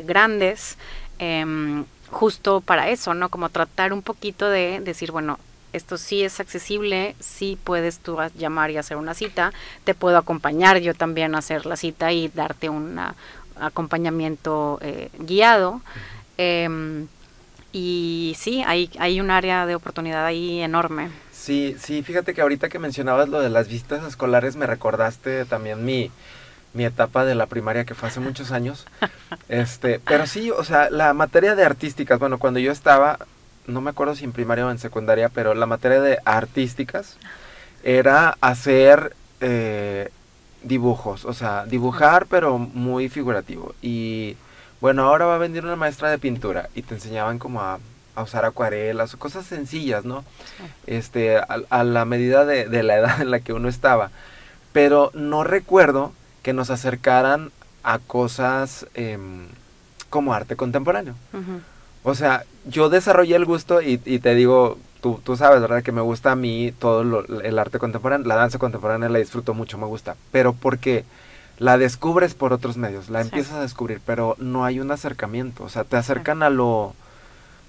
grandes, 0.04 0.78
em, 1.20 1.86
justo 2.12 2.60
para 2.60 2.90
eso, 2.90 3.14
¿no? 3.14 3.30
Como 3.30 3.48
tratar 3.50 3.94
un 3.94 4.02
poquito 4.02 4.50
de 4.50 4.82
decir, 4.82 5.12
bueno, 5.12 5.40
esto 5.74 5.98
sí 5.98 6.24
es 6.24 6.40
accesible, 6.40 7.16
sí 7.20 7.58
puedes 7.64 8.00
tú 8.00 8.18
llamar 8.36 8.72
y 8.72 8.78
hacer 8.78 8.98
una 8.98 9.14
cita, 9.14 9.54
te 9.84 9.94
puedo 9.94 10.18
acompañar 10.18 10.80
yo 10.80 10.94
también 10.94 11.36
a 11.36 11.40
hacer 11.40 11.66
la 11.66 11.76
cita 11.76 12.12
y 12.12 12.28
darte 12.30 12.70
una, 12.70 13.16
acompañamiento 13.60 14.80
eh, 14.82 15.10
guiado. 15.20 15.82
Em, 16.38 17.08
y 17.72 18.36
sí, 18.40 18.64
hay, 18.66 18.90
hay 19.00 19.20
un 19.22 19.30
área 19.30 19.66
de 19.66 19.76
oportunidad 19.76 20.26
ahí 20.26 20.62
enorme. 20.62 21.10
Sí, 21.32 21.76
sí, 21.80 22.04
fíjate 22.04 22.34
que 22.34 22.42
ahorita 22.42 22.70
que 22.70 22.80
mencionabas 22.80 23.30
lo 23.30 23.40
de 23.40 23.50
las 23.50 23.68
visitas 23.68 24.04
escolares 24.06 24.56
me 24.56 24.66
recordaste 24.66 25.46
también 25.46 25.86
mi, 25.86 26.12
mi 26.74 26.86
etapa 26.86 27.26
de 27.26 27.36
la 27.36 27.46
primaria 27.46 27.86
que 27.86 27.96
fue 27.96 28.10
hace 28.10 28.20
muchos 28.20 28.52
años. 28.52 28.86
Este, 29.48 30.00
pero 30.00 30.28
sí, 30.28 30.52
o 30.52 30.64
sea, 30.64 30.92
la 30.92 31.14
materia 31.14 31.56
de 31.56 31.66
artísticas, 31.66 32.20
bueno, 32.20 32.38
cuando 32.38 32.60
yo 32.60 32.72
estaba, 32.72 33.18
no 33.66 33.82
me 33.82 33.90
acuerdo 33.90 34.16
si 34.16 34.24
en 34.24 34.32
primaria 34.32 34.66
o 34.66 34.72
en 34.72 34.78
secundaria, 34.78 35.30
pero 35.30 35.56
la 35.56 35.66
materia 35.66 36.02
de 36.02 36.20
artísticas 36.24 37.18
era 37.84 38.38
hacer 38.42 39.16
eh, 39.42 40.12
dibujos, 40.64 41.26
o 41.26 41.34
sea, 41.34 41.66
dibujar 41.66 42.26
pero 42.28 42.58
muy 42.58 43.10
figurativo. 43.10 43.74
Y 43.82 44.36
bueno, 44.82 45.04
ahora 45.04 45.26
va 45.26 45.36
a 45.36 45.40
venir 45.40 45.64
una 45.64 45.76
maestra 45.76 46.10
de 46.10 46.18
pintura 46.18 46.70
y 46.76 46.82
te 46.82 46.96
enseñaban 46.96 47.40
como 47.40 47.62
a, 47.62 47.80
usar 48.18 48.44
acuarelas 48.44 49.14
o 49.14 49.18
cosas 49.18 49.46
sencillas, 49.46 50.04
¿no? 50.04 50.26
Este, 50.88 51.38
a, 51.38 51.84
la 51.86 52.04
medida 52.04 52.44
de, 52.44 52.84
la 52.84 52.98
edad 52.98 53.22
en 53.22 53.32
la 53.32 53.40
que 53.40 53.54
uno 53.54 53.70
estaba. 53.70 54.12
Pero 54.74 55.12
no 55.14 55.46
recuerdo 55.46 56.12
que 56.44 56.52
nos 56.52 56.70
acercaran 56.70 57.52
a 57.84 58.00
cosas 58.00 58.88
em, 58.94 59.48
como 60.10 60.34
arte 60.34 60.58
contemporáneo. 60.58 61.16
O 62.04 62.14
sea, 62.14 62.44
yo 62.66 62.90
desarrollé 62.90 63.36
el 63.38 63.46
gusto 63.46 63.82
y, 63.82 64.02
y 64.04 64.20
te 64.20 64.36
digo, 64.36 64.78
tú, 65.02 65.20
tú 65.24 65.36
sabes, 65.36 65.62
¿verdad? 65.62 65.84
Que 65.84 65.92
me 65.92 66.02
gusta 66.02 66.32
a 66.32 66.36
mí 66.36 66.74
todo 66.78 67.26
el 67.42 67.60
arte 67.60 67.80
contemporáneo, 67.80 68.28
la 68.28 68.36
danza 68.36 68.60
contemporánea 68.60 69.10
la 69.10 69.20
disfruto 69.20 69.54
mucho, 69.54 69.78
me 69.78 69.86
gusta, 69.86 70.16
pero 70.32 70.54
porque 70.54 71.06
la 71.58 71.78
descubres 71.78 72.34
por 72.34 72.54
otros 72.54 72.78
medios, 72.78 73.10
la 73.10 73.22
empiezas 73.22 73.56
a 73.56 73.62
descubrir, 73.62 74.02
pero 74.06 74.36
no 74.40 74.66
hay 74.66 74.80
un 74.80 74.92
acercamiento, 74.92 75.64
o 75.64 75.70
sea, 75.70 75.84
te 75.84 75.98
acercan 75.98 76.44
a 76.44 76.50
lo, 76.50 76.94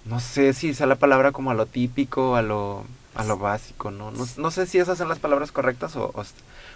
no 0.05 0.21
sé 0.21 0.53
si 0.53 0.75
sea 0.75 0.87
la 0.87 0.97
palabra 0.97 1.33
como 1.33 1.51
a 1.51 1.55
lo 1.55 1.67
típico, 1.67 2.37
a 2.37 2.43
lo, 2.43 2.85
a 3.15 3.25
lo 3.25 3.39
básico, 3.39 3.91
¿no? 3.91 4.13
No, 4.37 4.51
sé 4.51 4.67
si 4.67 4.79
esas 4.79 4.99
son 4.99 5.09
las 5.09 5.19
palabras 5.19 5.53
correctas 5.53 5.97
o, 5.97 6.13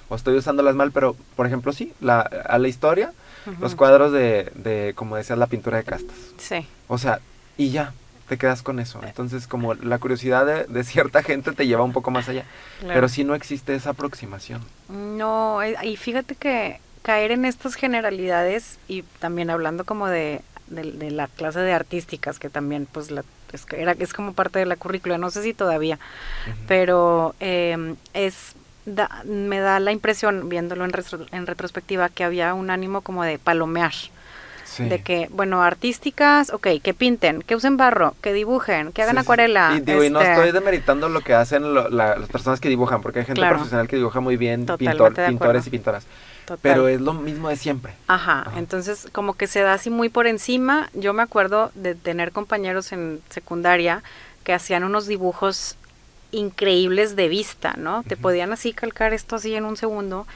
o, 0.08 0.14
estoy 0.14 0.36
usándolas 0.36 0.74
mal, 0.74 0.92
pero 0.92 1.16
por 1.36 1.46
ejemplo 1.46 1.72
sí, 1.72 1.92
la, 2.00 2.20
a 2.20 2.58
la 2.58 2.68
historia, 2.68 3.12
los 3.60 3.74
cuadros 3.74 4.10
de, 4.10 4.50
de, 4.54 4.92
como 4.96 5.16
decías, 5.16 5.38
la 5.38 5.46
pintura 5.46 5.76
de 5.76 5.84
castas. 5.84 6.16
Sí. 6.38 6.66
O 6.88 6.98
sea, 6.98 7.20
y 7.56 7.70
ya, 7.70 7.92
te 8.28 8.38
quedas 8.38 8.62
con 8.62 8.80
eso. 8.80 9.00
Entonces, 9.04 9.46
como 9.46 9.74
la 9.74 9.98
curiosidad 9.98 10.66
de, 10.66 10.84
cierta 10.84 11.22
gente 11.22 11.52
te 11.52 11.66
lleva 11.66 11.82
un 11.82 11.92
poco 11.92 12.10
más 12.10 12.28
allá. 12.28 12.44
Pero 12.86 13.08
si 13.08 13.24
no 13.24 13.34
existe 13.34 13.74
esa 13.74 13.90
aproximación. 13.90 14.62
No, 14.88 15.62
eh, 15.62 15.76
y 15.82 15.96
fíjate 15.96 16.34
que 16.34 16.80
caer 17.02 17.32
en 17.32 17.44
estas 17.44 17.74
generalidades 17.74 18.78
y 18.88 19.02
también 19.20 19.50
hablando 19.50 19.84
como 19.84 20.08
de, 20.08 20.40
de, 20.68 21.10
la 21.10 21.28
clase 21.28 21.60
de 21.60 21.72
artísticas, 21.72 22.38
que 22.38 22.48
también 22.48 22.86
pues 22.90 23.10
la, 23.10 23.24
es, 23.52 23.66
era, 23.72 23.92
es 23.92 24.14
como 24.14 24.32
parte 24.32 24.58
de 24.58 24.66
la 24.66 24.76
currícula, 24.76 25.18
no 25.18 25.30
sé 25.30 25.42
si 25.42 25.52
todavía, 25.52 25.98
pero 26.66 27.34
em, 27.40 27.96
es... 28.14 28.54
me 29.26 29.58
da 29.60 29.80
la 29.80 29.92
impresión, 29.92 30.48
viéndolo 30.48 30.86
en, 30.86 30.92
en 31.32 31.46
retrospectiva, 31.46 32.08
que 32.08 32.24
había 32.24 32.54
un 32.54 32.70
ánimo 32.70 33.02
como 33.02 33.22
de 33.22 33.38
palomear. 33.38 33.92
De 34.78 35.02
que, 35.02 35.28
bueno, 35.30 35.62
artísticas, 35.62 36.52
ok, 36.52 36.68
que 36.82 36.94
pinten, 36.94 37.42
que 37.42 37.56
usen 37.56 37.76
barro, 37.76 38.14
que 38.20 38.32
dibujen, 38.32 38.92
que 38.92 39.02
hagan 39.02 39.18
acuarela. 39.18 39.74
Y, 39.76 39.80
digo, 39.80 40.02
y 40.02 40.10
no 40.10 40.20
estoy 40.20 40.48
este 40.48 40.60
demeritando 40.60 41.08
lo 41.08 41.20
que 41.20 41.34
hacen 41.34 41.74
las 41.74 42.28
personas 42.28 42.60
que 42.60 42.68
dibujan, 42.68 43.02
porque 43.02 43.20
hay 43.20 43.24
gente 43.24 43.46
profesional 43.46 43.88
que 43.88 43.96
dibuja 43.96 44.20
muy 44.20 44.36
bien, 44.36 44.66
pintor, 44.78 45.14
pintores 45.14 45.66
y 45.66 45.70
pintoras. 45.70 46.06
Pero 46.60 46.88
es 46.88 47.00
lo 47.00 47.14
mismo 47.14 47.48
de 47.48 47.56
siempre. 47.56 47.94
Ajá, 48.06 48.52
entonces 48.56 49.08
como 49.12 49.34
que 49.34 49.46
se 49.46 49.60
da 49.60 49.74
así 49.74 49.90
muy 49.90 50.08
por 50.08 50.26
encima. 50.26 50.90
Yo 50.92 51.14
me 51.14 51.22
acuerdo 51.22 51.70
de 51.74 51.94
tener 51.94 52.32
compañeros 52.32 52.92
en 52.92 53.20
secundaria 53.30 54.02
que 54.42 54.52
hacían 54.52 54.84
unos 54.84 55.06
dibujos 55.06 55.76
increíbles 56.32 57.16
de 57.16 57.28
vista, 57.28 57.74
¿no? 57.78 58.02
Te 58.02 58.16
podían 58.16 58.52
así 58.52 58.72
calcar 58.72 59.14
esto 59.14 59.36
así 59.36 59.54
en 59.54 59.64
un 59.64 59.76
segundo 59.76 60.26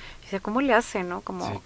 ¿cómo 0.42 0.60
le 0.60 0.74
hace, 0.74 1.02
no? 1.04 1.20
Como 1.22 1.62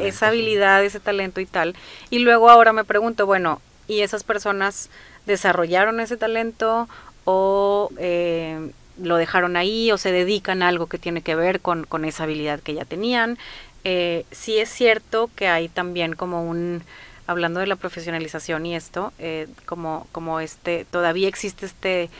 esa 0.00 0.28
habilidad, 0.28 0.84
ese 0.84 1.00
talento 1.00 1.40
y 1.40 1.46
tal. 1.46 1.74
Y 2.10 2.20
luego 2.20 2.50
ahora 2.50 2.72
me 2.72 2.84
pregunto, 2.84 3.26
bueno, 3.26 3.60
¿y 3.88 4.00
esas 4.00 4.24
personas 4.24 4.90
desarrollaron 5.26 6.00
ese 6.00 6.16
talento 6.16 6.88
o 7.24 7.90
eh, 7.98 8.70
lo 9.00 9.16
dejaron 9.16 9.56
ahí 9.56 9.90
o 9.92 9.98
se 9.98 10.12
dedican 10.12 10.62
a 10.62 10.68
algo 10.68 10.86
que 10.86 10.98
tiene 10.98 11.22
que 11.22 11.34
ver 11.34 11.60
con, 11.60 11.84
con 11.84 12.04
esa 12.04 12.24
habilidad 12.24 12.60
que 12.60 12.74
ya 12.74 12.84
tenían. 12.84 13.38
Eh, 13.84 14.24
sí 14.30 14.58
es 14.58 14.68
cierto 14.68 15.30
que 15.34 15.48
hay 15.48 15.68
también 15.68 16.14
como 16.14 16.44
un, 16.48 16.82
hablando 17.26 17.60
de 17.60 17.66
la 17.66 17.76
profesionalización 17.76 18.66
y 18.66 18.76
esto, 18.76 19.12
eh, 19.18 19.48
como, 19.66 20.06
como 20.12 20.40
este, 20.40 20.86
todavía 20.90 21.28
existe 21.28 21.66
este 21.66 22.10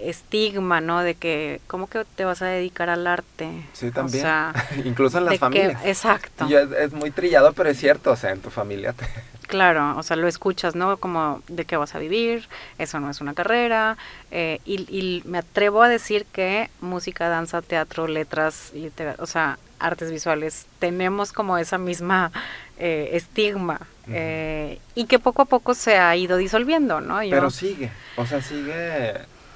estigma, 0.00 0.80
¿no? 0.80 1.02
De 1.02 1.14
que, 1.14 1.60
¿cómo 1.66 1.88
que 1.88 2.04
te 2.16 2.24
vas 2.24 2.42
a 2.42 2.46
dedicar 2.46 2.90
al 2.90 3.06
arte? 3.06 3.48
Sí, 3.72 3.90
también. 3.90 4.26
Incluso 4.84 5.18
en 5.18 5.26
las 5.26 5.38
familias. 5.38 5.84
exacto. 5.84 6.46
es, 6.46 6.92
muy 6.92 7.10
trillado, 7.10 7.52
pero 7.52 7.68
es 7.70 7.78
cierto, 7.78 8.12
o 8.12 8.16
sea, 8.16 8.30
en 8.30 8.40
tu 8.40 8.50
familia. 8.50 8.92
Te... 8.92 9.06
Claro, 9.46 9.96
o 9.98 10.02
sea, 10.02 10.16
lo 10.16 10.26
escuchas, 10.26 10.74
¿no? 10.74 10.96
Como 10.96 11.42
de 11.48 11.66
qué 11.66 11.76
vas 11.76 11.94
a 11.94 11.98
vivir, 11.98 12.48
eso 12.78 12.98
no 12.98 13.10
es 13.10 13.20
una 13.20 13.34
carrera. 13.34 13.98
Eh, 14.30 14.58
y, 14.64 14.80
y, 14.88 15.22
me 15.26 15.38
atrevo 15.38 15.82
a 15.82 15.88
decir 15.88 16.24
que 16.32 16.70
música, 16.80 17.28
danza, 17.28 17.60
teatro, 17.60 18.08
letras, 18.08 18.72
o 19.18 19.26
sea, 19.26 19.58
artes 19.78 20.10
visuales, 20.10 20.66
tenemos 20.78 21.32
como 21.32 21.58
esa 21.58 21.78
misma 21.78 22.32
eh, 22.78 23.10
estigma. 23.12 23.80
Eh, 24.06 24.80
y 24.94 25.06
que 25.06 25.18
poco 25.18 25.42
a 25.42 25.44
poco 25.46 25.74
se 25.74 25.96
ha 25.96 26.14
ido 26.14 26.36
disolviendo, 26.36 27.00
¿no? 27.00 27.20
Pero 27.20 27.50
sigue, 27.50 27.90
o 28.16 28.26
sea, 28.26 28.42
sigue 28.42 29.14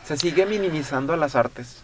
¿Se 0.08 0.16
sigue 0.16 0.46
minimizando 0.46 1.12
a 1.12 1.18
las 1.18 1.36
artes? 1.36 1.82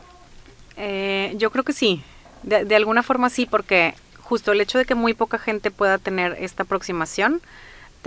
Eh, 0.79 1.35
yo 1.37 1.51
creo 1.51 1.63
que 1.63 1.75
sí, 1.75 2.03
de, 2.43 2.75
alguna 2.75 3.03
forma 3.03 3.29
sí, 3.29 3.45
porque 3.45 3.95
justo 4.19 4.53
el 4.53 4.63
hecho 4.63 4.79
de 4.79 4.87
que 4.87 4.95
muy 4.95 5.13
poca 5.13 5.39
gente 5.39 5.71
pueda 5.71 5.99
tener 5.99 6.35
esta 6.41 6.63
aproximación 6.63 7.43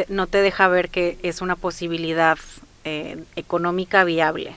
no 0.09 0.25
te 0.25 0.41
deja 0.41 0.67
ver 0.69 0.89
que 0.89 1.19
es 1.21 1.41
una 1.41 1.55
posibilidad 1.55 2.39
eh, 2.83 3.23
económica 3.35 4.03
viable. 4.05 4.55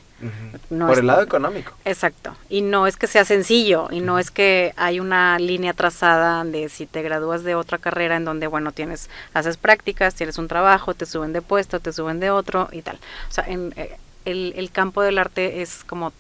Por 0.71 0.99
el 0.99 1.07
lado 1.07 1.23
económico. 1.23 1.73
Exacto. 1.85 2.35
Y 2.49 2.63
no 2.63 2.87
es 2.87 2.97
que 2.97 3.07
sea 3.07 3.27
sencillo, 3.27 3.89
y 3.91 4.01
no 4.01 4.19
es 4.19 4.31
que 4.31 4.73
hay 4.77 4.99
una 4.99 5.39
línea 5.39 5.75
trazada 5.75 6.43
de 6.45 6.71
si 6.71 6.87
te 6.87 7.03
gradúas 7.03 7.43
de 7.43 7.55
otra 7.55 7.77
carrera 7.77 8.17
en 8.17 8.25
donde, 8.25 8.47
bueno, 8.47 8.73
tienes, 8.73 9.11
haces 9.35 9.59
prácticas, 9.59 10.15
tienes 10.15 10.39
un 10.39 10.49
trabajo, 10.49 10.95
te 10.95 11.05
suben 11.05 11.35
de 11.35 11.43
puesto, 11.43 11.81
te 11.81 11.93
suben 11.93 12.19
de 12.19 12.31
otro 12.31 12.69
y 12.73 12.81
tal. 12.81 12.99
O 13.29 13.33
sea, 13.33 13.45
en, 13.45 13.75
eh, 13.77 13.97
el, 14.25 14.71
campo 14.73 15.03
del 15.03 15.19
arte 15.19 15.63
es 15.63 15.85
como 15.85 16.13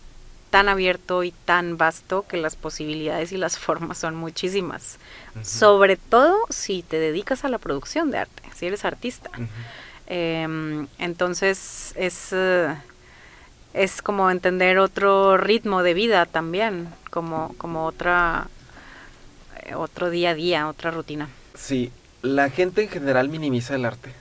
tan 0.50 0.68
abierto 0.68 1.22
y 1.22 1.32
tan 1.32 1.76
vasto 1.76 2.26
que 2.26 2.36
las 2.36 2.56
posibilidades 2.56 3.32
y 3.32 3.36
las 3.36 3.58
formas 3.66 3.98
son 3.98 4.16
muchísimas. 4.16 4.98
Sobre 5.42 5.96
todo 5.96 6.36
si 6.48 6.82
te 6.82 6.98
dedicas 6.98 7.44
a 7.44 7.48
la 7.48 7.58
producción 7.58 8.10
de 8.10 8.18
arte, 8.18 8.42
si 8.54 8.66
eres 8.66 8.84
artista. 8.84 9.30
Em, 10.06 10.88
entonces 10.98 11.94
es, 11.96 12.30
eh, 12.32 12.74
es 13.74 14.02
como 14.02 14.28
entender 14.30 14.78
otro 14.78 15.36
ritmo 15.36 15.84
de 15.84 15.94
vida 15.94 16.26
también, 16.26 16.88
como, 17.10 17.54
como 17.58 17.86
otra, 17.86 18.48
eh, 19.62 19.76
otro 19.76 20.10
día 20.10 20.30
a 20.30 20.34
día, 20.34 20.68
otra 20.68 20.90
rutina. 20.90 21.28
Sí, 21.54 21.92
la 22.22 22.50
gente 22.50 22.82
en 22.82 22.88
general 22.88 23.28
minimiza 23.28 23.76
el 23.76 23.84
arte. 23.84 24.12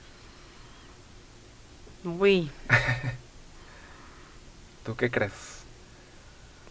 Uy. 2.04 2.52
¿Tú 4.90 4.96
qué 4.96 5.12
crees? 5.12 5.32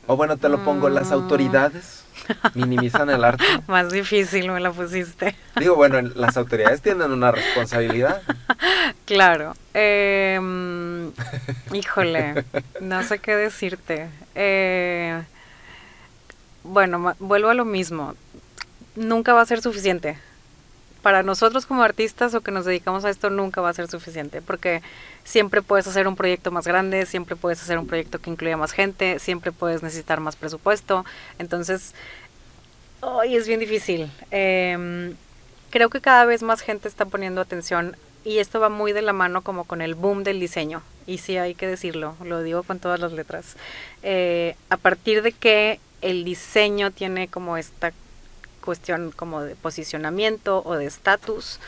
O 0.09 0.17
bueno, 0.17 0.37
te 0.39 0.49
lo 0.49 0.65
pongo, 0.65 0.89
las 0.89 1.11
mm. 1.11 1.13
autoridades 1.13 2.03
minimizan 2.55 3.09
el 3.11 3.23
arte. 3.23 3.45
Más 3.69 3.93
difícil 3.93 4.51
me 4.51 4.59
la 4.59 4.73
pusiste. 4.73 5.37
Digo, 5.55 5.77
bueno, 5.77 6.03
las 6.03 6.37
autoridades 6.37 6.83
tienen 6.83 7.13
una 7.13 7.31
responsabilidad. 7.31 8.21
Claro. 9.05 9.55
Em, 9.73 11.13
híjole, 11.73 12.45
no 12.81 13.03
sé 13.05 13.21
qué 13.21 13.37
decirte. 13.37 14.09
Eh, 14.35 15.23
bueno, 16.65 17.15
vuelvo 17.21 17.51
a 17.51 17.55
lo 17.55 17.65
mismo. 17.65 18.17
Nunca 18.97 19.33
va 19.33 19.43
a 19.43 19.47
ser 19.47 19.63
suficiente 19.63 20.19
para 21.03 21.23
nosotros 21.23 21.67
como 21.67 21.83
artistas 21.83 22.35
o 22.35 22.41
que 22.41 22.51
nos 22.51 22.65
dedicamos 22.65 23.05
a 23.05 23.11
esto 23.11 23.31
nunca 23.31 23.61
va 23.61 23.71
a 23.71 23.75
ser 23.75 23.89
suficiente, 23.89 24.43
porque 24.43 24.83
siempre 25.25 25.63
puedes 25.63 25.87
hacer 25.87 26.09
un 26.09 26.17
proyecto 26.17 26.51
más 26.51 26.67
grande, 26.67 27.07
siempre 27.07 27.37
puedes 27.37 27.63
hacer 27.63 27.79
un 27.79 27.87
proyecto 27.87 28.19
que 28.19 28.31
incluya 28.31 28.57
más 28.57 28.73
gente, 28.73 29.19
siempre 29.19 29.53
puedes 29.53 29.83
necesitar 29.83 30.21
más 30.21 30.37
presupuesto, 30.37 31.05
entonces, 31.39 31.95
hoy 33.01 33.37
es 33.37 33.47
bien 33.47 33.61
difícil. 33.61 34.11
Em, 34.31 35.15
creo 35.71 35.91
que 35.91 36.01
cada 36.01 36.25
vez 36.25 36.43
más 36.43 36.61
gente 36.61 36.89
está 36.89 37.05
poniendo 37.05 37.41
atención 37.41 37.97
y 38.25 38.39
esto 38.39 38.61
va 38.61 38.69
muy 38.69 38.93
de 38.93 39.03
la 39.03 39.13
mano 39.13 39.43
como 39.43 39.65
con 39.65 39.81
el 39.81 39.95
boom 39.95 40.25
del 40.25 40.41
diseño, 40.41 40.83
y 41.07 41.19
sí 41.19 41.37
hay 41.37 41.55
que 41.55 41.67
decirlo, 41.67 42.17
lo 42.25 42.43
digo 42.43 42.63
con 42.65 42.81
todas 42.81 43.01
las 43.01 43.13
letras. 43.13 43.57
Eh, 44.03 44.57
a 44.69 44.77
partir 44.77 45.23
de 45.23 45.33
que 45.33 45.81
el 46.03 46.25
diseño 46.25 46.91
tiene 46.91 47.29
como 47.29 47.57
esta 47.57 47.93
cuestión 48.69 49.13
como 49.17 49.41
de 49.41 49.55
posicionamiento 49.57 50.63
o 50.67 50.75
de 50.75 50.85
estatus, 50.85 51.59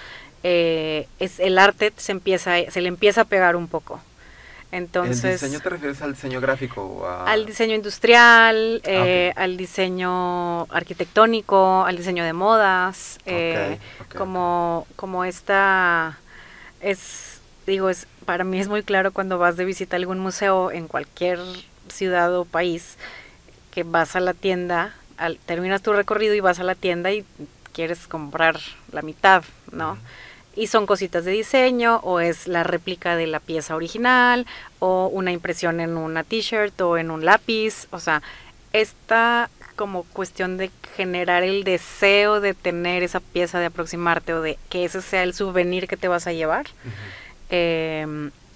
eh, 0.42 1.08
es 1.18 1.40
el 1.40 1.58
arte 1.58 1.94
se 1.96 2.12
empieza 2.12 2.50
se 2.70 2.80
le 2.82 2.88
empieza 2.88 3.22
a 3.22 3.24
pegar 3.24 3.56
un 3.56 3.68
poco. 3.68 4.02
Entonces, 4.70 5.24
¿El 5.24 5.32
diseño 5.32 5.60
te 5.60 5.70
refieres 5.70 6.02
al 6.02 6.12
diseño 6.12 6.42
gráfico? 6.42 7.08
Al 7.26 7.46
diseño 7.46 7.74
industrial, 7.74 8.82
eh, 8.84 9.32
al 9.34 9.56
diseño 9.56 10.64
arquitectónico, 10.64 11.86
al 11.86 11.96
diseño 11.96 12.22
de 12.22 12.34
modas, 12.34 13.18
eh, 13.24 13.78
como, 14.18 14.86
como 14.96 15.24
esta 15.24 16.18
es, 16.82 17.40
digo, 17.66 17.88
es 17.88 18.06
para 18.26 18.44
mí 18.44 18.60
es 18.60 18.68
muy 18.68 18.82
claro 18.82 19.10
cuando 19.12 19.38
vas 19.38 19.56
de 19.56 19.64
visita 19.64 19.96
a 19.96 19.98
algún 19.98 20.18
museo 20.18 20.70
en 20.70 20.86
cualquier 20.86 21.38
ciudad 21.88 22.36
o 22.36 22.44
país, 22.44 22.98
que 23.70 23.84
vas 23.84 24.16
a 24.16 24.20
la 24.20 24.34
tienda 24.34 24.94
terminas 25.46 25.82
tu 25.82 25.92
recorrido 25.92 26.34
y 26.34 26.40
vas 26.40 26.60
a 26.60 26.64
la 26.64 26.74
tienda 26.74 27.12
y 27.12 27.24
quieres 27.72 28.06
comprar 28.06 28.58
la 28.92 29.02
mitad, 29.02 29.44
¿no? 29.72 29.98
Y 30.56 30.66
son 30.66 30.86
cositas 30.86 31.24
de 31.24 31.30
diseño, 31.30 32.00
o 32.02 32.20
es 32.20 32.48
la 32.48 32.64
réplica 32.64 33.14
de 33.14 33.26
la 33.28 33.38
pieza 33.38 33.76
original, 33.76 34.46
o 34.80 35.06
una 35.06 35.30
impresión 35.30 35.80
en 35.80 35.96
una 35.96 36.24
t-shirt 36.24 36.80
o 36.80 36.98
en 36.98 37.10
un 37.10 37.24
lápiz. 37.24 37.86
O 37.92 38.00
sea, 38.00 38.22
esta 38.72 39.48
como 39.76 40.02
cuestión 40.02 40.56
de 40.56 40.70
generar 40.96 41.42
el 41.42 41.64
deseo 41.64 42.40
de 42.40 42.52
tener 42.52 43.02
esa 43.02 43.20
pieza, 43.20 43.60
de 43.60 43.66
aproximarte, 43.66 44.34
o 44.34 44.42
de 44.42 44.58
que 44.68 44.84
ese 44.84 45.00
sea 45.00 45.22
el 45.22 45.32
souvenir 45.32 45.86
que 45.86 45.96
te 45.96 46.08
vas 46.08 46.26
a 46.26 46.32
llevar 46.32 46.66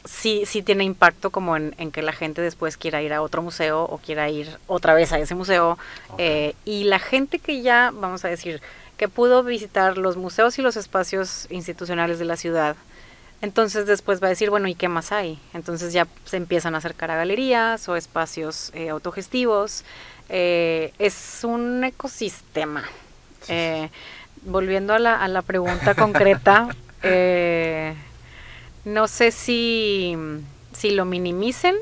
sí, 0.05 0.44
sí 0.46 0.62
tiene 0.62 0.84
impacto 0.84 1.30
como 1.30 1.57
en, 1.57 1.72
que 1.90 2.02
la 2.02 2.12
gente 2.12 2.42
después 2.42 2.76
quiera 2.76 3.02
ir 3.02 3.12
a 3.12 3.22
otro 3.22 3.42
museo 3.42 3.82
o 3.82 3.98
quiera 3.98 4.28
ir 4.28 4.48
otra 4.66 4.94
vez 4.94 5.12
a 5.12 5.18
ese 5.18 5.34
museo. 5.34 5.78
Eh, 6.18 6.55
y 6.64 6.84
la 6.84 6.98
gente 6.98 7.38
que 7.38 7.62
ya, 7.62 7.90
vamos 7.92 8.24
a 8.24 8.28
decir, 8.28 8.61
que 8.96 9.09
pudo 9.09 9.42
visitar 9.42 9.98
los 9.98 10.16
museos 10.16 10.59
y 10.59 10.62
los 10.62 10.76
espacios 10.76 11.46
institucionales 11.50 12.18
de 12.18 12.26
la 12.26 12.36
ciudad, 12.36 12.76
entonces 13.40 13.86
después 13.86 14.22
va 14.22 14.28
a 14.28 14.30
decir, 14.30 14.50
bueno, 14.50 14.68
¿y 14.68 14.74
qué 14.74 14.88
más 14.88 15.12
hay? 15.12 15.38
Entonces 15.52 15.92
ya 15.92 16.07
se 16.24 16.36
empiezan 16.36 16.74
a 16.74 16.78
acercar 16.78 17.11
a 17.11 17.16
galerías 17.16 17.88
o 17.88 17.96
espacios 17.96 18.70
eh, 18.74 18.88
autogestivos. 18.90 19.84
Eh, 20.28 20.92
es 20.98 21.40
un 21.42 21.84
ecosistema. 21.84 22.84
volviendo 24.42 24.94
a 24.94 24.98
la, 24.98 25.16
a 25.22 25.28
la 25.28 25.42
pregunta 25.42 25.94
concreta, 25.94 26.68
no 28.85 29.09
sé 29.09 29.30
si, 29.30 30.16
si 30.72 30.91
lo 30.91 31.05
minimicen. 31.05 31.74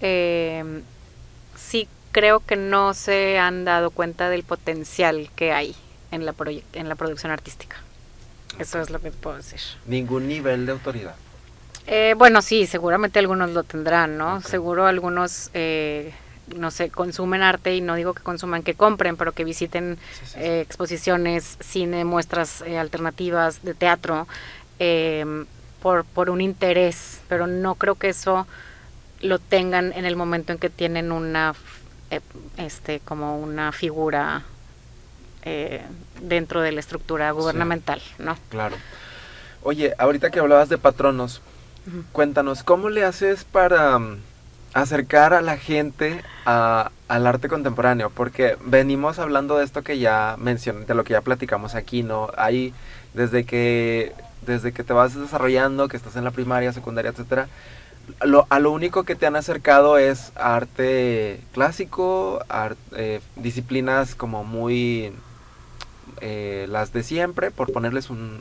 Eh, 0.00 0.82
sí 1.56 1.88
creo 2.12 2.40
que 2.40 2.56
no 2.56 2.94
se 2.94 3.38
han 3.38 3.64
dado 3.64 3.90
cuenta 3.90 4.28
del 4.30 4.42
potencial 4.42 5.30
que 5.36 5.52
hay 5.52 5.74
en 6.10 6.24
la, 6.24 6.34
en 6.72 6.88
la 6.88 6.94
producción 6.94 7.32
artística. 7.32 7.76
Eso 8.58 8.80
es 8.80 8.90
lo 8.90 9.00
que 9.00 9.10
puedo 9.10 9.36
decir. 9.36 9.60
¿Ningún 9.86 10.26
nivel 10.26 10.66
de 10.66 10.72
autoridad? 10.72 11.14
Eh, 11.86 12.14
bueno, 12.18 12.42
sí, 12.42 12.66
seguramente 12.66 13.18
algunos 13.18 13.50
lo 13.50 13.62
tendrán, 13.62 14.18
¿no? 14.18 14.40
Seguro 14.42 14.86
algunos, 14.86 15.50
eh, 15.54 16.12
no 16.56 16.70
sé, 16.70 16.90
consumen 16.90 17.42
arte 17.42 17.74
y 17.74 17.80
no 17.80 17.94
digo 17.94 18.14
que 18.14 18.22
consuman, 18.22 18.62
que 18.62 18.74
compren, 18.74 19.16
pero 19.16 19.32
que 19.32 19.44
visiten 19.44 19.98
eh, 20.36 20.60
exposiciones, 20.60 21.56
cine, 21.60 22.04
muestras 22.04 22.62
alternativas 22.62 23.62
de 23.62 23.74
teatro 23.74 24.26
por, 25.82 26.04
por 26.04 26.30
un 26.30 26.40
interés, 26.40 27.20
pero 27.28 27.46
no 27.46 27.74
creo 27.74 27.94
que 27.94 28.08
eso 28.08 28.46
lo 29.20 29.38
tengan 29.38 29.92
en 29.92 30.04
el 30.04 30.16
momento 30.16 30.52
en 30.52 30.58
que 30.58 30.70
tienen 30.70 31.12
una, 31.12 31.54
eh, 32.10 32.20
este, 32.56 33.00
como 33.00 33.38
una 33.38 33.72
figura 33.72 34.42
eh, 35.44 35.82
dentro 36.20 36.60
de 36.62 36.72
la 36.72 36.80
estructura 36.80 37.30
gubernamental, 37.30 38.00
¿no? 38.18 38.36
Claro. 38.48 38.76
Oye, 39.62 39.94
ahorita 39.98 40.30
que 40.30 40.40
hablabas 40.40 40.68
de 40.68 40.78
patronos, 40.78 41.40
cuéntanos, 42.12 42.62
¿cómo 42.62 42.90
le 42.90 43.04
haces 43.04 43.44
para 43.44 43.98
mm, 43.98 44.18
acercar 44.74 45.34
a 45.34 45.40
la 45.40 45.56
gente 45.56 46.22
a, 46.44 46.90
al 47.08 47.26
arte 47.26 47.48
contemporáneo? 47.48 48.10
Porque 48.10 48.56
venimos 48.64 49.18
hablando 49.18 49.58
de 49.58 49.64
esto 49.64 49.82
que 49.82 49.98
ya 49.98 50.36
mencioné, 50.38 50.86
de 50.86 50.94
lo 50.94 51.04
que 51.04 51.14
ya 51.14 51.22
platicamos 51.22 51.74
aquí, 51.74 52.02
¿no? 52.02 52.30
Hay, 52.36 52.72
desde 53.14 53.44
que 53.44 54.12
desde 54.46 54.72
que 54.72 54.84
te 54.84 54.92
vas 54.92 55.14
desarrollando, 55.14 55.88
que 55.88 55.96
estás 55.96 56.16
en 56.16 56.24
la 56.24 56.30
primaria, 56.30 56.72
secundaria, 56.72 57.10
etcétera, 57.10 57.48
lo, 58.24 58.46
a 58.48 58.58
lo 58.58 58.72
único 58.72 59.04
que 59.04 59.14
te 59.14 59.26
han 59.26 59.36
acercado 59.36 59.98
es 59.98 60.32
arte 60.34 61.40
clásico, 61.52 62.40
eh, 62.96 63.20
disciplinas 63.36 64.14
como 64.14 64.44
muy 64.44 65.12
eh, 66.20 66.66
las 66.70 66.92
de 66.92 67.02
siempre, 67.02 67.50
por 67.50 67.72
ponerles 67.72 68.10
un, 68.10 68.40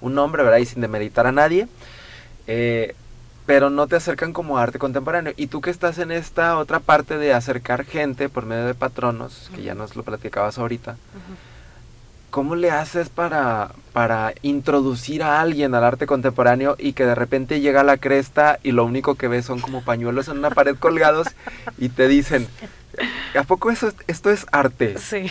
un 0.00 0.14
nombre, 0.14 0.42
¿verdad? 0.42 0.58
Y 0.58 0.66
sin 0.66 0.80
demeritar 0.80 1.26
a 1.26 1.32
nadie. 1.32 1.68
Eh, 2.46 2.94
pero 3.46 3.70
no 3.70 3.86
te 3.88 3.96
acercan 3.96 4.32
como 4.32 4.58
arte 4.58 4.78
contemporáneo. 4.78 5.32
Y 5.36 5.48
tú 5.48 5.60
que 5.60 5.70
estás 5.70 5.98
en 5.98 6.12
esta 6.12 6.58
otra 6.58 6.80
parte 6.80 7.18
de 7.18 7.32
acercar 7.34 7.84
gente 7.84 8.28
por 8.28 8.46
medio 8.46 8.66
de 8.66 8.74
patronos, 8.74 9.50
que 9.54 9.62
ya 9.62 9.74
nos 9.74 9.96
lo 9.96 10.04
platicabas 10.04 10.58
ahorita, 10.58 10.96
¿cómo 12.32 12.54
le 12.54 12.70
haces 12.70 13.10
para, 13.10 13.72
para 13.92 14.32
introducir 14.40 15.22
a 15.22 15.42
alguien 15.42 15.74
al 15.74 15.84
arte 15.84 16.06
contemporáneo 16.06 16.76
y 16.78 16.94
que 16.94 17.04
de 17.04 17.14
repente 17.14 17.60
llega 17.60 17.82
a 17.82 17.84
la 17.84 17.98
cresta 17.98 18.58
y 18.62 18.72
lo 18.72 18.86
único 18.86 19.16
que 19.16 19.28
ves 19.28 19.44
son 19.44 19.60
como 19.60 19.84
pañuelos 19.84 20.28
en 20.28 20.38
una 20.38 20.48
pared 20.48 20.74
colgados 20.76 21.28
y 21.76 21.90
te 21.90 22.08
dicen, 22.08 22.48
¿a 23.38 23.42
poco 23.44 23.70
eso, 23.70 23.92
esto 24.06 24.30
es 24.30 24.46
arte? 24.50 24.98
Sí. 24.98 25.30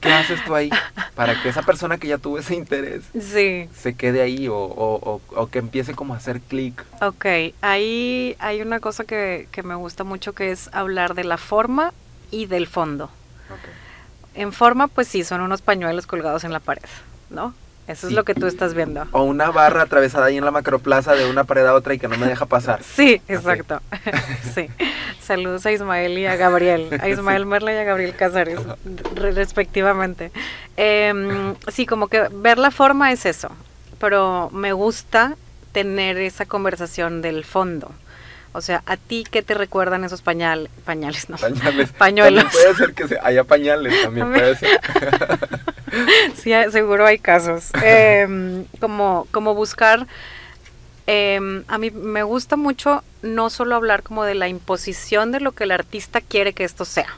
¿Qué 0.00 0.10
haces 0.10 0.42
tú 0.46 0.54
ahí 0.54 0.70
para 1.14 1.40
que 1.42 1.50
esa 1.50 1.62
persona 1.62 1.98
que 1.98 2.08
ya 2.08 2.16
tuvo 2.16 2.38
ese 2.38 2.54
interés 2.54 3.04
se 3.14 3.94
quede 3.94 4.22
ahí 4.22 4.48
o, 4.50 5.20
que 5.52 5.58
empiece 5.58 5.92
como 5.92 6.14
a 6.14 6.16
hacer 6.16 6.40
clic? 6.40 6.86
Ok, 7.02 7.26
ahí 7.60 8.34
hay 8.38 8.62
una 8.62 8.80
cosa 8.80 9.04
que, 9.04 9.46
me 9.62 9.74
gusta 9.74 10.04
mucho 10.04 10.32
que 10.32 10.52
es 10.52 10.70
hablar 10.72 11.14
de 11.14 11.24
la 11.24 11.36
forma 11.36 11.92
y 12.30 12.46
del 12.46 12.66
fondo. 12.66 13.10
En 14.34 14.52
forma, 14.52 14.88
pues 14.88 15.08
sí, 15.08 15.24
son 15.24 15.40
unos 15.40 15.62
pañuelos 15.62 16.06
colgados 16.06 16.44
en 16.44 16.52
la 16.52 16.60
pared, 16.60 16.82
¿no? 17.30 17.54
Eso 17.88 18.06
es 18.06 18.12
lo 18.12 18.24
que 18.24 18.34
tú 18.34 18.46
estás 18.46 18.74
viendo. 18.74 19.06
O 19.10 19.24
una 19.24 19.50
barra 19.50 19.82
atravesada 19.82 20.26
ahí 20.26 20.38
en 20.38 20.44
la 20.44 20.52
macroplaza 20.52 21.14
de 21.14 21.28
una 21.28 21.44
pared 21.44 21.66
a 21.66 21.74
otra 21.74 21.94
y 21.94 21.98
que 21.98 22.06
no 22.06 22.16
me 22.16 22.26
deja 22.26 22.46
pasar. 22.46 22.80
Sí, 22.94 23.20
exacto. 23.26 23.80
sí. 24.54 24.68
Saludos 25.20 25.66
a 25.66 25.72
Ismael 25.72 26.16
y 26.18 26.26
a 26.26 26.36
Gabriel, 26.36 26.98
a 27.00 27.08
Ismael 27.08 27.46
Merla 27.46 27.72
y 27.72 27.76
a 27.76 27.84
Gabriel 27.84 28.14
Casares, 28.14 28.60
respectivamente. 29.14 30.30
Em, 30.76 31.54
sí, 31.68 31.86
como 31.86 32.08
que 32.08 32.28
ver 32.30 32.58
la 32.58 32.70
forma 32.70 33.12
es 33.12 33.26
eso, 33.26 33.50
pero 33.98 34.50
me 34.52 34.72
gusta 34.72 35.36
tener 35.72 36.18
esa 36.18 36.46
conversación 36.46 37.22
del 37.22 37.44
fondo. 37.44 37.92
O 38.54 38.60
sea, 38.60 38.82
¿a 38.84 38.96
ti 38.96 39.24
qué 39.30 39.42
te 39.42 39.54
recuerdan 39.54 40.04
esos 40.04 40.20
pañales? 40.20 40.70
Pañales, 40.84 41.30
no. 41.30 41.38
Pañales. 41.38 41.92
Pañuelos. 41.98 42.44
puede 42.52 42.74
ser 42.74 42.94
que 42.94 43.18
haya 43.22 43.44
pañales, 43.44 44.02
también 44.02 44.30
puede 44.30 44.56
ser. 44.56 44.80
sí, 46.34 46.52
seguro 46.70 47.06
hay 47.06 47.18
casos. 47.18 47.70
Em, 47.82 48.64
como, 48.78 49.26
como 49.30 49.54
buscar, 49.54 50.06
em, 51.06 51.64
a 51.68 51.78
mí 51.78 51.90
me 51.90 52.22
gusta 52.22 52.56
mucho 52.56 53.02
no 53.22 53.48
solo 53.50 53.74
hablar 53.74 54.02
como 54.02 54.24
de 54.24 54.34
la 54.34 54.48
imposición 54.48 55.32
de 55.32 55.40
lo 55.40 55.52
que 55.52 55.64
el 55.64 55.70
artista 55.70 56.20
quiere 56.20 56.52
que 56.52 56.64
esto 56.64 56.84
sea, 56.84 57.08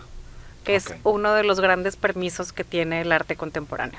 que 0.65 0.77
es 0.77 0.95
uno 1.03 1.35
de 1.35 1.43
los 1.45 1.61
grandes 1.61 1.97
permisos 1.97 2.53
que 2.53 2.65
tiene 2.65 3.03
el 3.03 3.11
arte 3.11 3.37
contemporáneo. 3.37 3.99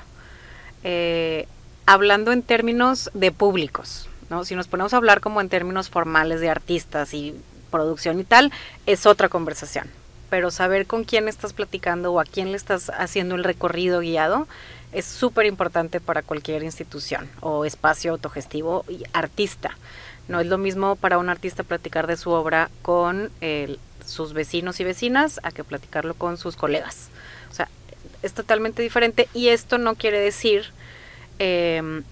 Eh, 0.84 1.48
hablando 1.86 2.32
en 2.32 2.44
términos 2.44 3.10
de 3.14 3.32
públicos, 3.32 4.08
¿no? 4.30 4.46
Si 4.46 4.56
nos 4.56 4.68
ponemos 4.68 4.94
a 4.94 4.98
hablar 4.98 5.22
como 5.22 5.42
en 5.42 5.50
términos 5.50 5.90
formales 5.90 6.42
de 6.42 6.50
artistas 6.50 7.14
y 7.14 7.36
producción 7.72 8.20
y 8.20 8.24
tal, 8.24 8.52
es 8.86 9.06
otra 9.06 9.30
conversación 9.30 9.90
pero 10.30 10.52
saber 10.52 10.86
con 10.86 11.04
quién 11.04 11.28
estás 11.28 11.54
platicando 11.54 12.12
o 12.12 12.20
a 12.20 12.26
quién 12.26 12.52
le 12.52 12.58
estás 12.58 12.90
haciendo 12.90 13.36
el 13.36 13.44
recorrido 13.44 14.00
guiado 14.00 14.48
es 14.92 15.06
súper 15.06 15.46
importante 15.46 16.00
para 16.00 16.22
cualquier 16.22 16.64
institución 16.64 17.30
o 17.42 17.66
espacio 17.66 18.12
autogestivo 18.12 18.86
y 18.88 19.04
artista. 19.14 19.78
No 20.28 20.40
es 20.40 20.48
lo 20.48 20.58
mismo 20.58 20.96
para 20.96 21.18
un 21.18 21.30
artista 21.30 21.64
platicar 21.64 22.08
de 22.08 22.18
su 22.18 22.32
obra 22.32 22.70
con 22.82 23.30
sus 24.06 24.34
vecinos 24.34 24.80
y 24.80 24.84
vecinas 24.84 25.40
a 25.44 25.52
que 25.52 25.64
platicarlo 25.64 26.14
con 26.14 26.38
sus 26.38 26.56
colegas. 26.56 27.10
O 27.52 27.54
sea, 27.54 27.68
es 28.24 28.34
totalmente 28.34 28.82
diferente 28.82 29.28
y 29.34 29.50
esto 29.50 29.78
no 29.78 29.96
quiere 29.96 30.20
decir 30.20 30.72
em, 31.40 32.04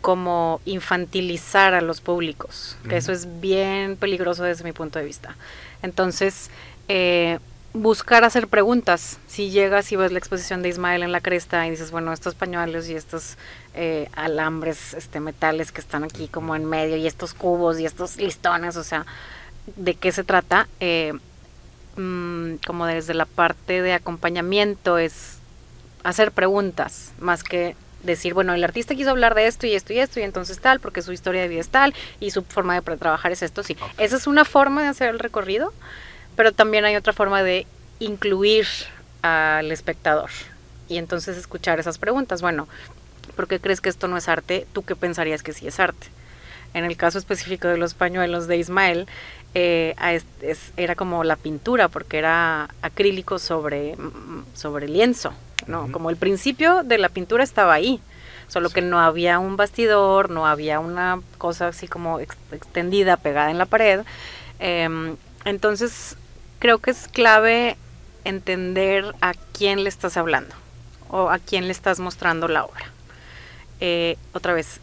como 0.00 0.60
infantilizar 0.64 1.74
a 1.74 1.80
los 1.80 2.00
públicos, 2.00 2.76
que 2.88 2.96
eso 2.96 3.12
es 3.12 3.40
bien 3.40 3.96
peligroso 3.96 4.44
desde 4.44 4.64
mi 4.64 4.72
punto 4.72 4.98
de 4.98 5.04
vista. 5.04 5.36
Entonces, 5.82 6.50
eh, 6.88 7.38
buscar 7.72 8.24
hacer 8.24 8.48
preguntas. 8.48 9.18
Si 9.26 9.50
llegas 9.50 9.92
y 9.92 9.96
ves 9.96 10.12
la 10.12 10.18
exposición 10.18 10.62
de 10.62 10.68
Ismael 10.68 11.02
en 11.02 11.12
la 11.12 11.20
cresta 11.20 11.66
y 11.66 11.70
dices, 11.70 11.90
bueno, 11.90 12.12
estos 12.12 12.34
pañuelos 12.34 12.88
y 12.88 12.94
estos 12.94 13.36
eh, 13.74 14.08
alambres, 14.14 14.94
este, 14.94 15.20
metales 15.20 15.72
que 15.72 15.80
están 15.80 16.04
aquí 16.04 16.28
como 16.28 16.56
en 16.56 16.64
medio 16.64 16.96
y 16.96 17.06
estos 17.06 17.34
cubos 17.34 17.78
y 17.78 17.86
estos 17.86 18.16
listones, 18.16 18.76
o 18.76 18.84
sea, 18.84 19.06
¿de 19.76 19.94
qué 19.94 20.12
se 20.12 20.24
trata? 20.24 20.68
Eh, 20.80 21.12
mm, 21.96 22.54
como 22.66 22.86
desde 22.86 23.14
la 23.14 23.26
parte 23.26 23.82
de 23.82 23.92
acompañamiento 23.92 24.98
es 24.98 25.38
hacer 26.02 26.32
preguntas 26.32 27.12
más 27.20 27.44
que 27.44 27.76
decir, 28.02 28.34
bueno, 28.34 28.54
el 28.54 28.64
artista 28.64 28.94
quiso 28.94 29.10
hablar 29.10 29.34
de 29.34 29.46
esto 29.46 29.66
y 29.66 29.74
esto 29.74 29.92
y 29.92 29.98
esto 29.98 30.20
y 30.20 30.22
entonces 30.22 30.60
tal, 30.60 30.80
porque 30.80 31.02
su 31.02 31.12
historia 31.12 31.42
de 31.42 31.48
vida 31.48 31.60
es 31.60 31.68
tal 31.68 31.94
y 32.18 32.30
su 32.30 32.42
forma 32.42 32.80
de 32.80 32.96
trabajar 32.96 33.32
es 33.32 33.42
esto, 33.42 33.62
sí. 33.62 33.76
Esa 33.98 34.16
es 34.16 34.26
una 34.26 34.44
forma 34.44 34.82
de 34.82 34.88
hacer 34.88 35.08
el 35.08 35.18
recorrido 35.18 35.72
pero 36.40 36.52
también 36.52 36.86
hay 36.86 36.96
otra 36.96 37.12
forma 37.12 37.42
de 37.42 37.66
incluir 37.98 38.66
al 39.20 39.70
espectador 39.72 40.30
y 40.88 40.96
entonces 40.96 41.36
escuchar 41.36 41.78
esas 41.78 41.98
preguntas. 41.98 42.40
Bueno, 42.40 42.66
¿por 43.36 43.46
qué 43.46 43.60
crees 43.60 43.82
que 43.82 43.90
esto 43.90 44.08
no 44.08 44.16
es 44.16 44.26
arte? 44.26 44.66
¿Tú 44.72 44.82
qué 44.82 44.96
pensarías 44.96 45.42
que 45.42 45.52
sí 45.52 45.66
es 45.66 45.78
arte? 45.78 46.06
En 46.72 46.84
el 46.84 46.96
caso 46.96 47.18
específico 47.18 47.68
de 47.68 47.76
los 47.76 47.92
pañuelos 47.92 48.46
de 48.46 48.56
Ismael, 48.56 49.06
eh, 49.54 49.94
era 50.76 50.94
como 50.94 51.24
la 51.24 51.36
pintura, 51.36 51.88
porque 51.88 52.18
era 52.18 52.68
acrílico 52.82 53.38
sobre, 53.38 53.96
sobre 54.54 54.88
lienzo, 54.88 55.32
¿no? 55.66 55.90
Como 55.90 56.10
el 56.10 56.16
principio 56.16 56.82
de 56.82 56.98
la 56.98 57.08
pintura 57.08 57.42
estaba 57.42 57.74
ahí, 57.74 58.00
solo 58.48 58.70
que 58.70 58.82
no 58.82 59.00
había 59.00 59.38
un 59.38 59.56
bastidor, 59.56 60.30
no 60.30 60.46
había 60.46 60.80
una 60.80 61.20
cosa 61.38 61.68
así 61.68 61.88
como 61.88 62.20
extendida, 62.20 63.16
pegada 63.16 63.50
en 63.50 63.58
la 63.58 63.66
pared. 63.66 64.00
Em, 64.58 65.16
entonces, 65.44 66.16
creo 66.58 66.78
que 66.78 66.90
es 66.90 67.08
clave 67.08 67.76
entender 68.24 69.14
a 69.20 69.34
quién 69.52 69.82
le 69.82 69.88
estás 69.88 70.16
hablando 70.16 70.54
o 71.08 71.30
a 71.30 71.38
quién 71.38 71.66
le 71.66 71.72
estás 71.72 71.98
mostrando 71.98 72.48
la 72.48 72.64
obra. 72.64 72.86
Eh, 73.80 74.16
otra 74.32 74.52
vez, 74.52 74.80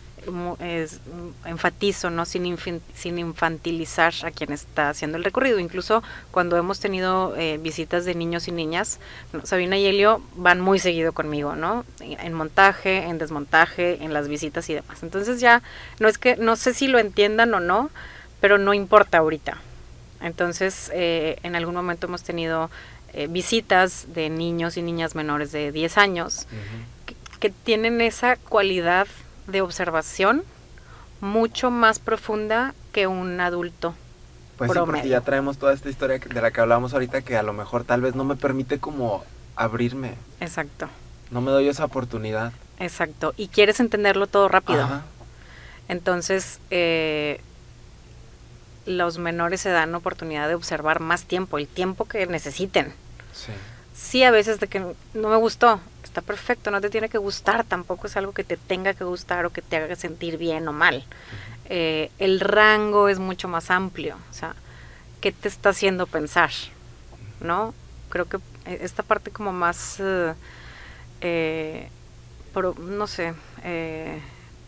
es, 0.60 1.00
enfatizo, 1.46 2.10
¿no? 2.10 2.26
Sin, 2.26 2.58
sin 2.94 3.20
infantilizar 3.20 4.14
a 4.24 4.32
quien 4.32 4.52
está 4.52 4.90
haciendo 4.90 5.18
el 5.18 5.24
recorrido. 5.24 5.60
Incluso 5.60 6.04
cuando 6.32 6.58
hemos 6.58 6.80
tenido 6.80 7.36
eh, 7.36 7.58
visitas 7.58 8.06
de 8.06 8.16
niños 8.16 8.48
y 8.48 8.52
niñas, 8.52 9.00
Sabina 9.44 9.78
y 9.78 9.86
Helio 9.86 10.22
van 10.36 10.62
muy 10.62 10.80
seguido 10.80 11.14
conmigo, 11.14 11.56
¿no? 11.56 11.86
En 12.00 12.34
montaje, 12.34 13.04
en 13.04 13.18
desmontaje, 13.18 14.04
en 14.04 14.14
las 14.14 14.28
visitas 14.28 14.70
y 14.70 14.74
demás. 14.74 15.04
Entonces 15.04 15.40
ya, 15.40 15.62
no 16.00 16.08
es 16.08 16.18
que, 16.18 16.36
no 16.36 16.56
sé 16.56 16.74
si 16.74 16.88
lo 16.88 17.00
entiendan 17.00 17.54
o 17.54 17.60
no, 17.60 17.90
pero 18.40 18.58
no 18.58 18.74
importa 18.74 19.20
ahorita. 19.20 19.58
Entonces, 20.22 20.92
eh, 20.94 21.38
en 21.44 21.56
algún 21.56 21.76
momento 21.76 22.08
hemos 22.08 22.24
tenido 22.24 22.70
eh, 23.14 23.28
visitas 23.28 24.14
de 24.14 24.30
niños 24.30 24.78
y 24.78 24.82
niñas 24.82 25.16
menores 25.16 25.52
de 25.52 25.72
10 25.72 25.98
años 25.98 26.48
que, 27.40 27.50
tienen 27.50 28.02
esa 28.02 28.36
cualidad 28.36 29.08
de 29.48 29.62
observación 29.62 30.44
mucho 31.22 31.72
más 31.72 32.00
profunda 32.00 32.74
que 32.92 33.08
un 33.08 33.40
adulto. 33.40 33.96
Pues 34.58 34.72
sí, 34.72 34.80
porque 34.86 35.08
ya 35.08 35.22
traemos 35.22 35.58
toda 35.58 35.74
esta 35.74 35.90
historia 35.90 36.20
de 36.20 36.42
la 36.42 36.52
que 36.52 36.62
hablábamos 36.62 36.94
ahorita 36.94 37.22
que 37.22 37.38
a 37.38 37.44
lo 37.44 37.54
mejor 37.54 37.84
tal 37.84 38.02
vez 38.02 38.16
no 38.16 38.24
me 38.24 38.36
permite 38.36 38.80
como 38.80 39.24
abrirme. 39.56 40.16
Exacto. 40.40 40.88
No 41.30 41.42
me 41.42 41.52
doy 41.52 41.68
esa 41.68 41.86
oportunidad. 41.86 42.54
Exacto. 42.80 43.34
Y 43.38 43.50
quieres 43.50 43.80
entenderlo 43.80 44.28
todo 44.28 44.48
rápido. 44.48 44.88
Entonces, 45.90 46.60
eh, 46.70 47.42
los 48.86 49.18
menores 49.20 49.62
se 49.62 49.70
dan 49.70 49.94
oportunidad 49.94 50.48
de 50.48 50.56
observar 50.56 51.00
más 51.02 51.26
tiempo, 51.26 51.58
el 51.58 51.68
tiempo 51.68 52.06
que 52.06 52.26
necesiten. 52.28 52.94
Sí. 53.34 53.52
Sí, 53.96 54.24
a 54.24 54.32
veces 54.32 54.60
de 54.60 54.68
que 54.68 54.80
no 54.80 55.30
me 55.30 55.36
gustó, 55.38 55.80
está 56.18 56.26
perfecto, 56.26 56.72
no 56.72 56.82
te 56.82 56.90
tiene 56.90 57.10
que 57.10 57.20
gustar, 57.20 57.64
tampoco 57.64 58.08
es 58.08 58.18
algo 58.18 58.32
que 58.32 58.44
te 58.44 58.58
tenga 58.58 58.96
que 58.96 59.04
gustar 59.04 59.46
o 59.46 59.52
que 59.52 59.62
te 59.62 59.78
haga 59.78 59.96
sentir 59.96 60.40
bien 60.40 60.68
o 60.68 60.74
mal. 60.74 61.04
Eh, 61.70 62.10
el 62.18 62.40
rango 62.40 63.08
es 63.08 63.20
mucho 63.20 63.48
más 63.48 63.70
amplio, 63.70 64.16
o 64.32 64.34
sea, 64.34 64.56
¿qué 65.22 65.32
te 65.32 65.48
está 65.48 65.70
haciendo 65.70 66.08
pensar? 66.08 66.50
¿No? 67.40 67.76
Creo 68.10 68.26
que 68.26 68.38
eh, 68.66 68.80
esta 68.82 69.04
parte 69.04 69.30
como 69.30 69.54
más, 69.54 70.02
eh, 71.22 71.90
no 72.80 73.06
sé, 73.06 73.34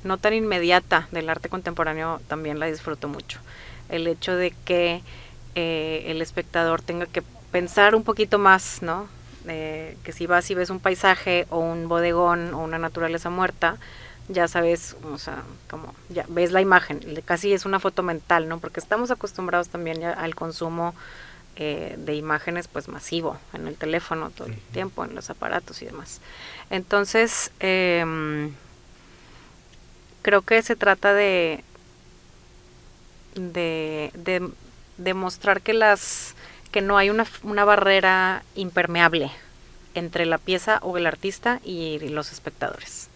no 0.04 0.18
tan 0.20 0.34
inmediata 0.36 1.08
del 1.12 1.30
arte 1.32 1.50
contemporáneo 1.50 2.22
también 2.28 2.60
la 2.60 2.68
disfruto 2.68 3.08
mucho 3.08 3.40
el 3.90 4.06
hecho 4.06 4.36
de 4.36 4.54
que 4.66 5.02
eh, 5.56 6.04
el 6.06 6.22
espectador 6.22 6.84
tenga 6.84 7.08
que 7.08 7.24
pensar 7.52 7.96
un 7.96 8.04
poquito 8.04 8.38
más, 8.38 8.84
¿no? 8.84 9.08
Que 9.46 10.12
si 10.14 10.28
vas 10.28 10.50
y 10.52 10.56
ves 10.56 10.70
un 10.70 10.80
paisaje 10.80 11.48
o 11.50 11.60
un 11.60 11.88
bodegón 11.88 12.54
o 12.54 12.60
una 12.60 12.78
naturaleza 12.78 13.30
muerta, 13.30 13.78
ya 14.30 14.48
sabes, 14.48 14.96
o 15.04 15.18
sea, 15.18 15.44
como 15.70 15.94
ya 16.10 16.26
ves 16.30 16.52
la 16.52 16.62
imagen, 16.62 17.00
casi 17.26 17.52
es 17.52 17.66
una 17.66 17.80
foto 17.80 18.04
mental, 18.04 18.48
¿no? 18.48 18.60
Porque 18.60 18.80
estamos 18.80 19.10
acostumbrados 19.10 19.70
también 19.70 20.00
ya 20.00 20.12
al 20.14 20.36
consumo 20.36 20.94
eh, 21.56 21.96
de 21.98 22.16
imágenes 22.16 22.68
pues 22.68 22.88
masivo 22.88 23.38
en 23.54 23.68
el 23.68 23.76
teléfono 23.76 24.30
todo 24.30 24.48
el 24.48 24.56
tiempo, 24.72 25.04
en 25.04 25.16
los 25.16 25.30
aparatos 25.32 25.82
y 25.82 25.86
demás. 25.86 26.22
Entonces, 26.70 27.52
em, 27.60 28.54
creo 30.22 30.44
que 30.44 30.62
se 30.62 30.76
trata 30.76 31.14
de, 31.14 31.64
de, 33.34 34.12
de 34.14 34.48
demostrar 34.98 35.62
que 35.62 35.74
las 35.74 36.36
que 36.72 36.82
no 36.82 36.98
hay 36.98 37.10
una, 37.10 37.26
una 37.44 37.66
barrera 37.66 38.44
impermeable 38.56 39.32
entre 39.96 40.26
la 40.26 40.38
pieza 40.38 40.80
o 40.82 40.98
el 40.98 41.08
artista 41.08 41.60
y 41.64 42.00
los 42.10 42.32
espectadores. 42.32 43.10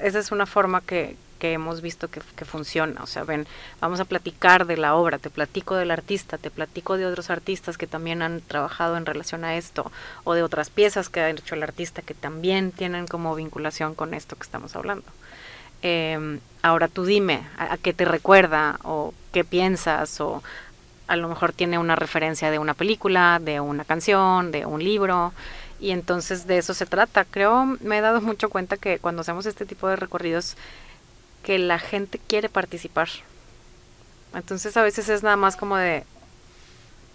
esa 0.00 0.18
es 0.18 0.32
una 0.32 0.46
forma 0.46 0.80
que, 0.80 1.16
que 1.40 1.52
hemos 1.52 1.80
visto 1.80 2.08
que, 2.08 2.20
que, 2.36 2.44
funciona. 2.44 3.02
O 3.02 3.06
sea, 3.06 3.24
ven, 3.24 3.46
vamos 3.80 3.98
a 3.98 4.04
platicar 4.04 4.66
de 4.66 4.76
la 4.76 4.94
obra, 4.94 5.18
te 5.18 5.30
platico 5.30 5.74
del 5.74 5.90
artista, 5.90 6.38
te 6.38 6.50
platico 6.50 6.96
de 6.96 7.06
otros 7.06 7.30
artistas 7.30 7.76
que 7.76 7.88
también 7.88 8.22
han 8.22 8.40
trabajado 8.42 8.96
en 8.96 9.06
relación 9.06 9.44
a 9.44 9.56
esto, 9.56 9.90
o 10.22 10.34
de 10.34 10.42
otras 10.44 10.70
piezas 10.70 11.08
que 11.08 11.20
ha 11.20 11.30
hecho 11.30 11.56
el 11.56 11.62
artista 11.64 12.02
que 12.02 12.14
también 12.14 12.70
tienen 12.70 13.06
como 13.06 13.34
vinculación 13.34 13.94
con 13.96 14.14
esto 14.14 14.36
que 14.36 14.44
estamos 14.44 14.76
hablando. 14.76 15.06
Em, 15.82 16.40
ahora 16.62 16.88
tú 16.88 17.04
dime 17.06 17.42
a, 17.56 17.78
qué 17.78 17.94
te 17.94 18.04
recuerda 18.04 18.78
o 18.84 19.14
qué 19.32 19.44
piensas 19.44 20.20
o 20.20 20.42
a 21.10 21.16
lo 21.16 21.28
mejor 21.28 21.52
tiene 21.52 21.76
una 21.76 21.96
referencia 21.96 22.52
de 22.52 22.60
una 22.60 22.72
película, 22.72 23.40
de 23.42 23.58
una 23.58 23.84
canción, 23.84 24.52
de 24.52 24.64
un 24.64 24.82
libro 24.84 25.32
y 25.80 25.90
entonces 25.90 26.46
de 26.46 26.58
eso 26.58 26.72
se 26.72 26.86
trata. 26.86 27.24
Creo, 27.24 27.66
me 27.80 27.98
he 27.98 28.00
dado 28.00 28.20
mucho 28.20 28.48
cuenta 28.48 28.76
que 28.76 29.00
cuando 29.00 29.22
hacemos 29.22 29.44
este 29.44 29.66
tipo 29.66 29.88
de 29.88 29.96
recorridos 29.96 30.56
que 31.42 31.58
la 31.58 31.80
gente 31.80 32.20
quiere 32.24 32.48
participar. 32.48 33.08
Entonces 34.34 34.76
a 34.76 34.82
veces 34.84 35.08
es 35.08 35.24
nada 35.24 35.34
más 35.34 35.56
como 35.56 35.76
de 35.76 36.04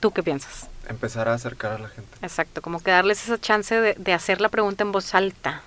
¿tú 0.02 0.12
qué 0.12 0.22
piensas? 0.22 0.68
Empezar 0.90 1.30
a 1.30 1.34
acercar 1.34 1.72
a 1.72 1.80
la 1.80 1.88
gente. 1.88 2.18
Exacto, 2.22 2.62
como 2.62 2.82
que 2.82 2.92
darles 2.92 3.24
esa 3.24 3.40
chance 3.40 3.80
de, 3.80 3.94
de 3.94 4.12
hacer 4.12 4.42
la 4.42 4.50
pregunta 4.50 4.84
en 4.84 4.92
voz 4.92 5.16
alta. 5.16 5.62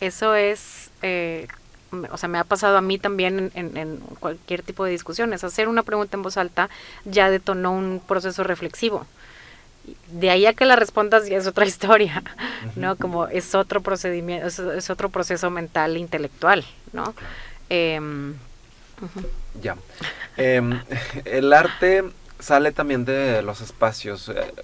Eso 0.00 0.36
es 0.36 0.90
eh, 1.02 1.48
o 2.10 2.16
sea, 2.16 2.28
me 2.28 2.38
ha 2.38 2.44
pasado 2.44 2.76
a 2.76 2.80
mí 2.80 2.98
también 2.98 3.50
en, 3.54 3.98
cualquier 4.20 4.62
tipo 4.62 4.84
de 4.84 4.90
discusiones. 4.90 5.44
Hacer 5.44 5.68
una 5.68 5.82
pregunta 5.82 6.16
en 6.16 6.22
voz 6.22 6.36
alta 6.36 6.68
ya 7.04 7.30
detonó 7.30 7.72
un 7.72 8.00
proceso 8.06 8.44
reflexivo. 8.44 9.06
De 10.08 10.30
ahí 10.30 10.44
a 10.44 10.52
que 10.52 10.66
la 10.66 10.76
respondas 10.76 11.28
ya 11.28 11.38
es 11.38 11.46
otra 11.46 11.64
historia, 11.66 12.22
¿no? 12.76 12.96
Como 12.96 13.26
es 13.26 13.54
otro 13.54 13.80
procedimiento, 13.80 14.46
es, 14.46 14.90
otro 14.90 15.08
proceso 15.08 15.50
mental 15.50 15.96
e 15.96 16.00
intelectual, 16.00 16.64
¿no? 16.92 17.14
Em, 17.70 18.34
ya. 19.62 19.76
Em, 20.36 20.80
el 21.24 21.52
arte 21.52 22.04
sale 22.38 22.72
también 22.72 23.04
de 23.04 23.42
los 23.42 23.60
espacios. 23.60 24.28
Eh, 24.28 24.54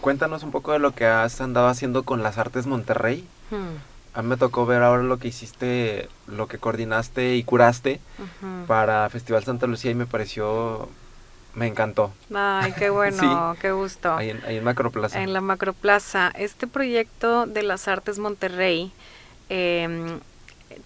cuéntanos 0.00 0.42
un 0.42 0.50
poco 0.50 0.72
de 0.72 0.78
lo 0.78 0.92
que 0.92 1.06
has 1.06 1.40
andado 1.40 1.68
haciendo 1.68 2.02
con 2.02 2.22
las 2.22 2.36
artes 2.36 2.66
Monterrey. 2.66 3.26
Hmm 3.50 3.93
a 4.14 4.22
mí 4.22 4.28
me 4.28 4.36
tocó 4.36 4.64
ver 4.64 4.82
ahora 4.82 5.02
lo 5.02 5.18
que 5.18 5.28
hiciste, 5.28 6.08
lo 6.28 6.46
que 6.46 6.58
coordinaste 6.58 7.34
y 7.34 7.42
curaste 7.42 8.00
para 8.68 9.08
Festival 9.10 9.44
Santa 9.44 9.66
Lucía 9.66 9.90
y 9.90 9.96
me 9.96 10.06
pareció, 10.06 10.88
me 11.54 11.66
encantó. 11.66 12.12
Ay, 12.32 12.72
qué 12.78 12.90
bueno, 12.90 13.56
qué 13.60 13.72
gusto. 13.72 14.14
Ahí 14.14 14.30
en, 14.30 14.40
ahí 14.46 14.58
en 14.58 14.64
Macroplaza. 14.64 15.20
En 15.20 15.32
la 15.32 15.40
Macroplaza. 15.40 16.28
Este 16.28 16.68
proyecto 16.68 17.46
de 17.46 17.64
las 17.64 17.88
artes 17.88 18.20
Monterrey 18.20 18.92
em, 19.48 20.20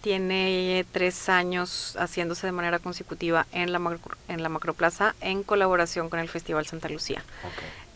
tiene 0.01 0.87
tres 0.91 1.29
años 1.29 1.97
haciéndose 1.99 2.47
de 2.47 2.53
manera 2.53 2.79
consecutiva 2.79 3.47
en 3.53 3.73
la, 3.73 3.99
en 4.29 4.43
la 4.43 4.49
Macroplaza 4.49 5.15
en 5.21 5.43
colaboración 5.43 6.09
con 6.09 6.19
el 6.19 6.31
Festival 6.31 6.67
Santa 6.67 6.89
Lucía. 6.89 7.23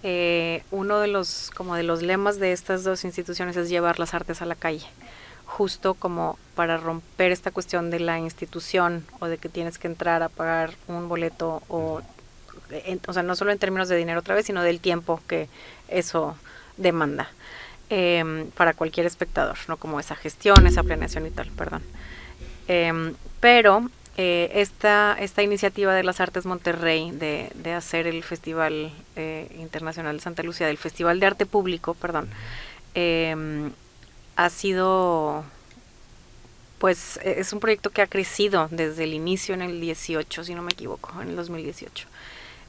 Eh, 0.03 0.65
uno 0.71 0.99
de 0.99 1.07
los 1.07 1.51
como 1.57 1.77
de 1.77 1.85
los 1.85 2.03
lemas 2.03 2.41
de 2.41 2.53
estas 2.53 2.83
dos 2.83 3.05
instituciones 3.05 3.57
es 3.57 3.69
llevar 3.69 4.01
las 4.01 4.15
artes 4.15 4.43
a 4.43 4.47
la 4.47 4.57
calle 4.57 4.89
justo 5.53 5.95
como 5.95 6.39
para 6.55 6.79
romper 6.79 7.31
esta 7.31 7.51
cuestión 7.51 7.91
de 7.91 8.01
la 8.01 8.19
institución 8.19 9.05
o 9.21 9.27
de 9.27 9.37
que 9.37 9.51
tienes 9.51 9.79
que 9.79 9.87
entrar 9.87 10.23
a 10.23 10.31
pagar 10.31 10.75
un 10.89 11.09
boleto 11.09 11.63
o, 11.69 12.01
o 13.07 13.13
sea, 13.13 13.23
no 13.23 13.37
solo 13.37 13.53
en 13.53 13.59
términos 13.59 13.89
de 13.89 13.97
dinero 13.97 14.21
otra 14.21 14.35
vez, 14.35 14.47
sino 14.47 14.63
del 14.63 14.81
tiempo 14.81 15.21
que 15.29 15.49
eso 15.89 16.37
demanda 16.79 17.29
em, 17.91 18.51
para 18.53 18.73
cualquier 18.73 19.05
espectador, 19.05 19.59
no 19.69 19.77
como 19.77 20.01
esa 20.01 20.17
gestión, 20.17 20.67
esa 20.67 20.83
planeación 20.83 21.27
y 21.27 21.31
tal, 21.31 21.51
perdón. 21.51 21.83
Em, 22.67 23.15
pero 23.41 23.91
eh, 24.19 24.51
esta, 24.55 25.17
esta 25.19 25.43
iniciativa 25.43 25.95
de 25.95 26.03
las 26.03 26.21
Artes 26.21 26.45
Monterrey 26.45 27.11
de, 27.13 27.51
de 27.55 27.73
hacer 27.73 28.07
el 28.07 28.23
Festival 28.23 28.93
eh, 29.17 29.49
Internacional 29.59 30.17
de 30.17 30.23
Santa 30.23 30.43
Lucía, 30.43 30.67
del 30.67 30.77
Festival 30.77 31.19
de 31.19 31.27
Arte 31.27 31.47
Público, 31.47 31.95
perdón, 31.95 32.29
eh, 32.95 33.71
ha 34.37 34.51
sido, 34.51 35.45
pues 36.79 37.19
e, 37.23 37.41
es 37.41 37.53
un 37.55 37.61
proyecto 37.61 37.91
que 37.91 38.03
ha 38.03 38.07
crecido 38.07 38.69
desde 38.71 39.05
el 39.05 39.15
inicio 39.15 39.55
en 39.55 39.63
el 39.63 39.81
18, 39.81 40.45
si 40.45 40.55
no 40.55 40.63
me 40.63 40.73
equivoco, 40.73 41.21
en 41.23 41.29
el 41.31 41.37
2018. 41.37 42.07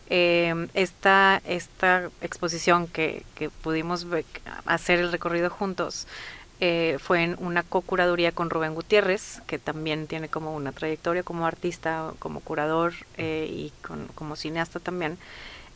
Eh, 0.09 0.67
esta, 0.73 1.41
esta 1.45 2.09
exposición 2.21 2.87
que, 2.87 3.23
que 3.35 3.49
pudimos 3.49 4.05
hacer 4.65 4.99
el 4.99 5.11
recorrido 5.11 5.49
juntos 5.49 6.07
eh, 6.65 6.97
fue 6.97 7.23
en 7.23 7.35
una 7.39 7.61
co-curaduría 7.61 8.31
con 8.31 8.49
Rubén 8.49 8.73
Gutiérrez, 8.73 9.41
que 9.47 9.59
también 9.59 10.07
tiene 10.07 10.29
como 10.29 10.55
una 10.55 10.71
trayectoria 10.71 11.21
como 11.21 11.45
artista, 11.45 12.13
como 12.19 12.39
curador 12.39 12.93
eh, 13.17 13.49
y 13.51 13.73
como 14.15 14.37
cineasta 14.37 14.79
también. 14.79 15.17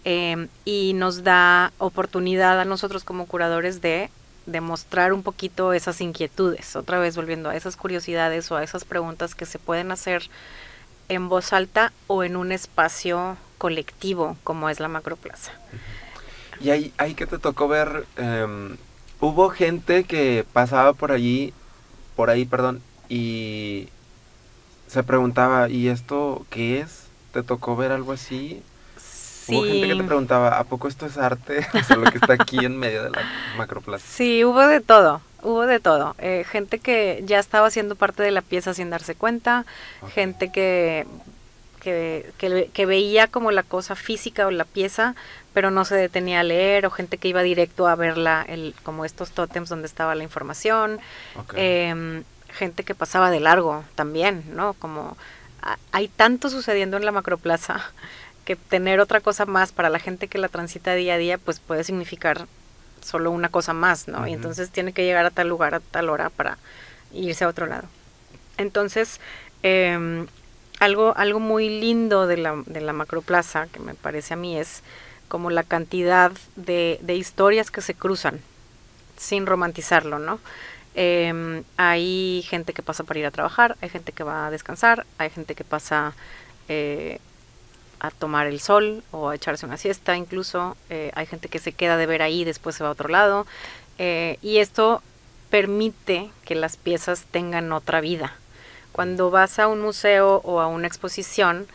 Eh, 0.06 0.48
y 0.64 0.94
nos 0.94 1.26
da 1.26 1.74
oportunidad 1.78 2.58
a 2.62 2.64
nosotros 2.64 3.04
como 3.04 3.26
curadores 3.26 3.82
de 3.82 4.10
demostrar 4.46 5.12
un 5.12 5.24
poquito 5.24 5.74
esas 5.74 6.00
inquietudes, 6.00 6.78
otra 6.78 7.00
vez 7.00 7.18
volviendo 7.18 7.50
a 7.50 7.58
esas 7.58 7.76
curiosidades 7.76 8.50
o 8.50 8.56
a 8.56 8.64
esas 8.64 8.86
preguntas 8.86 9.36
que 9.36 9.46
se 9.46 9.60
pueden 9.60 9.92
hacer 9.92 10.30
en 11.10 11.28
voz 11.28 11.52
alta 11.52 11.92
o 12.08 12.24
en 12.24 12.38
un 12.38 12.54
espacio 12.54 13.36
colectivo 13.58 14.38
como 14.46 14.70
es 14.70 14.80
la 14.80 14.88
macroplaza. 14.88 15.52
Y 16.62 16.70
ahí, 16.70 16.94
ahí 16.98 17.14
que 17.14 17.28
te 17.28 17.40
tocó 17.40 17.68
ver, 17.68 18.06
em, 18.16 18.78
hubo 19.20 19.49
gente 19.49 20.03
que 20.03 20.45
pasaba 20.53 20.93
por 20.93 21.11
allí, 21.11 21.53
por 22.15 22.30
ahí, 22.30 22.45
perdón, 22.45 22.82
y 23.09 23.89
se 24.88 25.03
preguntaba, 25.03 25.70
¿y 25.70 25.88
esto 25.88 26.45
qué 26.49 26.80
es? 26.80 27.05
¿Te 27.34 27.43
tocó 27.43 27.76
ver 27.76 27.91
algo 27.91 28.13
así? 28.13 28.61
Hubo 29.47 29.63
gente 29.63 29.88
que 29.88 29.95
te 29.95 30.03
preguntaba, 30.03 30.59
¿a 30.59 30.63
poco 30.65 30.88
esto 30.88 31.05
es 31.05 31.18
arte? 31.18 31.65
o 31.74 31.84
sea, 31.84 31.95
lo 31.95 32.11
que 32.11 32.18
está 32.18 32.34
aquí 32.34 32.65
en 32.65 32.78
medio 32.78 33.03
de 33.03 33.11
la 33.11 33.22
macroplaza. 33.57 34.05
Sí, 34.05 34.43
hubo 34.43 34.65
de 34.68 34.82
todo, 34.82 35.22
hubo 35.41 35.65
de 35.65 35.80
todo. 35.80 36.15
Eh, 36.20 36.45
gente 36.49 36.80
que 36.80 37.24
ya 37.26 37.39
estaba 37.39 37.70
siendo 37.70 37.95
parte 37.95 38.24
de 38.24 38.32
la 38.32 38.41
pieza 38.41 38.74
sin 38.74 38.89
darse 38.89 39.15
cuenta, 39.15 39.65
gente 40.13 40.51
que, 40.51 41.05
que, 42.38 42.70
que, 42.74 42.86
veía 42.86 43.28
como 43.28 43.52
la 43.52 43.64
cosa 43.64 43.96
física 43.96 44.46
o 44.48 44.52
la 44.52 44.66
pieza, 44.66 45.16
pero 45.54 45.72
no 45.72 45.86
se 45.86 45.96
detenía 45.96 46.42
a 46.42 46.44
leer, 46.44 46.86
o 46.86 46.92
gente 46.92 47.18
que 47.18 47.30
iba 47.30 47.42
directo 47.44 47.88
a 47.88 47.96
verla, 47.96 48.46
el, 48.48 48.76
como 48.84 49.06
estos 49.06 49.32
tótems 49.32 49.70
donde 49.70 49.88
estaba 49.88 50.16
la 50.16 50.24
información. 50.24 51.00
Em, 51.56 52.24
gente 52.50 52.84
que 52.84 52.96
pasaba 52.96 53.32
de 53.32 53.40
largo 53.40 53.84
también, 53.96 54.44
¿no? 54.54 54.74
Como 54.74 55.16
hay 55.92 56.08
tanto 56.08 56.50
sucediendo 56.50 56.98
en 56.98 57.06
la 57.06 57.12
macroplaza 57.12 57.82
que 58.46 58.56
tener 58.56 59.00
otra 59.00 59.22
cosa 59.22 59.46
más 59.46 59.72
para 59.72 59.90
la 59.90 60.00
gente 60.00 60.28
que 60.28 60.38
la 60.38 60.50
transita 60.50 60.94
día 60.94 61.14
a 61.14 61.18
día, 61.18 61.38
pues 61.38 61.60
puede 61.60 61.84
significar 61.84 62.48
solo 63.02 63.32
una 63.32 63.50
cosa 63.50 63.74
más, 63.74 64.08
¿no? 64.08 64.28
Y 64.28 64.34
entonces 64.34 64.72
tiene 64.72 64.92
que 64.92 65.06
llegar 65.06 65.26
a 65.26 65.32
tal 65.32 65.48
lugar 65.48 65.74
a 65.76 65.80
tal 65.80 66.10
hora 66.10 66.30
para 66.30 66.58
irse 67.14 67.46
a 67.46 67.48
otro 67.48 67.66
lado. 67.66 67.88
Entonces, 68.58 69.22
em, 69.64 70.28
algo, 70.80 71.14
algo 71.18 71.40
muy 71.40 71.70
lindo 71.70 72.28
de 72.28 72.38
la, 72.38 72.62
de 72.66 72.82
la 72.82 72.94
macroplaza, 72.94 73.68
que 73.68 73.80
me 73.80 73.94
parece 73.94 74.34
a 74.34 74.38
mí, 74.38 74.58
es 74.58 74.84
como 75.28 75.50
la 75.50 75.64
cantidad 75.64 76.32
de, 76.56 77.00
de 77.02 77.16
historias 77.16 77.72
que 77.72 77.82
se 77.82 77.94
cruzan, 77.94 78.40
sin 79.18 79.46
romantizarlo, 79.46 80.20
¿no? 80.20 80.40
Em, 81.00 81.64
hay 81.78 82.44
gente 82.50 82.74
que 82.74 82.82
pasa 82.82 83.04
para 83.04 83.20
ir 83.20 83.26
a 83.28 83.32
trabajar, 83.32 83.78
hay 83.82 83.90
gente 83.90 84.12
que 84.14 84.24
va 84.24 84.48
a 84.48 84.52
descansar, 84.52 85.06
hay 85.20 85.30
gente 85.30 85.54
que 85.54 85.64
pasa 85.64 86.16
eh, 86.70 87.20
a 88.00 88.10
tomar 88.10 88.48
el 88.48 88.60
sol 88.60 89.04
o 89.12 89.30
a 89.30 89.36
echarse 89.36 89.68
una 89.68 89.78
siesta 89.78 90.18
incluso. 90.18 90.76
Eh, 90.90 91.12
hay 91.14 91.28
gente 91.28 91.50
que 91.50 91.60
se 91.60 91.72
queda 91.72 91.98
de 91.98 92.08
ver 92.08 92.24
ahí 92.24 92.44
después 92.44 92.76
se 92.76 92.84
va 92.84 92.90
a 92.90 92.94
otro 92.94 93.10
lado. 93.10 93.46
Eh, 94.00 94.40
y 94.42 94.58
esto 94.58 95.04
permite 95.52 96.32
que 96.46 96.56
las 96.56 96.78
piezas 96.78 97.26
tengan 97.30 97.72
otra 97.74 98.02
vida. 98.02 98.36
Cuando 98.98 99.30
vas 99.30 99.60
a 99.60 99.68
un 99.68 99.80
museo 99.80 100.41
o 100.43 100.60
a 100.60 100.66
una 100.66 100.88
exposición, 100.88 101.68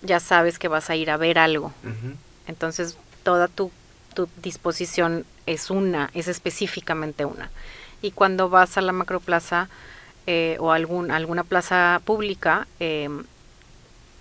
ya 0.00 0.18
sabes 0.18 0.58
que 0.58 0.66
vas 0.66 0.88
a 0.88 0.96
ir 0.96 1.10
a 1.10 1.18
ver 1.18 1.38
algo. 1.38 1.74
Entonces, 2.46 2.96
toda 3.22 3.48
tu, 3.48 3.70
tu 4.14 4.30
disposición 4.42 5.26
es 5.44 5.68
una, 5.68 6.10
es 6.14 6.26
específicamente 6.26 7.26
una. 7.26 7.50
Y 8.00 8.12
cuando 8.12 8.48
vas 8.48 8.78
a 8.78 8.80
la 8.80 8.92
macroplaza, 8.92 9.68
eh, 10.26 10.56
o 10.58 10.72
algún, 10.72 11.10
alguna 11.10 11.44
plaza 11.44 12.00
pública, 12.06 12.66
em, 12.78 13.24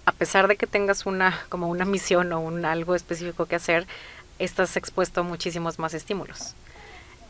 a 0.05 0.12
pesar 0.12 0.49
de 0.49 0.57
que 0.57 0.68
tengas 0.68 1.05
una, 1.05 1.39
como 1.47 1.70
una 1.70 1.86
misión 1.86 2.34
o 2.34 2.41
un 2.41 2.66
algo 2.66 2.93
específico 2.93 3.45
que 3.45 3.55
hacer, 3.55 3.88
estás 4.38 4.76
expuesto 4.76 5.22
a 5.22 5.24
muchísimos 5.24 5.80
más 5.80 5.93
estímulos. 5.93 6.55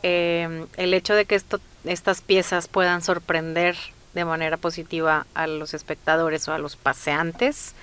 Em, 0.02 0.66
el 0.76 0.92
hecho 0.96 1.14
de 1.14 1.26
que 1.26 1.36
esto, 1.36 1.60
estas 1.84 2.22
piezas 2.22 2.68
puedan 2.68 3.04
sorprender 3.04 3.78
de 4.14 4.26
manera 4.26 4.58
positiva 4.58 5.26
a 5.34 5.48
los 5.48 5.74
espectadores 5.74 6.48
o 6.48 6.54
a 6.54 6.58
los 6.58 6.76
paseantes, 6.76 7.74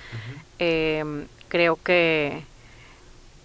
em, 0.59 1.27
creo 1.47 1.79
que, 1.81 2.43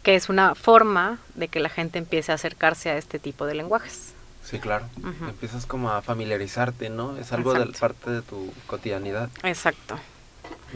que 0.02 0.14
es 0.14 0.28
una 0.28 0.54
forma 0.54 1.18
de 1.34 1.48
que 1.48 1.60
la 1.60 1.68
gente 1.68 1.98
empiece 1.98 2.32
a 2.32 2.36
acercarse 2.36 2.90
a 2.90 2.96
este 2.96 3.18
tipo 3.18 3.46
de 3.46 3.54
lenguajes. 3.54 4.14
Sí, 4.44 4.58
claro. 4.58 4.86
Empiezas 5.28 5.66
como 5.66 5.90
a 5.90 6.02
familiarizarte, 6.02 6.90
¿no? 6.90 7.16
Es 7.16 7.32
algo 7.32 7.54
de 7.54 7.66
parte 7.66 8.10
de 8.10 8.22
tu 8.22 8.52
cotidianidad. 8.66 9.30
Exacto. 9.44 9.98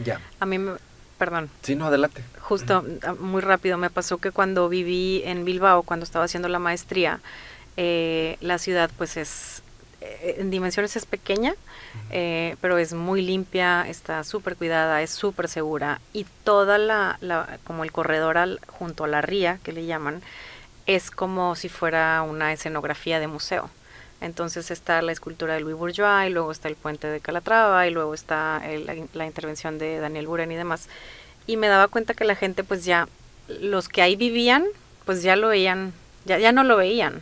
Ya. 0.03 0.21
A 0.39 0.45
mí 0.45 0.57
me, 0.57 0.73
perdón. 1.17 1.49
Sí, 1.63 1.75
no, 1.75 1.87
adelante. 1.87 2.23
Justo, 2.39 2.85
ah, 3.03 3.13
muy 3.19 3.41
rápido, 3.41 3.77
me 3.77 3.89
pasó 3.89 4.19
que 4.19 4.31
cuando 4.31 4.69
viví 4.69 5.21
en 5.25 5.43
Bilbao, 5.43 5.83
cuando 5.83 6.05
estaba 6.05 6.25
haciendo 6.25 6.47
la 6.47 6.59
maestría, 6.59 7.19
eh, 7.75 8.37
la 8.41 8.57
ciudad 8.57 8.89
pues 8.97 9.17
es, 9.17 9.61
en 10.01 10.49
dimensiones 10.51 10.95
es 10.95 11.05
pequeña, 11.05 11.55
eh, 12.11 12.55
pero 12.61 12.77
es 12.77 12.93
muy 12.93 13.21
limpia, 13.21 13.87
está 13.87 14.23
súper 14.23 14.55
cuidada, 14.55 15.01
es 15.01 15.09
súper 15.09 15.47
segura 15.47 15.99
y 16.13 16.25
toda 16.43 16.77
la, 16.77 17.17
la, 17.21 17.57
como 17.63 17.83
el 17.83 17.91
corredor 17.91 18.37
al, 18.37 18.59
junto 18.67 19.03
a 19.03 19.07
la 19.07 19.21
ría, 19.21 19.59
que 19.63 19.73
le 19.73 19.85
llaman, 19.85 20.21
es 20.85 21.11
como 21.11 21.55
si 21.55 21.69
fuera 21.69 22.21
una 22.21 22.53
escenografía 22.53 23.19
de 23.19 23.27
museo. 23.27 23.69
Entonces 24.19 24.71
está 24.71 25.01
la 25.01 25.11
escultura 25.11 25.53
de 25.53 25.59
Louis 25.59 25.75
Bourgeois, 25.75 26.29
y 26.29 26.33
luego 26.33 26.51
está 26.51 26.69
el 26.69 26.75
puente 26.75 27.07
de 27.07 27.19
Calatrava, 27.19 27.87
y 27.87 27.91
luego 27.91 28.13
está 28.13 28.61
la, 29.13 29.25
intervención 29.25 29.77
de 29.77 29.99
Daniel 29.99 30.27
Buren 30.27 30.51
y 30.51 30.55
demás. 30.55 30.87
Y 31.45 31.57
me 31.57 31.67
daba 31.67 31.87
cuenta 31.87 32.13
que 32.13 32.23
la 32.23 32.35
gente, 32.35 32.63
pues 32.63 32.83
ya, 32.83 33.07
los 33.47 33.89
que 33.89 34.01
ahí 34.01 34.15
vivían, 34.15 34.65
pues 35.05 35.21
ya 35.21 35.35
lo 35.35 35.49
veían, 35.49 35.93
ya, 36.25 36.39
ya 36.39 36.51
no 36.51 36.63
lo 36.63 36.77
veían. 36.77 37.21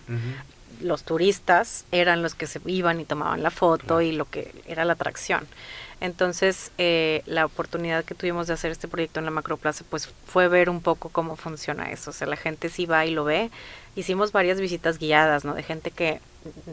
Los 0.81 1.03
turistas 1.03 1.85
eran 1.91 2.21
los 2.21 2.35
que 2.35 2.47
se 2.47 2.59
iban 2.65 2.99
y 2.99 3.05
tomaban 3.05 3.43
la 3.43 3.51
foto 3.51 4.01
y 4.01 4.11
lo 4.11 4.25
que 4.25 4.51
era 4.67 4.85
la 4.85 4.93
atracción. 4.93 5.47
Entonces, 6.01 6.71
eh, 6.77 7.23
la 7.25 7.45
oportunidad 7.45 8.03
que 8.03 8.15
tuvimos 8.15 8.47
de 8.47 8.53
hacer 8.53 8.71
este 8.71 8.87
proyecto 8.87 9.19
en 9.19 9.25
la 9.25 9.31
Macroplaza, 9.31 9.85
pues 9.89 10.09
fue 10.25 10.47
ver 10.47 10.69
un 10.69 10.81
poco 10.81 11.09
cómo 11.09 11.35
funciona 11.35 11.91
eso. 11.91 12.09
O 12.09 12.13
sea, 12.13 12.27
la 12.27 12.35
gente 12.35 12.69
sí 12.69 12.85
va 12.85 13.05
y 13.05 13.11
lo 13.11 13.23
ve. 13.23 13.49
Hicimos 13.95 14.31
varias 14.31 14.59
visitas 14.59 14.99
guiadas, 14.99 15.45
¿no? 15.45 15.53
De 15.53 15.63
gente 15.63 15.91
que 15.91 16.19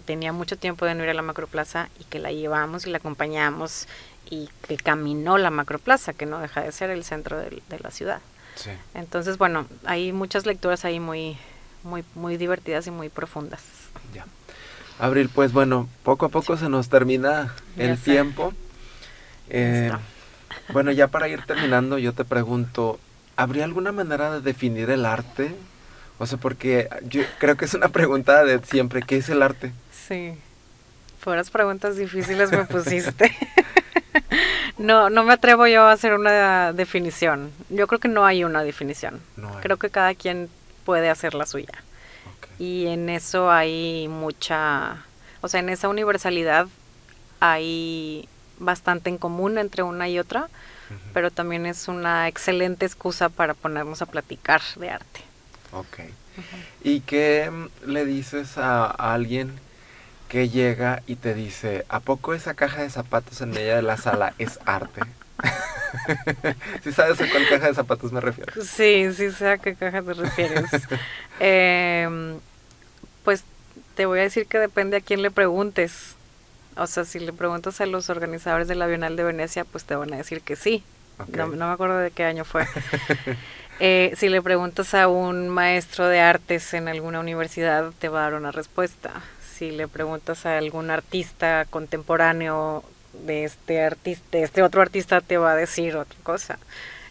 tenía 0.05 0.32
mucho 0.32 0.57
tiempo 0.57 0.84
de 0.84 0.94
no 0.94 1.05
ir 1.05 1.11
a 1.11 1.14
la 1.14 1.22
Macroplaza 1.22 1.88
y 2.00 2.05
que 2.05 2.18
la 2.18 2.32
llevamos 2.32 2.86
y 2.86 2.90
la 2.90 2.98
acompañamos 2.98 3.86
y 4.28 4.48
que 4.66 4.76
caminó 4.76 5.38
la 5.38 5.50
Macroplaza, 5.50 6.12
que 6.12 6.26
no 6.26 6.40
deja 6.40 6.62
de 6.62 6.72
ser 6.72 6.90
el 6.90 7.05
centro 7.05 7.38
de, 7.38 7.62
la 7.82 7.90
ciudad. 7.90 8.20
Sí. 8.57 8.70
Entonces, 8.94 9.38
bueno, 9.38 9.66
hay 9.84 10.12
muchas 10.12 10.46
lecturas 10.46 10.84
ahí 10.84 11.00
muy, 11.00 11.38
muy, 11.85 12.05
muy 12.14 12.37
divertidas 12.37 12.87
y 12.87 12.91
muy 12.91 13.09
profundas. 13.09 13.62
Ya. 14.14 14.26
Abril, 14.99 15.30
pues 15.35 15.53
bueno, 15.53 15.89
poco 16.03 16.26
a 16.26 16.28
poco 16.28 16.57
se 16.57 16.68
nos 16.68 16.89
termina 16.89 17.55
el 17.76 17.99
tiempo. 17.99 18.53
Eh, 19.49 19.91
bueno, 20.72 20.93
ya 20.93 21.09
para 21.09 21.28
ir 21.28 21.43
terminando, 21.43 21.99
yo 21.99 22.12
te 22.12 22.24
pregunto, 22.24 23.01
¿habría 23.37 23.64
alguna 23.64 23.93
manera 23.93 24.33
de 24.33 24.41
definir 24.41 24.91
el 24.91 25.05
arte? 25.05 25.55
O 26.18 26.26
sea, 26.26 26.39
porque 26.39 26.89
yo 27.09 27.22
creo 27.39 27.57
que 27.57 27.64
es 27.64 27.74
una 27.74 27.89
pregunta 27.89 28.45
de 28.45 28.61
siempre, 28.64 29.03
¿qué 29.03 29.16
es 29.16 29.28
el 29.28 29.43
arte? 29.43 29.72
Sí, 30.07 30.35
fueras 31.18 31.51
preguntas 31.51 31.97
difíciles 31.97 32.53
me 32.53 32.64
pusiste. 32.64 33.35
no, 34.78 35.11
no 35.11 35.24
me 35.24 35.33
atrevo 35.33 35.66
yo 35.66 35.83
a 35.83 35.93
hacer 35.93 36.14
una 36.14 36.72
definición. 36.72 37.51
Yo 37.70 37.87
creo 37.87 37.99
que 37.99 38.09
no 38.09 38.24
hay 38.24 38.45
una 38.45 38.62
definición. 38.62 39.20
Creo 39.62 39.78
que 39.78 39.91
cada 39.91 40.14
quien 40.14 40.49
puede 40.85 41.11
hacer 41.11 41.35
la 41.35 41.47
suya. 41.47 41.83
Y 42.59 42.87
en 42.87 43.09
eso 43.09 43.51
hay 43.51 44.09
mucha, 44.09 45.05
o 45.41 45.49
sea, 45.49 45.61
en 45.61 45.68
esa 45.68 45.89
universalidad 45.89 46.68
hay 47.41 48.28
bastante 48.59 49.11
en 49.11 49.18
común 49.18 49.59
entre 49.59 49.83
una 49.83 50.09
y 50.09 50.18
otra, 50.18 50.49
pero 51.14 51.30
también 51.30 51.64
es 51.66 51.89
una 51.89 52.28
excelente 52.28 52.85
excusa 52.85 53.30
para 53.30 53.55
ponernos 53.55 54.03
a 54.03 54.07
platicar 54.07 54.61
de 54.76 54.91
arte. 54.91 55.20
Ok. 55.72 56.01
¿Y 56.85 57.01
qué 57.01 57.51
mm, 57.51 57.91
le 57.91 58.05
dices 58.05 58.59
a, 58.59 58.87
alguien 58.87 59.53
que 60.28 60.49
llega 60.49 61.03
y 61.07 61.16
te 61.16 61.35
dice, 61.35 61.85
¿a 61.89 62.01
poco 62.01 62.35
esa 62.35 62.55
caja 62.55 62.83
de 62.83 62.91
zapatos 62.91 63.41
en 63.41 63.51
medio 63.51 63.76
de 63.76 63.83
la 63.83 63.97
sala 63.97 64.35
es 64.39 64.59
arte? 64.64 65.03
¿Sí 66.82 66.93
sabes 66.93 67.20
a 67.20 67.28
cuál 67.28 67.49
caja 67.49 67.68
de 67.68 67.74
zapatos 67.74 68.12
me 68.12 68.20
refiero? 68.20 68.53
Sí, 68.62 69.12
sí 69.14 69.30
sé 69.30 69.49
a 69.49 69.59
qué 69.59 69.74
caja 69.74 70.03
te 70.03 70.14
refieres. 70.14 70.70
Em, 71.40 72.38
pues 73.24 73.43
te 73.97 74.07
voy 74.07 74.20
a 74.20 74.22
decir 74.22 74.47
que 74.47 74.59
depende 74.59 74.97
a 74.97 75.01
quién 75.01 75.22
le 75.22 75.30
preguntes. 75.30 76.14
O 76.76 76.86
sea, 76.86 77.05
si 77.05 77.18
le 77.18 77.32
preguntas 77.32 77.80
a 77.80 77.86
los 77.86 78.11
organizadores 78.11 78.68
de 78.68 78.74
la 78.74 78.86
Bienal 78.86 79.16
de 79.16 79.24
Venecia, 79.24 79.64
pues 79.64 79.84
te 79.84 79.97
van 79.97 80.12
a 80.12 80.16
decir 80.16 80.43
que 80.43 80.57
sí. 80.57 80.84
No, 81.28 81.49
me 81.49 81.64
acuerdo 81.64 81.99
de 81.99 82.11
qué 82.11 82.24
año 82.24 82.45
fue. 82.45 82.66
eh, 83.80 84.12
si 84.16 84.28
le 84.28 84.40
preguntas 84.40 84.95
a 84.95 85.09
un 85.09 85.49
maestro 85.49 86.07
de 86.07 86.20
artes 86.20 86.74
en 86.74 86.88
alguna 86.88 87.20
universidad, 87.20 87.93
te 87.99 88.09
va 88.09 88.20
a 88.20 88.22
dar 88.30 88.34
una 88.34 88.53
respuesta. 88.53 89.22
Si 89.55 89.70
le 89.70 89.88
preguntas 89.88 90.47
a 90.47 90.59
algún 90.59 90.90
artista 90.90 91.66
contemporáneo 91.68 92.84
de 93.13 93.45
este 93.45 93.83
artista, 93.83 94.25
de 94.33 94.43
este 94.43 94.63
otro 94.63 94.83
artista, 94.83 95.21
te 95.21 95.39
va 95.39 95.53
a 95.53 95.57
decir 95.57 95.97
otra 95.97 96.19
cosa. 96.23 96.59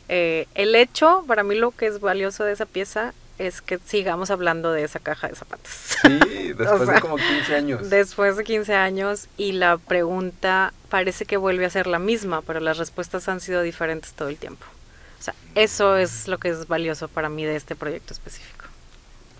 Eh, 0.09 0.47
el 0.55 0.75
hecho, 0.75 1.23
para 1.27 1.43
mí 1.43 1.55
lo 1.55 1.71
que 1.71 1.87
es 1.87 1.99
valioso 1.99 2.43
de 2.43 2.53
esa 2.53 2.65
pieza 2.65 3.13
es 3.37 3.61
que 3.61 3.79
sigamos 3.79 4.29
hablando 4.29 4.71
de 4.71 4.83
esa 4.83 4.99
caja 4.99 5.27
de 5.27 5.35
zapatos. 5.35 5.71
Sí, 5.71 6.53
después 6.57 6.87
de 6.87 7.01
como 7.01 7.15
15 7.15 7.55
años. 7.55 7.89
Después 7.89 8.37
de 8.37 8.43
15 8.43 8.75
años 8.75 9.27
y 9.37 9.53
la 9.53 9.77
pregunta 9.77 10.73
parece 10.89 11.25
que 11.25 11.37
vuelve 11.37 11.65
a 11.65 11.69
ser 11.69 11.87
la 11.87 11.97
misma, 11.97 12.41
pero 12.41 12.59
las 12.59 12.77
respuestas 12.77 13.27
han 13.29 13.39
sido 13.39 13.61
diferentes 13.61 14.13
todo 14.13 14.29
el 14.29 14.37
tiempo. 14.37 14.65
O 15.19 15.23
sea, 15.23 15.33
eso 15.55 15.97
es 15.97 16.27
lo 16.27 16.37
que 16.39 16.49
es 16.49 16.67
valioso 16.67 17.07
para 17.07 17.29
mí 17.29 17.45
de 17.45 17.55
este 17.55 17.75
proyecto 17.75 18.13
específico. 18.13 18.65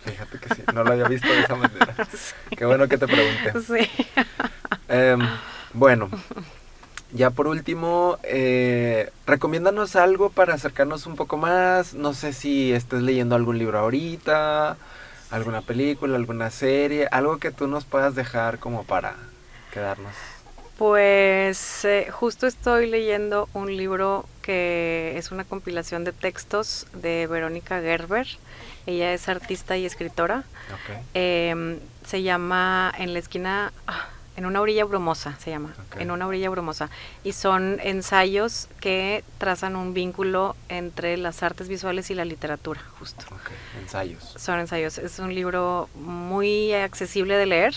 Fíjate 0.04 0.40
que 0.40 0.56
sí, 0.56 0.64
no 0.74 0.84
lo 0.84 0.94
había 0.94 1.08
visto 1.08 1.28
de 1.28 1.42
esa 1.42 1.56
manera. 1.56 1.96
Qué 2.58 2.66
bueno 2.66 2.88
que 2.88 2.98
te 2.98 3.08
pregunté. 3.08 3.54
Sí. 3.62 4.08
Em, 4.88 5.20
bueno, 5.74 6.10
ya 7.14 7.30
por 7.30 7.48
último, 7.48 8.18
eh, 8.24 9.12
recomiéndanos 9.26 9.96
algo 9.96 10.30
para 10.30 10.54
acercarnos 10.54 11.06
un 11.06 11.16
poco 11.16 11.38
más. 11.38 11.94
No 11.94 12.14
sé 12.14 12.34
si 12.34 12.72
estés 12.72 13.02
leyendo 13.02 13.36
algún 13.36 13.58
libro 13.58 13.80
ahorita, 13.80 14.78
alguna 15.30 15.62
película, 15.62 16.16
alguna 16.16 16.50
serie, 16.50 17.08
algo 17.12 17.38
que 17.38 17.52
tú 17.52 17.68
nos 17.68 17.86
puedas 17.86 18.16
dejar 18.16 18.60
como 18.60 18.84
para 18.84 19.16
quedarnos. 19.74 20.14
Pues 20.78 21.86
eh, 21.86 22.08
justo 22.12 22.48
estoy 22.48 22.90
leyendo 22.90 23.48
un 23.54 23.76
libro 23.76 24.26
que 24.42 25.14
es 25.16 25.32
una 25.32 25.44
compilación 25.44 26.04
de 26.04 26.12
textos 26.12 26.88
de 26.94 27.28
Verónica 27.28 27.82
Gerber. 27.82 28.28
Ella 28.88 29.14
es 29.14 29.30
artista 29.30 29.78
y 29.78 29.86
escritora. 29.86 30.44
Em, 31.14 31.78
se 32.06 32.24
llama 32.24 32.92
En 32.98 33.14
la 33.14 33.20
esquina... 33.20 33.74
Ah, 33.86 34.08
en 34.38 34.46
una 34.46 34.62
orilla 34.62 34.86
brumosa 34.86 35.38
se 35.40 35.50
llama, 35.50 35.74
en 36.00 36.12
una 36.12 36.26
orilla 36.26 36.50
brumosa. 36.50 36.90
Y 37.24 37.34
son 37.34 37.80
ensayos 37.82 38.68
que 38.80 39.24
trazan 39.38 39.76
un 39.76 39.94
vínculo 39.94 40.56
entre 40.70 41.18
las 41.18 41.44
artes 41.44 41.68
visuales 41.68 42.10
y 42.12 42.16
la 42.16 42.26
literatura, 42.26 42.82
justo. 43.00 43.26
Ensayos. 43.82 44.36
Son 44.38 44.60
ensayos. 44.60 44.98
Es 44.98 45.20
un 45.20 45.36
libro 45.36 45.90
muy 45.96 46.74
accesible 46.74 47.36
de 47.36 47.46
leer, 47.46 47.76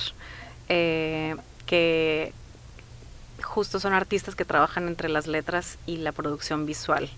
eh, 0.68 1.36
que 1.66 2.32
justo 3.42 3.80
son 3.80 3.92
artistas 3.92 4.34
que 4.34 4.44
trabajan 4.44 4.86
entre 4.86 5.08
las 5.08 5.26
letras 5.26 5.78
y 5.86 5.98
la 5.98 6.12
producción 6.12 6.66
visual. 6.66 7.10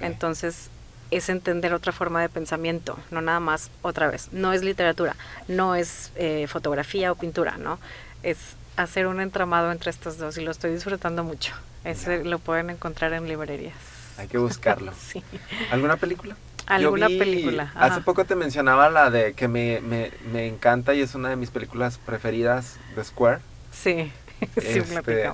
Entonces 0.00 0.70
es 1.10 1.28
entender 1.28 1.74
otra 1.74 1.92
forma 1.92 2.22
de 2.22 2.28
pensamiento, 2.28 2.98
no 3.10 3.20
nada 3.20 3.38
más 3.38 3.70
otra 3.82 4.08
vez. 4.08 4.28
No 4.32 4.52
es 4.52 4.62
literatura, 4.62 5.14
no 5.46 5.74
es 5.74 6.10
eh, 6.16 6.46
fotografía 6.48 7.12
o 7.12 7.14
pintura, 7.14 7.58
¿no? 7.58 7.78
Es 8.22 8.56
hacer 8.76 9.06
un 9.06 9.20
entramado 9.20 9.72
entre 9.72 9.90
estos 9.90 10.18
dos 10.18 10.38
y 10.38 10.42
lo 10.42 10.50
estoy 10.50 10.72
disfrutando 10.72 11.24
mucho. 11.24 11.54
Ese 11.84 12.24
lo 12.24 12.38
pueden 12.38 12.70
encontrar 12.70 13.12
en 13.12 13.26
librerías. 13.28 13.74
Hay 14.18 14.28
que 14.28 14.38
buscarlo. 14.38 14.92
sí. 14.98 15.22
¿Alguna 15.70 15.96
película? 15.96 16.36
¿Alguna 16.66 17.08
película? 17.08 17.72
Hace 17.74 18.00
poco 18.02 18.24
te 18.24 18.34
mencionaba 18.34 18.88
la 18.88 19.10
de 19.10 19.34
que 19.34 19.48
me, 19.48 19.80
me, 19.80 20.12
me, 20.32 20.46
encanta 20.46 20.94
y 20.94 21.00
es 21.00 21.14
una 21.14 21.28
de 21.28 21.36
mis 21.36 21.50
películas 21.50 21.98
preferidas 21.98 22.76
de 22.96 23.04
Square. 23.04 23.40
Sí. 23.72 24.12
Sí, 24.60 24.78
este, 24.78 25.30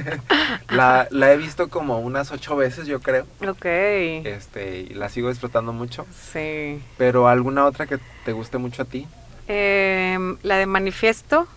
la, 0.70 1.06
la 1.10 1.30
he 1.30 1.36
visto 1.36 1.68
como 1.68 1.98
unas 1.98 2.32
ocho 2.32 2.56
veces, 2.56 2.86
yo 2.86 3.00
creo. 3.00 3.26
Ok. 3.46 3.66
Este, 3.66 4.78
y 4.78 4.94
la 4.94 5.10
sigo 5.10 5.28
disfrutando 5.28 5.74
mucho. 5.74 6.06
Sí. 6.32 6.82
¿Pero 6.96 7.28
alguna 7.28 7.66
otra 7.66 7.86
que 7.86 7.98
te 8.24 8.32
guste 8.32 8.56
mucho 8.56 8.80
a 8.80 8.84
ti? 8.86 9.06
Eh, 9.46 10.16
la 10.42 10.56
de 10.56 10.64
Manifiesto 10.64 11.48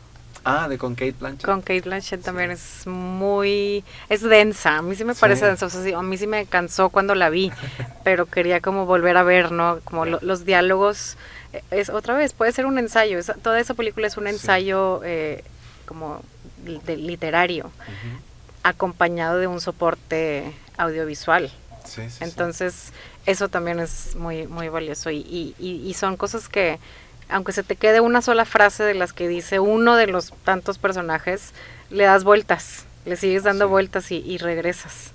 Ah, 0.46 0.68
de 0.68 0.78
con 0.78 0.96
Kate 0.96 1.16
Blanchett. 1.20 1.46
Con 1.46 1.62
Kate 1.62 1.82
Blanchett 1.82 2.22
también 2.22 2.52
es 2.52 2.86
muy... 2.86 3.84
es 4.10 4.22
densa, 4.22 4.78
a 4.78 4.82
mí 4.82 4.96
sí 4.96 5.06
me 5.06 5.16
parece 5.16 5.42
Sí. 5.42 5.46
densa, 5.48 5.66
o 5.68 5.70
sea, 5.70 5.82
sí, 5.84 5.94
a 5.94 6.02
mí 6.02 6.18
sí 6.18 6.28
me 6.28 6.46
cansó 6.46 6.90
cuando 6.90 7.16
la 7.16 7.30
vi, 7.30 7.50
pero 8.04 8.26
quería 8.26 8.60
como 8.60 8.86
volver 8.86 9.16
a 9.16 9.24
ver, 9.24 9.52
¿no? 9.54 9.80
Como 9.86 10.06
lo- 10.06 10.20
los 10.22 10.44
diálogos, 10.44 11.16
eh, 11.54 11.64
es 11.72 11.90
otra 11.90 12.16
vez, 12.16 12.34
puede 12.34 12.52
ser 12.52 12.66
un 12.66 12.78
ensayo, 12.78 13.20
toda 13.42 13.58
esa 13.60 13.74
película 13.74 14.06
es 14.08 14.18
un 14.18 14.28
ensayo 14.28 15.00
eh, 15.06 15.44
como 15.86 16.22
de 16.66 16.98
literario, 16.98 17.72
acompañado 18.64 19.38
de 19.38 19.48
un 19.48 19.60
soporte 19.62 20.54
audiovisual. 20.78 21.52
Entonces, 22.22 22.94
eso 23.26 23.50
también 23.50 23.80
es 23.80 24.16
muy, 24.16 24.48
muy 24.48 24.70
valioso. 24.70 25.10
Y, 25.10 25.18
y- 25.20 25.56
y- 25.60 25.88
y 25.90 25.94
son 25.94 26.16
cosas 26.18 26.48
que, 26.48 26.80
aunque 27.34 27.52
se 27.52 27.64
te 27.64 27.76
quede 27.76 28.00
una 28.00 28.22
sola 28.22 28.46
frase 28.46 28.84
de 28.84 28.94
las 28.94 29.12
que 29.14 29.28
dice 29.28 29.60
uno 29.60 29.96
de 29.96 30.08
los 30.08 30.32
tantos 30.44 30.78
personajes, 30.78 31.52
le 31.90 32.06
das 32.06 32.24
vueltas, 32.24 32.86
le 33.06 33.16
sigues 33.18 33.44
dando 33.44 33.66
Sí. 33.66 33.70
vueltas 33.72 34.12
y, 34.12 34.18
y 34.20 34.38
regresas. 34.38 35.12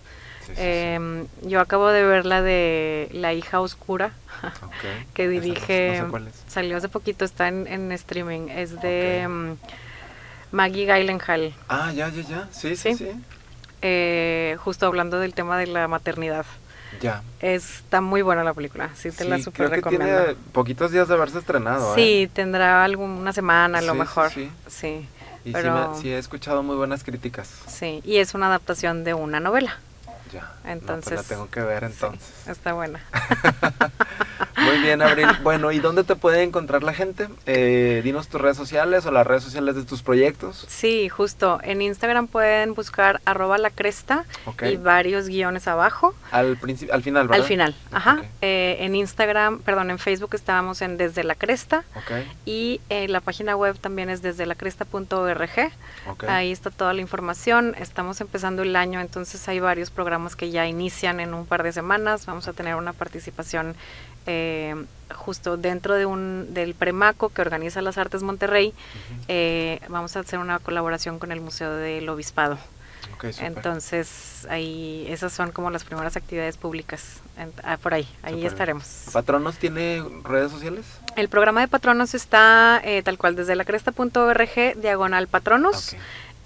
Sí. 0.47 0.53
Em, 0.57 1.27
yo 1.43 1.61
acabo 1.61 1.89
de 1.89 2.03
ver 2.05 2.25
la 2.27 2.41
de 2.43 3.09
La 3.13 3.35
hija 3.35 3.61
oscura, 3.61 4.13
que 5.15 5.29
dirige, 5.29 5.97
No 5.99 6.05
sé 6.07 6.11
cuál 6.11 6.29
es. 6.29 6.43
salió 6.49 6.77
hace 6.77 6.89
poquito, 6.89 7.25
está 7.25 7.49
en, 7.49 7.67
en 7.67 7.93
streaming, 7.93 8.49
es 8.49 8.81
de 8.81 9.21
em, 9.21 9.57
Maggie 10.51 10.87
Gyllenhaal, 10.87 11.53
Ah, 11.69 11.93
ya, 11.95 12.09
ya, 12.09 12.23
ya. 12.23 12.49
Sí, 12.51 12.77
sí, 12.77 12.95
Sí. 12.95 12.97
sí. 12.97 13.11
eh, 13.83 14.57
justo 14.59 14.87
hablando 14.87 15.19
del 15.19 15.35
tema 15.35 15.59
de 15.59 15.67
la 15.67 15.87
maternidad. 15.89 16.47
Ya. 17.01 17.23
Está 17.41 18.01
muy 18.01 18.23
buena 18.23 18.43
la 18.45 18.55
película, 18.55 18.91
sí 18.95 19.11
te 19.11 19.25
la 19.25 19.37
Sí, 19.37 19.45
super 19.45 19.57
creo 19.57 19.71
que 19.71 19.77
recomiendo. 19.77 20.07
tiene 20.25 20.37
poquitos 20.53 20.91
días 20.91 21.07
de 21.09 21.15
haberse 21.15 21.39
estrenado, 21.39 21.93
¿eh? 21.97 21.97
Sí, 21.97 22.31
tendrá 22.33 22.83
alguna 22.85 23.33
semana 23.33 23.79
a 23.79 23.83
lo 23.83 23.93
Sí, 23.93 23.99
mejor. 23.99 24.31
sí. 24.31 24.51
Sí, 24.67 25.07
Y 25.45 25.49
sí, 25.49 25.53
pero- 25.53 25.91
me- 25.93 26.01
sí 26.01 26.11
he 26.13 26.19
escuchado 26.19 26.63
muy 26.63 26.77
buenas 26.77 27.05
críticas. 27.05 27.51
sí. 27.69 28.01
Y 28.05 28.17
es 28.19 28.35
una 28.35 28.47
adaptación 28.47 29.05
de 29.05 29.15
una 29.15 29.39
novela. 29.41 29.79
Ya. 30.33 30.41
no, 30.43 30.49
pues 30.63 30.73
Entonces, 30.73 31.13
la 31.15 31.23
tengo 31.23 31.49
que 31.49 31.61
ver 31.63 31.85
entonces. 31.85 32.29
está 32.47 32.73
buena. 32.75 33.01
Muy 34.69 34.79
bien, 34.83 35.01
Abril. 35.01 35.29
Bueno, 35.43 35.73
¿y 35.73 35.79
dónde 35.79 36.05
te 36.05 36.15
puede 36.15 36.43
encontrar 36.43 36.83
la 36.83 36.93
gente? 36.93 37.29
Eh, 37.47 38.03
dinos 38.05 38.29
tus 38.29 38.41
redes 38.41 38.57
sociales 38.57 39.07
o 39.07 39.11
las 39.11 39.27
redes 39.27 39.43
sociales 39.43 39.75
de 39.77 39.85
tus 39.85 40.03
proyectos. 40.03 40.67
Sí, 40.69 41.09
justo. 41.09 41.59
En 41.63 41.81
Instagram 41.81 42.27
pueden 42.27 42.75
buscar 42.75 43.21
arroba 43.25 43.57
la 43.57 43.71
cresta 43.71 44.25
y 44.63 44.77
varios 44.77 45.29
guiones 45.29 45.67
abajo. 45.69 46.15
Al, 46.31 46.57
principio, 46.59 46.95
al 46.95 47.03
final, 47.03 47.29
¿verdad? 47.29 47.43
Al 47.43 47.49
final, 47.49 47.75
ajá. 47.93 48.23
Eh, 48.43 48.77
en 48.81 48.95
Instagram, 48.95 49.61
perdón, 49.61 49.91
en 49.91 49.99
Facebook 49.99 50.35
estábamos 50.35 50.83
en 50.83 50.97
Desde 50.97 51.25
la 51.25 51.35
Cresta 51.35 51.85
y 52.45 52.81
eh, 52.91 53.09
la 53.09 53.21
página 53.21 53.57
web 53.57 53.79
también 53.79 54.11
es 54.11 54.23
desde 54.23 54.45
la 54.45 54.55
cresta.org. 54.55 55.73
Ahí 56.29 56.53
está 56.53 56.71
toda 56.71 56.93
la 56.93 57.01
información. 57.01 57.75
Estamos 57.79 58.21
empezando 58.21 58.63
el 58.63 58.77
año, 58.77 59.01
entonces 59.01 59.49
hay 59.49 59.61
varios 59.61 59.91
programas 59.91 60.37
que 60.37 60.51
ya 60.51 60.67
inician 60.67 61.21
en 61.21 61.33
un 61.35 61.47
par 61.47 61.63
de 61.63 61.73
semanas. 61.73 62.27
Vamos 62.27 62.49
a 62.49 62.53
tener 62.53 62.75
una 62.75 62.93
participación 62.93 63.77
eh, 64.29 64.77
justo 65.17 65.57
dentro 65.57 65.95
de 65.95 66.07
un 66.07 66.53
del 66.55 66.75
Premaco 66.75 67.31
que 67.31 67.41
organiza 67.43 67.83
las 67.83 67.99
Artes 67.99 68.23
Monterrey. 68.23 68.73
Eh, 69.27 69.81
vamos 69.89 70.15
a 70.17 70.21
hacer 70.21 70.39
una 70.39 70.59
colaboración 70.61 71.19
con 71.19 71.33
el 71.33 71.41
Museo 71.41 71.73
del 71.75 72.09
Obispado. 72.09 72.59
Entonces, 73.47 74.47
ahí 74.51 75.07
esas 75.09 75.33
son 75.33 75.51
como 75.51 75.71
las 75.71 75.83
primeras 75.85 76.17
actividades 76.17 76.57
públicas. 76.57 77.21
En- 77.39 77.53
ah, 77.65 77.77
por 77.79 77.95
ahí, 77.95 78.07
ahí 78.23 78.45
estaremos. 78.47 79.07
¿Patronos 79.13 79.57
tiene 79.57 80.03
redes 80.25 80.53
sociales? 80.53 80.85
El 81.17 81.29
programa 81.29 81.61
de 81.61 81.69
patronos 81.69 82.15
está 82.15 82.81
eh, 82.85 83.03
tal 83.03 83.19
cual 83.19 83.35
desde 83.35 83.57
la 83.57 83.65
cresta.org, 83.65 84.77
diagonal 84.81 85.27
patronos. 85.29 85.97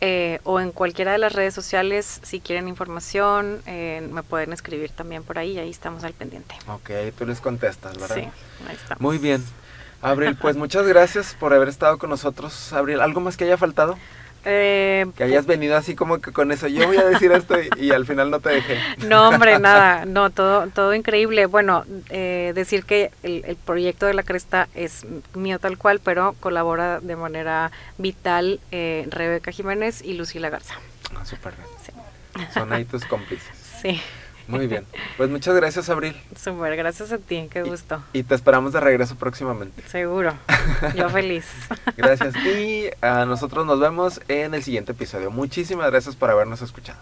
Eh, 0.05 0.40
o 0.42 0.59
en 0.59 0.72
cualquiera 0.72 1.12
de 1.12 1.18
las 1.18 1.32
redes 1.32 1.55
sociales, 1.55 2.18
si 2.24 2.40
quieren 2.40 2.66
información, 2.66 3.62
eh, 3.66 4.05
me 4.11 4.24
pueden 4.24 4.53
escribir 4.53 4.90
también 4.90 5.22
por 5.22 5.38
ahí, 5.38 5.61
ahí 5.61 5.70
estamos 5.70 6.03
al 6.03 6.12
pendiente. 6.12 6.57
Ok, 6.66 6.90
tú 7.16 7.24
les 7.24 7.40
contestas, 7.40 7.96
¿verdad? 7.96 8.16
Sí, 8.16 8.28
ahí 8.66 8.74
estamos. 8.74 9.00
Muy 9.00 9.18
bien. 9.18 9.44
Abril, 10.00 10.36
pues 10.40 10.57
muchas 10.64 10.88
gracias 10.88 11.36
por 11.38 11.55
haber 11.55 11.68
estado 11.68 11.98
con 11.98 12.11
nosotros. 12.11 12.72
Abril, 12.72 13.00
¿algo 13.00 13.20
más 13.20 13.36
que 13.36 13.44
haya 13.44 13.57
faltado? 13.57 13.96
Eh, 14.45 15.07
Que 15.16 15.24
hayas 15.24 15.47
venido 15.47 15.76
así 15.76 15.95
como 15.95 16.20
que 16.20 16.32
con 16.32 16.51
eso. 16.53 16.66
Yo 16.68 16.86
voy 16.86 16.97
a 16.97 17.05
decir 17.05 17.30
esto 17.32 17.57
y, 17.61 17.68
y 17.86 17.90
al 17.93 18.07
final 18.07 18.30
no 18.30 18.40
te 18.40 18.51
dejé. 18.51 18.78
no, 19.07 19.28
hombre, 19.28 19.59
nada, 19.61 20.05
no, 20.05 20.30
todo, 20.30 20.66
todo 20.68 20.95
increíble. 20.95 21.47
Bueno, 21.47 21.84
eh, 22.11 22.53
decir 22.55 22.84
que 22.84 23.11
el, 23.22 23.45
el 23.47 23.57
proyecto 23.57 24.07
de 24.07 24.14
la 24.14 24.22
Cresta 24.22 24.68
es 24.74 25.07
mío 25.34 25.59
tal 25.59 25.78
cual, 25.78 26.01
pero 26.03 26.34
colabora 26.40 27.01
de 27.01 27.16
manera 27.16 27.70
vital 27.99 28.61
eh, 28.70 29.07
Rebeca 29.11 29.53
Jiménez 29.53 30.03
y 30.03 30.14
Lucila 30.14 30.51
Garza. 30.51 30.74
Ah, 31.16 31.24
súper 31.24 31.55
bien. 31.55 31.68
Sí. 31.84 32.49
Son 32.55 32.72
ahí 32.72 32.84
tus 32.86 33.05
cómplices. 33.05 33.47
Sí, 33.80 34.01
Muy 34.53 34.66
bien. 34.66 34.84
Pues 35.16 35.30
muchas 35.30 35.55
gracias, 35.55 35.88
Abril. 35.88 36.14
súper, 36.36 36.76
gracias 36.76 37.11
a 37.12 37.18
ti, 37.18 37.48
qué 37.50 37.62
gusto. 37.62 38.03
Y 38.12 38.22
te 38.22 38.34
esperamos 38.34 38.72
de 38.72 38.80
regreso 38.80 39.16
próximamente. 39.16 39.82
Seguro, 39.88 40.34
yo 40.94 41.09
feliz. 41.11 41.46
Gracias. 41.96 42.34
Y 42.44 42.90
a 43.00 43.24
nosotros 43.24 43.64
nos 43.66 43.80
vemos 43.80 44.20
en 44.28 44.55
el 44.55 44.62
siguiente 44.62 44.92
episodio. 44.92 45.30
Muchísimas 45.30 45.90
gracias 45.90 46.16
por 46.16 46.30
habernos 46.30 46.61
escuchado. 46.61 46.98